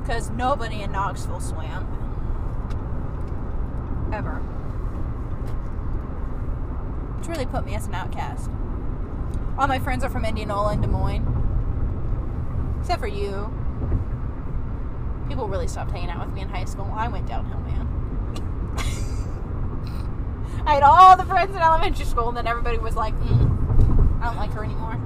Because 0.00 0.30
nobody 0.30 0.80
in 0.80 0.92
Knoxville 0.92 1.40
swam. 1.40 1.86
Ever. 4.10 4.40
It's 7.18 7.28
really 7.28 7.46
put 7.46 7.66
me 7.66 7.74
as 7.74 7.86
an 7.86 7.94
outcast. 7.94 8.48
All 9.56 9.68
my 9.68 9.78
friends 9.78 10.02
are 10.02 10.10
from 10.10 10.24
Indianola 10.24 10.72
and 10.72 10.82
Des 10.82 10.88
Moines. 10.88 11.24
Except 12.80 13.00
for 13.00 13.06
you. 13.06 13.52
People 15.28 15.46
really 15.48 15.68
stopped 15.68 15.92
hanging 15.92 16.10
out 16.10 16.26
with 16.26 16.34
me 16.34 16.40
in 16.40 16.48
high 16.48 16.64
school. 16.64 16.92
I 16.94 17.06
went 17.08 17.26
downhill, 17.26 17.60
man. 17.60 17.88
I 20.66 20.74
had 20.74 20.82
all 20.82 21.16
the 21.16 21.24
friends 21.24 21.54
in 21.54 21.62
elementary 21.62 22.04
school, 22.04 22.28
and 22.28 22.36
then 22.36 22.48
everybody 22.48 22.78
was 22.78 22.96
like, 22.96 23.14
mm, 23.20 24.20
I 24.20 24.26
don't 24.26 24.36
like 24.36 24.50
her 24.52 24.64
anymore. 24.64 25.00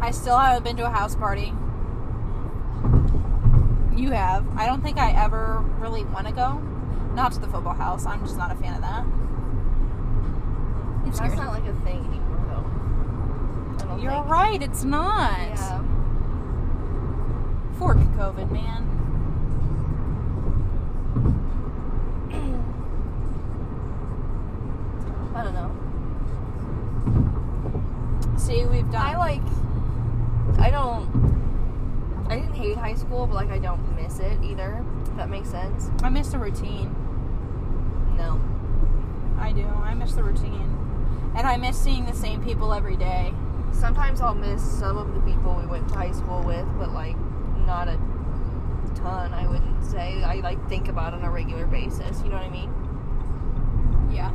I 0.00 0.12
still 0.12 0.38
haven't 0.38 0.62
been 0.62 0.76
to 0.76 0.86
a 0.86 0.90
house 0.90 1.16
party. 1.16 1.52
You 3.96 4.12
have. 4.12 4.46
I 4.56 4.66
don't 4.66 4.82
think 4.82 4.98
I 4.98 5.10
ever 5.12 5.64
really 5.80 6.04
want 6.04 6.28
to 6.28 6.32
go. 6.32 6.62
Not 7.14 7.32
to 7.32 7.40
the 7.40 7.48
football 7.48 7.74
house. 7.74 8.06
I'm 8.06 8.20
just 8.20 8.38
not 8.38 8.52
a 8.52 8.54
fan 8.54 8.74
of 8.74 8.82
that. 8.82 9.04
It 11.08 11.14
That's 11.14 11.36
not 11.36 11.54
like 11.54 11.64
a 11.64 11.72
thing 11.84 12.04
anymore, 12.04 12.64
though. 13.78 13.96
You're 13.96 14.12
think. 14.12 14.28
right, 14.28 14.62
it's 14.62 14.84
not. 14.84 15.38
Yeah. 15.38 15.82
Fork 17.78 17.96
COVID, 17.96 18.50
man. 18.50 18.84
I 25.34 25.42
don't 25.44 25.54
know. 25.54 25.74
See, 28.36 28.66
we've 28.66 28.90
done. 28.90 29.00
I 29.00 29.16
like. 29.16 29.40
I 30.58 30.70
don't. 30.70 31.08
I 32.28 32.36
didn't 32.36 32.54
hate 32.54 32.76
high 32.76 32.94
school, 32.94 33.26
but 33.26 33.34
like 33.34 33.48
I 33.48 33.58
don't 33.58 33.96
miss 33.96 34.18
it 34.18 34.42
either. 34.44 34.84
If 35.04 35.16
that 35.16 35.30
makes 35.30 35.48
sense. 35.48 35.90
I 36.02 36.10
miss 36.10 36.28
the 36.28 36.38
routine. 36.38 36.94
No. 38.18 38.38
I 39.38 39.52
do. 39.52 39.64
I 39.64 39.94
miss 39.94 40.12
the 40.12 40.22
routine. 40.22 40.74
And 41.36 41.46
I 41.46 41.56
miss 41.56 41.78
seeing 41.78 42.06
the 42.06 42.14
same 42.14 42.42
people 42.42 42.72
every 42.72 42.96
day. 42.96 43.32
Sometimes 43.72 44.20
I'll 44.20 44.34
miss 44.34 44.62
some 44.62 44.96
of 44.96 45.14
the 45.14 45.20
people 45.20 45.54
we 45.54 45.66
went 45.66 45.88
to 45.88 45.94
high 45.94 46.12
school 46.12 46.42
with, 46.42 46.66
but 46.78 46.92
like 46.92 47.16
not 47.66 47.88
a 47.88 47.98
ton. 48.94 49.32
I 49.32 49.46
wouldn't 49.46 49.84
say. 49.84 50.22
I 50.22 50.36
like 50.36 50.68
think 50.68 50.88
about 50.88 51.14
on 51.14 51.22
a 51.22 51.30
regular 51.30 51.66
basis. 51.66 52.20
You 52.22 52.30
know 52.30 52.36
what 52.36 52.44
I 52.44 52.50
mean? 52.50 52.72
Yeah. 54.12 54.32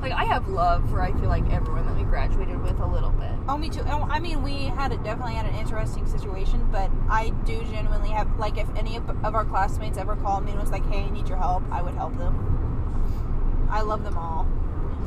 Like 0.00 0.12
I 0.12 0.24
have 0.24 0.48
love 0.48 0.88
for 0.90 1.00
I 1.00 1.12
feel 1.12 1.28
like 1.28 1.50
everyone 1.50 1.86
that 1.86 1.96
we 1.96 2.04
graduated 2.04 2.62
with 2.62 2.78
a 2.78 2.86
little 2.86 3.10
bit. 3.10 3.32
Oh, 3.48 3.56
me 3.56 3.68
too. 3.68 3.82
Oh, 3.86 4.06
I 4.10 4.20
mean, 4.20 4.42
we 4.42 4.64
had 4.64 4.92
a, 4.92 4.96
definitely 4.98 5.34
had 5.34 5.46
an 5.46 5.54
interesting 5.54 6.06
situation, 6.06 6.68
but 6.70 6.90
I 7.08 7.30
do 7.44 7.62
genuinely 7.64 8.10
have 8.10 8.38
like 8.38 8.58
if 8.58 8.68
any 8.76 8.96
of, 8.96 9.08
of 9.24 9.34
our 9.34 9.44
classmates 9.44 9.98
ever 9.98 10.16
called 10.16 10.44
me 10.44 10.52
and 10.52 10.60
was 10.60 10.70
like, 10.70 10.86
"Hey, 10.86 11.02
I 11.02 11.10
need 11.10 11.28
your 11.28 11.38
help," 11.38 11.64
I 11.70 11.82
would 11.82 11.94
help 11.94 12.16
them. 12.18 13.68
I 13.70 13.82
love 13.82 14.04
them 14.04 14.16
all. 14.16 14.46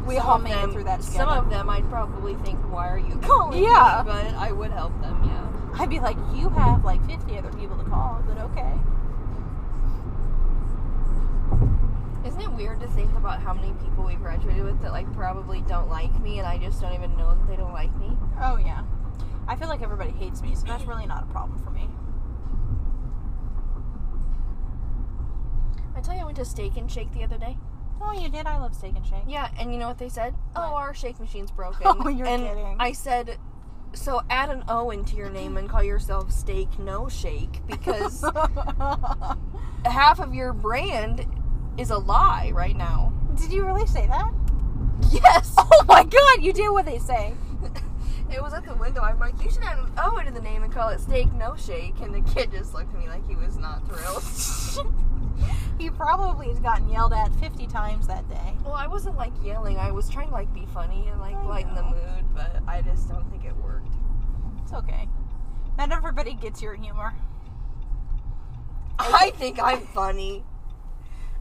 We 0.05 0.15
Some 0.17 0.27
all 0.27 0.39
made 0.39 0.53
them, 0.53 0.69
it 0.69 0.73
through 0.73 0.83
that 0.85 1.01
together. 1.01 1.17
Some 1.17 1.29
of 1.29 1.49
them 1.49 1.69
I'd 1.69 1.87
probably 1.89 2.33
think, 2.35 2.57
why 2.71 2.89
are 2.89 2.97
you 2.97 3.15
calling 3.17 3.61
Yeah. 3.61 4.03
me? 4.05 4.11
But 4.11 4.33
I 4.35 4.51
would 4.51 4.71
help 4.71 4.99
them, 5.01 5.21
yeah. 5.23 5.45
I'd 5.79 5.89
be 5.89 5.99
like, 5.99 6.17
"You 6.33 6.49
have 6.49 6.83
like 6.83 7.05
50 7.05 7.37
other 7.37 7.51
people 7.53 7.77
to 7.77 7.83
call, 7.83 8.21
but 8.27 8.37
okay." 8.39 8.73
Isn't 12.25 12.41
it 12.41 12.51
weird 12.51 12.79
to 12.81 12.87
think 12.89 13.15
about 13.15 13.39
how 13.39 13.53
many 13.53 13.71
people 13.73 14.03
we 14.03 14.15
graduated 14.15 14.63
with 14.63 14.81
that 14.81 14.91
like 14.91 15.11
probably 15.13 15.61
don't 15.61 15.89
like 15.89 16.19
me 16.21 16.39
and 16.39 16.47
I 16.47 16.57
just 16.57 16.81
don't 16.81 16.93
even 16.93 17.15
know 17.17 17.29
that 17.29 17.47
they 17.47 17.55
don't 17.55 17.71
like 17.73 17.95
me? 17.97 18.17
Oh 18.41 18.57
yeah. 18.57 18.83
I 19.47 19.55
feel 19.55 19.67
like 19.67 19.81
everybody 19.81 20.11
hates 20.11 20.41
me, 20.41 20.53
so 20.55 20.65
that's 20.65 20.85
really 20.85 21.05
not 21.07 21.23
a 21.23 21.25
problem 21.27 21.57
for 21.63 21.71
me. 21.71 21.89
I 25.95 26.01
tell 26.01 26.13
you 26.15 26.21
I 26.21 26.25
went 26.25 26.37
to 26.37 26.45
Steak 26.45 26.77
and 26.77 26.89
Shake 26.91 27.11
the 27.13 27.23
other 27.23 27.37
day. 27.37 27.57
Oh, 28.01 28.13
you 28.13 28.29
did. 28.29 28.45
I 28.47 28.57
love 28.57 28.73
steak 28.73 28.95
and 28.95 29.05
shake. 29.05 29.23
Yeah, 29.27 29.49
and 29.59 29.71
you 29.73 29.77
know 29.79 29.87
what 29.87 29.97
they 29.97 30.09
said? 30.09 30.33
Oh, 30.55 30.73
our 30.75 30.93
shake 30.93 31.19
machine's 31.19 31.51
broken. 31.51 31.81
Oh, 31.85 32.07
you're 32.07 32.27
and 32.27 32.43
kidding. 32.43 32.75
I 32.79 32.91
said, 32.93 33.37
so 33.93 34.21
add 34.29 34.49
an 34.49 34.63
O 34.69 34.91
into 34.91 35.15
your 35.15 35.29
name 35.29 35.57
and 35.57 35.67
call 35.69 35.83
yourself 35.83 36.31
Steak 36.31 36.79
No 36.79 37.09
Shake 37.09 37.65
because 37.67 38.23
half 39.85 40.19
of 40.19 40.33
your 40.33 40.53
brand 40.53 41.25
is 41.77 41.89
a 41.89 41.97
lie 41.97 42.51
right 42.53 42.75
now. 42.75 43.13
did 43.35 43.51
you 43.51 43.65
really 43.65 43.87
say 43.87 44.07
that? 44.07 44.31
Yes. 45.11 45.53
Oh 45.57 45.85
my 45.87 46.03
god, 46.03 46.43
you 46.43 46.51
did 46.53 46.69
what 46.69 46.85
they 46.85 46.99
say. 46.99 47.33
It 48.31 48.41
was 48.41 48.53
at 48.53 48.65
the 48.65 48.75
window. 48.75 49.01
I'm 49.01 49.19
like, 49.19 49.41
you 49.43 49.49
should 49.49 49.63
add 49.63 49.79
an 49.79 49.91
O 49.97 50.17
into 50.17 50.31
the 50.31 50.41
name 50.41 50.63
and 50.63 50.71
call 50.71 50.89
it 50.89 50.99
Steak 50.99 51.33
No 51.33 51.55
Shake. 51.55 51.99
And 52.01 52.13
the 52.13 52.21
kid 52.31 52.51
just 52.51 52.73
looked 52.73 52.93
at 52.93 52.99
me 52.99 53.07
like 53.07 53.27
he 53.27 53.35
was 53.35 53.57
not 53.57 53.87
thrilled. 53.87 54.23
He 55.79 55.89
probably 55.89 56.49
has 56.49 56.59
gotten 56.59 56.89
yelled 56.89 57.13
at 57.13 57.33
50 57.35 57.65
times 57.67 58.05
that 58.07 58.29
day. 58.29 58.57
well, 58.65 58.73
I 58.73 58.85
wasn't 58.87 59.15
like 59.15 59.31
yelling. 59.41 59.77
I 59.77 59.91
was 59.91 60.09
trying 60.09 60.27
to 60.27 60.33
like 60.33 60.53
be 60.53 60.65
funny 60.73 61.07
and 61.07 61.21
like 61.21 61.41
lighten 61.45 61.73
the 61.73 61.83
mood, 61.83 62.25
but 62.35 62.57
I 62.67 62.81
just 62.81 63.07
don't 63.07 63.29
think 63.31 63.45
it 63.45 63.55
worked. 63.55 63.93
It's 64.61 64.73
okay. 64.73 65.07
Not 65.77 65.93
everybody 65.93 66.33
gets 66.33 66.61
your 66.61 66.75
humor. 66.75 67.13
I 68.99 69.31
think 69.37 69.57
I'm 69.63 69.79
funny. 69.87 70.43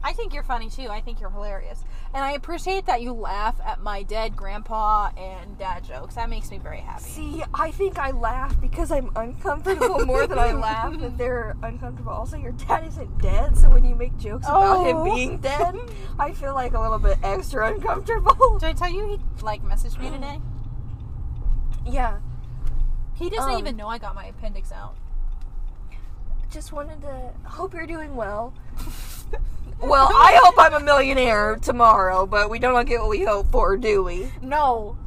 I 0.01 0.13
think 0.13 0.33
you're 0.33 0.43
funny 0.43 0.69
too. 0.69 0.87
I 0.89 1.01
think 1.01 1.19
you're 1.19 1.29
hilarious. 1.29 1.83
And 2.13 2.23
I 2.23 2.31
appreciate 2.31 2.85
that 2.85 3.01
you 3.01 3.11
laugh 3.13 3.59
at 3.65 3.81
my 3.81 4.01
dead 4.03 4.35
grandpa 4.35 5.09
and 5.17 5.57
dad 5.57 5.83
jokes. 5.83 6.15
That 6.15 6.29
makes 6.29 6.49
me 6.51 6.57
very 6.57 6.79
happy. 6.79 7.03
See, 7.03 7.43
I 7.53 7.71
think 7.71 7.99
I 7.99 8.11
laugh 8.11 8.59
because 8.61 8.91
I'm 8.91 9.11
uncomfortable 9.15 10.05
more 10.05 10.25
than 10.25 10.39
I 10.39 10.53
laugh 10.53 10.97
that 10.99 11.17
they're 11.19 11.55
uncomfortable. 11.61 12.11
Also, 12.13 12.37
your 12.37 12.53
dad 12.53 12.87
isn't 12.87 13.17
dead, 13.21 13.57
so 13.57 13.69
when 13.69 13.83
you 13.83 13.93
make 13.93 14.17
jokes 14.17 14.47
about 14.47 14.85
him 14.87 14.97
Oh. 14.97 15.03
being 15.03 15.37
dead, 15.39 15.75
I 16.19 16.31
feel 16.31 16.53
like 16.53 16.73
a 16.73 16.79
little 16.81 16.99
bit 16.99 17.17
extra 17.21 17.67
uncomfortable. 17.73 18.57
Did 18.59 18.69
I 18.69 18.73
tell 18.73 18.89
you 18.89 19.05
he 19.07 19.43
like 19.43 19.61
messaged 19.63 19.99
me 19.99 20.09
today? 20.09 20.39
yeah, 21.85 22.19
He 23.15 23.29
doesn't 23.29 23.51
Um, 23.51 23.59
even 23.59 23.75
know 23.75 23.87
I 23.89 23.97
got 23.97 24.15
my 24.15 24.25
appendix 24.25 24.71
out. 24.71 24.95
just 26.49 26.71
wanted 26.71 27.01
to 27.01 27.31
hope 27.43 27.73
you're 27.73 27.85
doing 27.85 28.15
well. 28.15 28.53
well, 29.81 30.09
I 30.13 30.39
hope 30.43 30.55
I'm 30.57 30.73
a 30.73 30.79
millionaire 30.83 31.55
tomorrow, 31.57 32.25
but 32.25 32.49
we 32.49 32.59
don't 32.59 32.85
get 32.87 32.99
what 33.01 33.09
we 33.09 33.23
hope 33.23 33.51
for, 33.51 33.77
do 33.77 34.03
we? 34.03 34.31
No. 34.41 34.97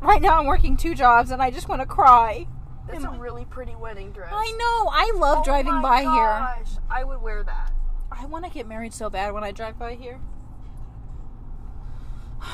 Right 0.00 0.20
now 0.22 0.38
I'm 0.38 0.46
working 0.46 0.76
two 0.76 0.94
jobs 0.94 1.30
and 1.30 1.42
I 1.42 1.50
just 1.50 1.68
want 1.68 1.80
to 1.82 1.86
cry. 1.86 2.46
That's 2.88 3.04
Am 3.04 3.10
a 3.12 3.16
I- 3.16 3.18
really 3.18 3.44
pretty 3.46 3.74
wedding 3.74 4.12
dress. 4.12 4.32
I 4.32 4.52
know. 4.58 4.90
I 4.92 5.12
love 5.16 5.38
Oh 5.40 5.44
driving 5.44 5.74
my 5.74 5.82
by 5.82 6.00
here. 6.02 6.08
gosh, 6.10 6.76
I 6.90 7.04
would 7.04 7.20
wear 7.20 7.42
that. 7.42 7.72
I 8.12 8.24
want 8.26 8.44
to 8.44 8.50
get 8.50 8.66
married 8.68 8.94
so 8.94 9.10
bad 9.10 9.34
when 9.34 9.42
I 9.44 9.50
drive 9.52 9.78
by 9.78 9.94
here. 9.94 10.20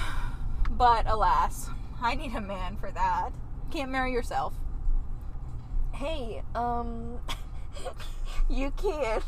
But 0.71 1.07
alas, 1.07 1.69
I 2.01 2.15
need 2.15 2.35
a 2.35 2.41
man 2.41 2.77
for 2.77 2.91
that. 2.91 3.31
Can't 3.71 3.91
marry 3.91 4.11
yourself. 4.13 4.55
Hey, 5.93 6.43
um, 6.55 7.19
you 8.51 8.71
can, 8.73 9.21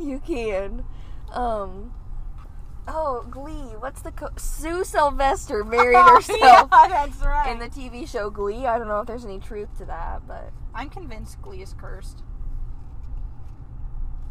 you 0.00 0.18
can, 0.26 0.84
um. 1.32 1.92
Oh, 2.88 3.26
Glee. 3.28 3.74
What's 3.78 4.00
the 4.02 4.12
co- 4.12 4.30
Sue 4.36 4.84
Sylvester 4.84 5.64
married 5.64 5.96
herself 5.96 6.38
yeah, 6.40 6.86
that's 6.88 7.18
right. 7.18 7.50
in 7.50 7.58
the 7.58 7.68
TV 7.68 8.08
show 8.08 8.30
Glee? 8.30 8.64
I 8.66 8.78
don't 8.78 8.86
know 8.86 9.00
if 9.00 9.08
there's 9.08 9.24
any 9.24 9.40
truth 9.40 9.76
to 9.78 9.84
that, 9.86 10.26
but 10.28 10.52
I'm 10.72 10.88
convinced 10.88 11.42
Glee 11.42 11.62
is 11.62 11.74
cursed. 11.76 12.22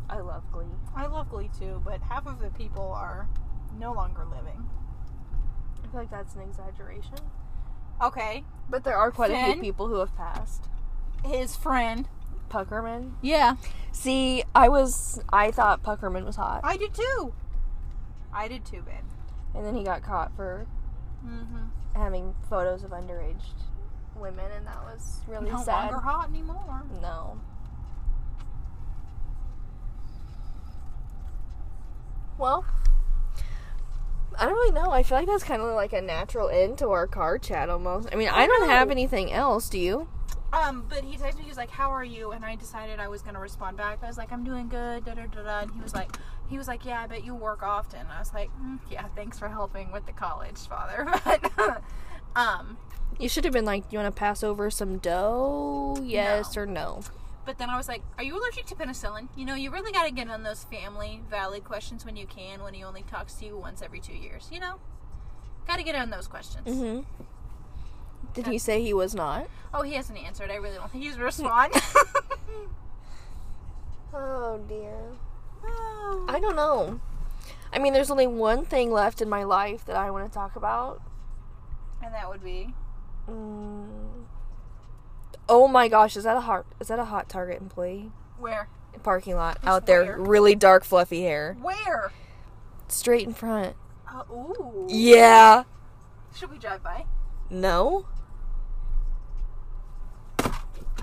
I 0.09 0.19
love 0.19 0.43
Glee. 0.51 0.65
I 0.95 1.07
love 1.07 1.29
Glee 1.29 1.49
too, 1.59 1.81
but 1.83 2.01
half 2.01 2.25
of 2.27 2.39
the 2.39 2.49
people 2.51 2.91
are 2.93 3.27
no 3.79 3.91
longer 3.91 4.23
living. 4.25 4.69
I 5.83 5.87
feel 5.91 5.99
like 5.99 6.11
that's 6.11 6.35
an 6.35 6.41
exaggeration, 6.41 7.17
Okay, 8.01 8.43
but 8.69 8.83
there 8.83 8.95
are 8.97 9.11
quite 9.11 9.31
a 9.31 9.53
few 9.53 9.61
people 9.61 9.87
who 9.87 9.95
have 9.95 10.15
passed. 10.15 10.69
his 11.25 11.55
friend. 11.55 12.07
Puckerman. 12.49 13.13
Yeah, 13.21 13.55
See, 13.91 14.43
I 14.53 14.67
was 14.69 15.21
I 15.31 15.51
thought 15.51 15.83
Puckerman 15.83 16.25
was 16.25 16.35
hot, 16.35 16.61
I 16.63 16.77
did 16.77 16.93
too. 16.93 17.33
I 18.33 18.47
did 18.47 18.65
too, 18.65 18.81
babe. 18.81 19.03
and 19.53 19.65
then 19.65 19.75
he 19.75 19.83
got 19.83 20.03
caught 20.03 20.35
for 20.35 20.67
Mm-hmm. 21.25 21.65
having 21.99 22.35
photos 22.49 22.83
of 22.83 22.91
underage 22.91 23.41
women, 24.15 24.51
and 24.55 24.67
that 24.67 24.83
was 24.83 25.21
really 25.27 25.49
no 25.49 25.61
sad. 25.63 25.91
longer 25.91 25.99
hot 26.01 26.29
anymore. 26.29 26.83
No. 27.01 27.39
Well, 32.37 32.65
I 34.37 34.45
don't 34.45 34.53
really 34.53 34.71
know. 34.71 34.91
I 34.91 35.03
feel 35.03 35.17
like 35.17 35.27
that's 35.27 35.43
kind 35.43 35.61
of 35.61 35.73
like 35.73 35.93
a 35.93 36.01
natural 36.01 36.49
end 36.49 36.77
to 36.79 36.89
our 36.91 37.07
car 37.07 37.37
chat 37.37 37.69
almost. 37.69 38.09
I 38.11 38.15
mean, 38.15 38.29
I 38.29 38.45
don't 38.45 38.67
have 38.69 38.91
anything 38.91 39.31
else. 39.31 39.69
Do 39.69 39.79
you? 39.79 40.07
Um, 40.53 40.85
but 40.87 41.03
he 41.03 41.17
texted 41.17 41.37
me. 41.37 41.43
He 41.43 41.49
was 41.49 41.57
like, 41.57 41.71
"How 41.71 41.89
are 41.91 42.03
you?" 42.03 42.31
And 42.31 42.45
I 42.45 42.55
decided 42.55 42.99
I 42.99 43.07
was 43.07 43.21
gonna 43.21 43.39
respond 43.39 43.77
back. 43.77 43.99
I 44.03 44.07
was 44.07 44.17
like, 44.17 44.31
"I'm 44.31 44.43
doing 44.43 44.69
good." 44.69 45.05
Da 45.05 45.13
da 45.13 45.25
da 45.25 45.43
da. 45.43 45.59
And 45.61 45.71
he 45.71 45.81
was 45.81 45.93
like, 45.93 46.15
"He 46.49 46.57
was 46.57 46.67
like, 46.67 46.85
yeah, 46.85 47.01
I 47.01 47.07
bet 47.07 47.25
you 47.25 47.35
work 47.35 47.61
often." 47.63 48.05
I 48.15 48.19
was 48.19 48.33
like, 48.33 48.49
mm, 48.61 48.79
"Yeah, 48.89 49.05
thanks 49.15 49.37
for 49.37 49.49
helping 49.49 49.91
with 49.91 50.05
the 50.05 50.13
college, 50.13 50.59
father." 50.67 51.07
But 51.55 51.81
um, 52.35 52.77
You 53.19 53.27
should 53.29 53.43
have 53.45 53.53
been 53.53 53.65
like, 53.65 53.89
"Do 53.89 53.95
you 53.95 53.99
want 54.03 54.15
to 54.15 54.19
pass 54.19 54.43
over 54.43 54.69
some 54.69 54.97
dough? 54.97 55.97
Yes 56.01 56.55
No. 56.55 56.61
or 56.61 56.65
no?" 56.65 57.01
but 57.45 57.59
then 57.59 57.69
I 57.69 57.77
was 57.77 57.87
like, 57.87 58.01
"Are 58.17 58.23
you 58.23 58.37
allergic 58.39 58.65
to 58.67 58.75
penicillin?" 58.75 59.27
You 59.35 59.45
know, 59.45 59.55
you 59.55 59.71
really 59.71 59.91
got 59.91 60.05
to 60.05 60.11
get 60.11 60.29
on 60.29 60.43
those 60.43 60.63
family 60.63 61.21
valid 61.29 61.63
questions 61.63 62.03
when 62.05 62.15
you 62.15 62.25
can. 62.27 62.63
When 62.63 62.73
he 62.73 62.83
only 62.83 63.03
talks 63.03 63.33
to 63.35 63.45
you 63.45 63.57
once 63.57 63.81
every 63.81 63.99
two 63.99 64.15
years, 64.15 64.49
you 64.51 64.59
know, 64.59 64.75
got 65.67 65.77
to 65.77 65.83
get 65.83 65.95
on 65.95 66.09
those 66.09 66.27
questions. 66.27 66.67
Mm-hmm. 66.67 67.23
Did 68.33 68.47
he 68.47 68.57
say 68.57 68.81
he 68.81 68.93
was 68.93 69.13
not? 69.15 69.47
Oh, 69.73 69.81
he 69.81 69.93
hasn't 69.93 70.17
answered. 70.19 70.49
I 70.51 70.55
really 70.55 70.75
don't 70.75 70.91
think 70.91 71.03
he's 71.03 71.15
gonna. 71.17 71.69
Oh 74.13 74.59
dear. 74.67 75.11
Oh. 75.65 76.25
I 76.29 76.39
don't 76.39 76.55
know. 76.55 76.99
I 77.73 77.79
mean, 77.79 77.93
there's 77.93 78.11
only 78.11 78.27
one 78.27 78.63
thing 78.65 78.91
left 78.91 79.21
in 79.21 79.27
my 79.29 79.43
life 79.43 79.83
that 79.85 79.95
I 79.97 80.09
want 80.11 80.25
to 80.25 80.33
talk 80.33 80.55
about. 80.55 81.01
and 82.03 82.13
that 82.13 82.29
would 82.29 82.43
be 82.43 82.73
Mm. 83.29 84.25
Oh 85.49 85.67
my 85.67 85.87
gosh, 85.87 86.15
is 86.15 86.23
that 86.25 86.37
a 86.37 86.41
hot 86.41 86.65
is 86.79 86.89
that 86.89 86.99
a 86.99 87.05
hot 87.05 87.27
Target 87.27 87.59
employee? 87.59 88.11
where? 88.37 88.67
Parking 89.01 89.35
lot 89.35 89.55
Just 89.55 89.67
out 89.67 89.85
there, 89.87 90.03
where? 90.03 90.19
really 90.19 90.53
dark 90.55 90.83
fluffy 90.83 91.23
hair. 91.23 91.57
Where? 91.61 92.11
Straight 92.87 93.25
in 93.27 93.33
front. 93.33 93.75
Uh, 94.07 94.23
ooh. 94.31 94.85
Yeah. 94.89 95.63
Should 96.35 96.51
we 96.51 96.57
drive 96.59 96.83
by? 96.83 97.05
No? 97.49 98.05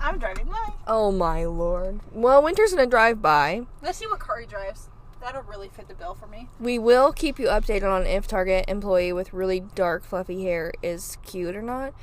I'm 0.03 0.19
driving 0.19 0.47
by. 0.47 0.73
Oh 0.85 1.13
my 1.13 1.45
lord. 1.45 2.01
Well, 2.11 2.43
Wynter's 2.43 2.71
gonna 2.71 2.85
drive 2.85 3.21
by. 3.21 3.61
Let's 3.81 3.97
see 3.97 4.05
what 4.05 4.19
car 4.19 4.39
he 4.39 4.45
drives. 4.45 4.89
That'll 5.21 5.43
really 5.43 5.69
fit 5.69 5.87
the 5.87 5.95
bill 5.95 6.13
for 6.13 6.27
me. 6.27 6.49
We 6.59 6.77
will 6.77 7.13
keep 7.13 7.39
you 7.39 7.47
updated 7.47 7.89
on 7.89 8.05
if 8.05 8.27
Target 8.27 8.65
employee 8.67 9.13
with 9.13 9.31
really 9.31 9.61
dark 9.61 10.03
fluffy 10.03 10.43
hair 10.43 10.73
is 10.83 11.17
cute 11.25 11.55
or 11.55 11.61
not. 11.61 11.93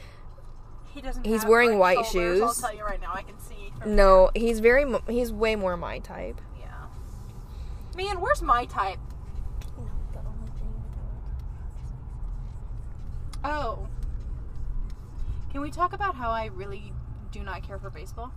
He 0.94 1.03
doesn't. 1.03 1.26
He's 1.26 1.44
wearing 1.44 1.78
white 1.78 2.07
shoulders, 2.07 2.40
I'll 2.40 2.48
shoes. 2.48 2.62
tell 2.62 2.74
you 2.74 2.82
right 2.82 3.01
now. 3.01 3.12
I 3.12 3.20
can 3.20 3.38
see. 3.38 3.70
No, 3.84 4.30
he's 4.34 4.61
very 4.61 4.90
he's 5.07 5.30
way 5.30 5.55
more 5.55 5.76
my 5.76 5.98
type. 5.98 6.40
Yeah. 6.59 6.86
Man, 7.94 8.22
where's 8.22 8.40
my 8.40 8.64
type? 8.64 8.98
Oh. 13.44 13.86
Can 15.53 15.61
we 15.61 15.70
talk 15.70 15.92
about 15.92 16.14
how 16.14 16.30
I 16.30 16.46
really 16.46 16.92
do 17.31 17.43
not 17.43 17.62
care 17.62 17.78
for 17.78 17.91
baseball? 17.91 18.33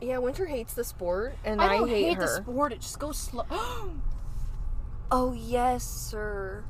Yeah, 0.00 0.18
Wynter 0.18 0.46
hates 0.46 0.74
the 0.74 0.84
sport 0.84 1.36
and 1.44 1.60
I 1.60 1.76
I, 1.76 1.88
hate, 1.88 2.04
hate, 2.08 2.18
the 2.18 2.26
sport. 2.28 2.72
It 2.72 2.80
just 2.80 2.98
goes 2.98 3.18
slow. 3.18 3.44
Oh 5.08 5.32
yes, 5.32 5.84
sir. 5.84 6.64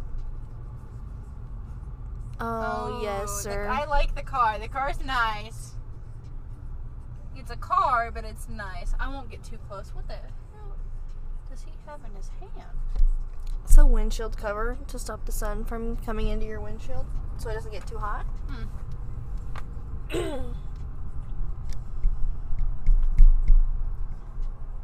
Oh, 2.39 3.01
yes, 3.03 3.23
the- 3.45 3.51
sir. 3.51 3.67
I 3.67 3.87
like 3.87 4.15
the 4.15 4.23
car. 4.23 4.59
The 4.59 4.69
car's 4.69 5.01
nice. 5.03 5.73
It's 7.35 7.51
a 7.51 7.57
car, 7.57 8.11
but 8.11 8.25
it's 8.25 8.47
nice. 8.49 8.95
I 9.01 9.09
won't 9.09 9.31
get 9.31 9.43
too 9.43 9.57
close. 9.69 9.95
What 9.95 10.07
the 10.07 10.15
hell 10.15 10.77
does 11.49 11.63
he 11.63 11.73
have 11.87 12.01
in 12.05 12.15
his 12.15 12.31
hand? 12.41 12.77
It's 13.65 13.79
a 13.79 13.87
windshield 13.87 14.37
cover 14.37 14.77
to 14.87 14.99
stop 14.99 15.25
the 15.25 15.33
sun 15.33 15.65
from 15.65 15.97
coming 15.97 16.29
into 16.29 16.45
your 16.45 16.61
windshield, 16.61 17.07
so 17.39 17.49
it 17.49 17.55
doesn't 17.55 17.73
get 17.73 17.87
too 17.87 17.99
hot. 17.99 18.27
Hmm. 20.11 20.39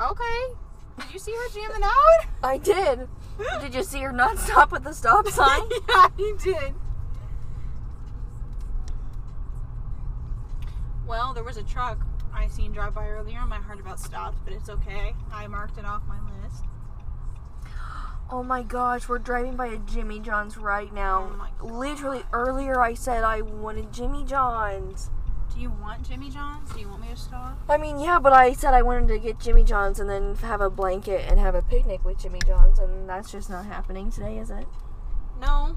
Okay. 0.02 0.54
Did 0.98 1.14
you 1.14 1.18
see 1.18 1.32
her 1.32 1.48
jamming 1.54 1.82
out? 1.84 2.26
I 2.42 2.58
did. 2.58 3.08
Did 3.60 3.74
you 3.74 3.82
see 3.82 4.00
her 4.00 4.12
not 4.12 4.38
stop 4.38 4.72
at 4.72 4.82
the 4.82 4.92
stop 4.92 5.26
sign? 5.28 5.62
yeah, 5.88 6.08
he 6.16 6.34
did. 6.38 6.74
Well, 11.06 11.32
there 11.32 11.44
was 11.44 11.56
a 11.56 11.62
truck 11.62 11.98
I 12.34 12.48
seen 12.48 12.72
drive 12.72 12.94
by 12.94 13.08
earlier. 13.08 13.38
And 13.38 13.48
my 13.48 13.58
heart 13.58 13.78
about 13.78 14.00
stopped, 14.00 14.38
but 14.44 14.52
it's 14.54 14.68
okay. 14.68 15.14
I 15.32 15.46
marked 15.46 15.78
it 15.78 15.84
off 15.84 16.02
my 16.08 16.18
list. 16.42 16.64
Oh 18.30 18.42
my 18.42 18.62
gosh, 18.62 19.08
we're 19.08 19.18
driving 19.18 19.56
by 19.56 19.66
a 19.66 19.76
Jimmy 19.78 20.18
John's 20.18 20.56
right 20.56 20.92
now. 20.92 21.48
Oh 21.60 21.66
Literally 21.66 22.24
earlier 22.32 22.80
I 22.80 22.94
said 22.94 23.24
I 23.24 23.42
wanted 23.42 23.92
Jimmy 23.92 24.24
John's. 24.24 25.10
Do 25.54 25.60
you 25.60 25.70
want 25.70 26.08
Jimmy 26.08 26.30
John's? 26.30 26.72
Do 26.72 26.80
you 26.80 26.88
want 26.88 27.02
me 27.02 27.08
to 27.08 27.16
stop? 27.16 27.58
I 27.68 27.76
mean, 27.76 27.98
yeah, 28.00 28.18
but 28.18 28.32
I 28.32 28.52
said 28.54 28.72
I 28.72 28.82
wanted 28.82 29.08
to 29.08 29.18
get 29.18 29.38
Jimmy 29.38 29.64
John's 29.64 30.00
and 30.00 30.08
then 30.08 30.34
have 30.36 30.60
a 30.60 30.70
blanket 30.70 31.26
and 31.28 31.38
have 31.38 31.54
a 31.54 31.62
picnic 31.62 32.04
with 32.04 32.18
Jimmy 32.18 32.40
John's, 32.46 32.78
and 32.78 33.08
that's 33.08 33.30
just 33.30 33.50
not 33.50 33.66
happening 33.66 34.10
today, 34.10 34.38
is 34.38 34.50
it? 34.50 34.66
No. 35.40 35.76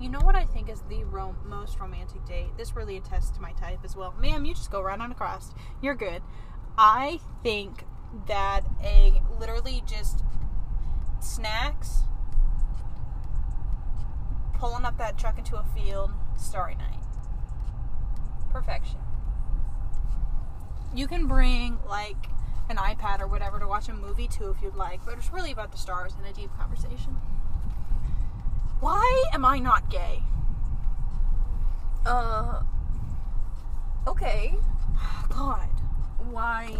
You 0.00 0.08
know 0.08 0.20
what 0.20 0.34
I 0.34 0.44
think 0.44 0.70
is 0.70 0.82
the 0.88 1.04
rom- 1.04 1.36
most 1.44 1.78
romantic 1.78 2.24
date? 2.24 2.56
This 2.56 2.74
really 2.74 2.96
attests 2.96 3.30
to 3.32 3.40
my 3.42 3.52
type 3.52 3.80
as 3.84 3.96
well. 3.96 4.14
Ma'am, 4.18 4.44
you 4.44 4.54
just 4.54 4.70
go 4.70 4.80
right 4.80 4.98
on 4.98 5.10
across. 5.10 5.52
You're 5.82 5.96
good. 5.96 6.22
I 6.78 7.20
think 7.42 7.84
that 8.28 8.62
a 8.82 9.20
literally 9.38 9.82
just 9.86 10.22
snacks, 11.20 12.04
pulling 14.54 14.84
up 14.84 14.96
that 14.98 15.18
truck 15.18 15.36
into 15.36 15.56
a 15.56 15.64
field, 15.74 16.12
starry 16.36 16.76
night. 16.76 16.97
Perfection. 18.58 18.98
You 20.92 21.06
can 21.06 21.28
bring 21.28 21.78
like 21.88 22.16
an 22.68 22.76
iPad 22.76 23.20
or 23.20 23.28
whatever 23.28 23.60
to 23.60 23.68
watch 23.68 23.88
a 23.88 23.92
movie 23.92 24.26
too 24.26 24.50
if 24.50 24.60
you'd 24.60 24.74
like, 24.74 24.98
but 25.04 25.16
it's 25.16 25.32
really 25.32 25.52
about 25.52 25.70
the 25.70 25.78
stars 25.78 26.14
and 26.18 26.26
a 26.26 26.32
deep 26.32 26.50
conversation. 26.58 27.16
Why 28.80 29.24
am 29.32 29.44
I 29.44 29.60
not 29.60 29.88
gay? 29.88 30.24
Uh. 32.04 32.62
Okay. 34.08 34.56
God. 35.28 35.68
Why? 36.28 36.74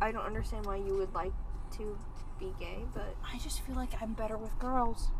I 0.00 0.10
don't 0.10 0.26
understand 0.26 0.66
why 0.66 0.74
you 0.74 0.96
would 0.96 1.14
like 1.14 1.32
to 1.76 1.96
be 2.40 2.52
gay, 2.58 2.84
but. 2.92 3.14
I 3.32 3.38
just 3.38 3.60
feel 3.60 3.76
like 3.76 3.90
I'm 4.02 4.14
better 4.14 4.36
with 4.36 4.58
girls. 4.58 5.12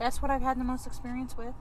That's 0.00 0.20
what 0.20 0.32
I've 0.32 0.42
had 0.42 0.58
the 0.58 0.64
most 0.64 0.84
experience 0.84 1.36
with. 1.36 1.54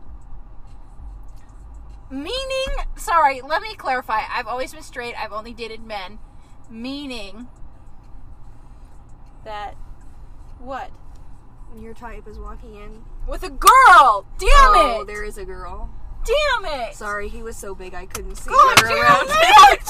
Meaning, 2.09 2.85
sorry, 2.95 3.41
let 3.41 3.61
me 3.61 3.75
clarify. 3.75 4.21
I've 4.29 4.47
always 4.47 4.73
been 4.73 4.83
straight, 4.83 5.15
I've 5.15 5.33
only 5.33 5.53
dated 5.53 5.83
men. 5.83 6.19
Meaning 6.69 7.47
that 9.43 9.75
what? 10.59 10.91
Your 11.79 11.93
type 11.93 12.27
is 12.27 12.39
walking 12.39 12.75
in 12.75 13.03
with 13.27 13.43
a 13.43 13.49
girl. 13.49 14.25
Damn 14.37 14.49
oh, 14.51 15.01
it! 15.01 15.07
There 15.07 15.23
is 15.23 15.37
a 15.37 15.45
girl. 15.45 15.89
Damn 16.25 16.65
it! 16.65 16.95
Sorry, 16.95 17.27
he 17.27 17.43
was 17.43 17.57
so 17.57 17.75
big 17.75 17.93
I 17.93 18.05
couldn't 18.05 18.35
see 18.35 18.49
God 18.49 18.79
her 18.79 18.87
around. 18.87 19.27
It. 19.29 19.89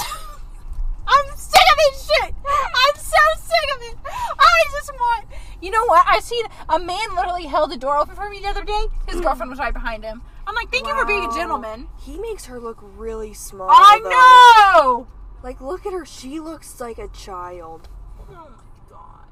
I'm 1.06 1.36
sick 1.36 1.60
of 1.60 1.78
this 1.78 2.06
shit. 2.06 2.34
I'm 2.46 2.96
so 2.96 3.16
sick 3.36 3.76
of 3.76 3.82
it. 3.82 3.96
I 4.06 4.64
just 4.72 4.92
want. 4.92 5.26
You 5.62 5.70
know 5.70 5.84
what? 5.86 6.04
I 6.08 6.20
seen 6.20 6.44
a 6.68 6.78
man 6.78 7.14
literally 7.14 7.44
held 7.44 7.70
the 7.70 7.76
door 7.76 7.96
open 7.96 8.16
for 8.16 8.28
me 8.28 8.40
the 8.40 8.48
other 8.48 8.64
day. 8.64 8.86
His 9.08 9.20
girlfriend 9.22 9.50
was 9.50 9.58
right 9.58 9.72
behind 9.72 10.04
him. 10.04 10.22
I'm 10.46 10.54
like, 10.54 10.70
thank 10.70 10.86
you 10.86 10.94
for 10.94 11.04
being 11.04 11.24
a 11.24 11.32
gentleman. 11.34 11.88
He 11.98 12.18
makes 12.18 12.44
her 12.46 12.60
look 12.60 12.78
really 12.80 13.34
small. 13.34 13.68
I 13.70 14.00
though. 14.02 14.10
know. 14.10 15.06
Like, 15.42 15.60
look 15.60 15.84
at 15.86 15.92
her. 15.92 16.04
She 16.04 16.38
looks 16.40 16.80
like 16.80 16.98
a 16.98 17.08
child. 17.08 17.88
Oh 18.30 18.32
my 18.32 18.88
god. 18.88 19.28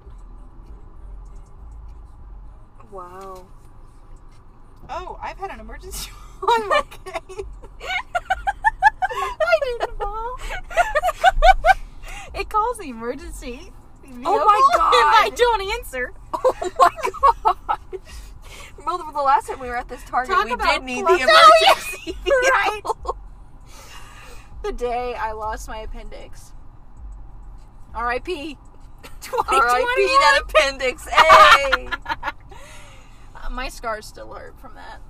Wow. 2.90 3.46
Oh, 4.90 5.18
I've 5.22 5.38
had 5.38 5.50
an 5.50 5.60
emergency. 5.60 6.10
I'm 6.48 6.72
okay. 6.72 7.20
I 9.16 9.58
didn't 9.62 9.96
fall. 9.98 10.36
it 12.34 12.48
calls 12.50 12.78
the 12.78 12.88
emergency. 12.88 13.72
Oh 14.24 14.44
my 14.44 14.70
God. 14.76 14.94
And 14.94 15.08
I 15.16 15.30
don't 15.34 15.62
answer. 15.78 16.12
Oh 16.34 16.54
my 16.78 16.90
god. 17.54 17.78
Well, 18.84 18.98
the 18.98 19.22
last 19.22 19.48
time 19.48 19.60
we 19.60 19.68
were 19.68 19.76
at 19.76 19.88
this 19.88 20.02
Target, 20.04 20.34
Talk 20.34 20.44
we 20.44 20.56
did 20.56 20.82
need 20.82 21.04
the 21.04 21.10
Oh, 21.10 21.16
yeah. 21.16 21.26
emergency 22.06 22.16
Right. 22.26 22.82
The 24.62 24.72
day 24.72 25.14
I 25.14 25.32
lost 25.32 25.68
my 25.68 25.78
appendix. 25.78 26.52
R.I.P. 27.94 28.56
R.I.P. 29.48 30.06
that 30.06 30.40
appendix. 30.42 31.06
Hey. 31.08 31.88
Uh, 33.36 33.50
my 33.50 33.68
scars 33.68 34.06
still 34.06 34.32
hurt 34.32 34.58
from 34.58 34.74
that. 34.74 35.00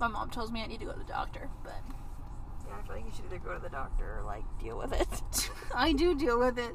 My 0.00 0.06
mom 0.08 0.28
tells 0.28 0.52
me 0.52 0.60
I 0.62 0.66
need 0.66 0.80
to 0.80 0.86
go 0.86 0.92
to 0.92 0.98
the 0.98 1.04
doctor, 1.04 1.48
but 1.64 1.72
Yeah, 2.66 2.74
I 2.78 2.86
feel 2.86 2.96
like 2.96 3.04
you 3.06 3.10
should 3.14 3.24
either 3.26 3.38
go 3.38 3.54
to 3.54 3.60
the 3.60 3.70
doctor 3.70 4.18
or 4.18 4.22
like 4.24 4.42
deal 4.62 4.76
with 4.76 4.92
it. 4.92 5.50
I 5.74 5.92
do 5.92 6.14
deal 6.14 6.38
with 6.38 6.58
it. 6.58 6.74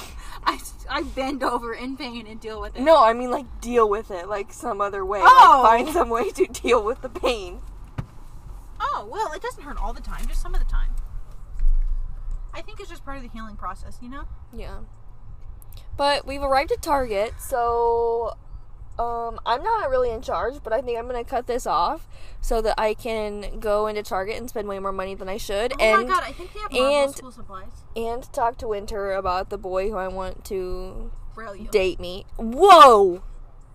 I, 0.44 0.58
I 0.90 1.02
bend 1.02 1.42
over 1.42 1.72
in 1.72 1.96
pain 1.96 2.26
and 2.26 2.40
deal 2.40 2.60
with 2.60 2.76
it. 2.76 2.82
No, 2.82 3.02
I 3.02 3.12
mean 3.12 3.30
like 3.30 3.60
deal 3.60 3.88
with 3.88 4.10
it 4.10 4.28
like 4.28 4.52
some 4.52 4.80
other 4.80 5.04
way. 5.04 5.20
Oh. 5.22 5.60
Like 5.64 5.84
find 5.84 5.94
some 5.94 6.10
way 6.10 6.30
to 6.30 6.46
deal 6.46 6.84
with 6.84 7.02
the 7.02 7.08
pain. 7.08 7.60
Oh, 8.80 9.08
well, 9.10 9.32
it 9.32 9.40
doesn't 9.40 9.62
hurt 9.62 9.78
all 9.80 9.92
the 9.92 10.02
time, 10.02 10.26
just 10.26 10.42
some 10.42 10.54
of 10.54 10.60
the 10.60 10.66
time. 10.66 10.90
I 12.52 12.60
think 12.60 12.80
it's 12.80 12.90
just 12.90 13.04
part 13.04 13.16
of 13.16 13.22
the 13.22 13.28
healing 13.28 13.56
process, 13.56 13.98
you 14.02 14.08
know? 14.08 14.24
Yeah. 14.52 14.80
But 15.96 16.26
we've 16.26 16.42
arrived 16.42 16.72
at 16.72 16.82
Target, 16.82 17.34
so 17.38 18.36
um, 19.02 19.40
I'm 19.46 19.62
not 19.62 19.90
really 19.90 20.10
in 20.10 20.22
charge, 20.22 20.54
but 20.62 20.72
I 20.72 20.80
think 20.80 20.98
I'm 20.98 21.06
gonna 21.06 21.24
cut 21.24 21.46
this 21.46 21.66
off 21.66 22.06
so 22.40 22.60
that 22.62 22.74
I 22.78 22.94
can 22.94 23.58
go 23.60 23.86
into 23.86 24.02
Target 24.02 24.36
and 24.36 24.48
spend 24.48 24.68
way 24.68 24.78
more 24.78 24.92
money 24.92 25.14
than 25.14 25.28
I 25.28 25.36
should, 25.36 25.72
Oh 25.74 25.76
and 25.84 26.02
my 26.08 26.14
god, 26.14 26.22
I 26.24 26.32
think 26.32 26.52
they 26.52 26.60
have 26.60 26.72
Marvel 26.72 27.02
and- 27.04 27.14
school 27.14 27.30
supplies. 27.32 27.72
and 27.96 28.32
talk 28.32 28.58
to 28.58 28.66
Wynter 28.66 29.12
about 29.18 29.50
the 29.50 29.58
boy 29.58 29.90
who 29.90 29.96
I 29.96 30.08
want 30.08 30.44
to 30.46 31.10
Braille 31.34 31.56
you. 31.56 31.68
date 31.68 31.98
me. 32.00 32.26
Whoa, 32.36 33.22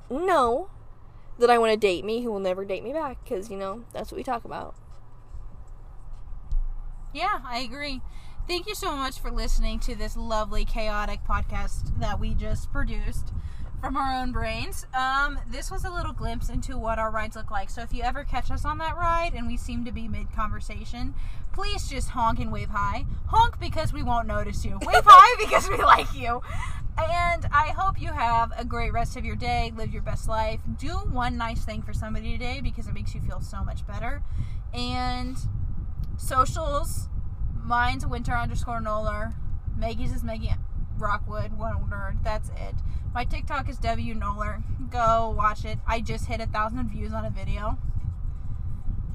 no, 0.09 0.69
that 1.39 1.49
I 1.49 1.57
want 1.57 1.71
to 1.71 1.78
date 1.78 2.03
me, 2.05 2.21
who 2.23 2.32
will 2.32 2.39
never 2.39 2.65
date 2.65 2.84
me 2.84 2.93
back, 2.93 3.23
because 3.23 3.49
you 3.49 3.57
know 3.57 3.84
that's 3.93 4.11
what 4.11 4.17
we 4.17 4.23
talk 4.23 4.45
about. 4.45 4.75
Yeah, 7.13 7.39
I 7.45 7.59
agree. 7.59 8.01
Thank 8.47 8.67
you 8.67 8.75
so 8.75 8.95
much 8.95 9.19
for 9.19 9.32
listening 9.32 9.80
to 9.82 9.95
this 9.95 10.15
lovely, 10.15 10.63
chaotic 10.65 11.19
podcast 11.28 11.99
that 11.99 12.19
we 12.19 12.34
just 12.34 12.71
produced 12.71 13.34
from 13.82 13.95
our 13.95 14.21
own 14.21 14.32
brains. 14.32 14.86
Um, 14.93 15.39
this 15.49 15.69
was 15.69 15.86
a 15.86 15.89
little 15.89 16.13
glimpse 16.13 16.49
into 16.49 16.78
what 16.78 16.99
our 16.99 17.11
rides 17.11 17.36
look 17.36 17.51
like. 17.51 17.69
So 17.69 17.82
if 17.82 17.93
you 17.93 18.03
ever 18.03 18.23
catch 18.23 18.49
us 18.49 18.65
on 18.65 18.78
that 18.80 18.97
ride 18.97 19.34
and 19.34 19.47
we 19.47 19.57
seem 19.57 19.86
to 19.86 19.91
be 19.91 20.07
mid 20.07 20.32
conversation, 20.34 21.13
please 21.53 21.88
just 21.88 22.09
honk 22.09 22.39
and 22.39 22.51
wave 22.51 22.69
hi. 22.69 23.05
Honk 23.28 23.59
because 23.59 23.93
we 23.93 24.03
won't 24.03 24.28
notice 24.28 24.65
you. 24.65 24.80
Wave 24.86 25.03
hi 25.05 25.43
because 25.43 25.69
we 25.69 25.78
like 25.78 26.13
you. 26.15 26.41
And 26.97 27.45
I 27.53 27.73
hope 27.78 28.01
you 28.01 28.11
have 28.11 28.51
a 28.57 28.65
great 28.65 28.91
rest 28.91 29.17
of 29.17 29.25
your 29.25 29.36
day. 29.36 29.71
Live 29.75 29.93
your 29.93 30.01
best 30.01 30.28
life. 30.28 30.59
Do 30.78 30.89
one 30.89 31.38
nice 31.38 31.63
thing 31.63 31.84
for 31.84 31.93
somebody 31.93 32.32
today 32.32 32.59
because 32.61 32.88
it 32.88 32.93
makes 32.93 33.13
you 33.13 33.21
feel 33.21 33.41
so 33.41 33.63
much 33.63 33.86
better. 33.86 34.23
And 34.73 35.38
socials, 36.17 37.07
mine's 37.63 38.05
wynter 38.05 38.36
underscore 38.36 38.82
Knowler. 38.82 39.34
Meggie's 39.78 40.11
is 40.11 40.23
Meggie 40.23 40.55
Rockwood, 40.99 41.57
one 41.57 41.89
word. 41.89 42.17
That's 42.23 42.49
it. 42.49 42.75
My 43.13 43.23
TikTok 43.25 43.69
is 43.69 43.77
W 43.77 44.13
Knowler. 44.13 44.61
Go 44.89 45.33
watch 45.35 45.65
it. 45.65 45.79
I 45.87 46.01
just 46.01 46.25
hit 46.25 46.41
a 46.41 46.45
thousand 46.47 46.89
views 46.89 47.13
on 47.13 47.25
a 47.25 47.29
video. 47.29 47.77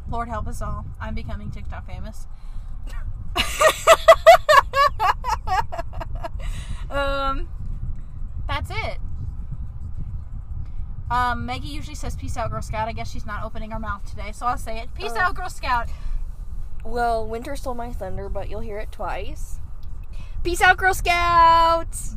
Lord 0.09 0.29
help 0.29 0.47
us 0.47 0.61
all. 0.63 0.85
I'm 1.01 1.15
becoming 1.15 1.51
TikTok 1.51 1.87
famous. 1.87 2.27
um, 6.91 7.49
that's 8.47 8.71
it. 8.71 8.99
Um, 11.11 11.45
Meggie 11.47 11.69
usually 11.69 11.95
says 11.95 12.17
"Peace 12.17 12.37
out, 12.37 12.51
Girl 12.51 12.63
Scout." 12.63 12.89
I 12.89 12.93
guess 12.93 13.11
she's 13.11 13.27
not 13.27 13.45
opening 13.45 13.71
her 13.71 13.79
mouth 13.79 14.09
today, 14.09 14.33
so 14.33 14.47
I'll 14.47 14.59
say 14.59 14.79
it. 14.81 14.95
Peace 14.95 15.13
Oh. 15.15 15.21
out, 15.21 15.35
Girl 15.35 15.51
Scout. 15.51 15.89
Well, 16.85 17.27
Wynter 17.27 17.55
stole 17.57 17.75
my 17.75 17.93
thunder, 17.93 18.29
but 18.29 18.49
you'll 18.51 18.61
hear 18.61 18.79
it 18.79 18.91
twice. 18.91 19.61
Peace 20.43 20.61
out, 20.61 20.77
Girl 20.77 20.93
Scouts. 20.93 22.17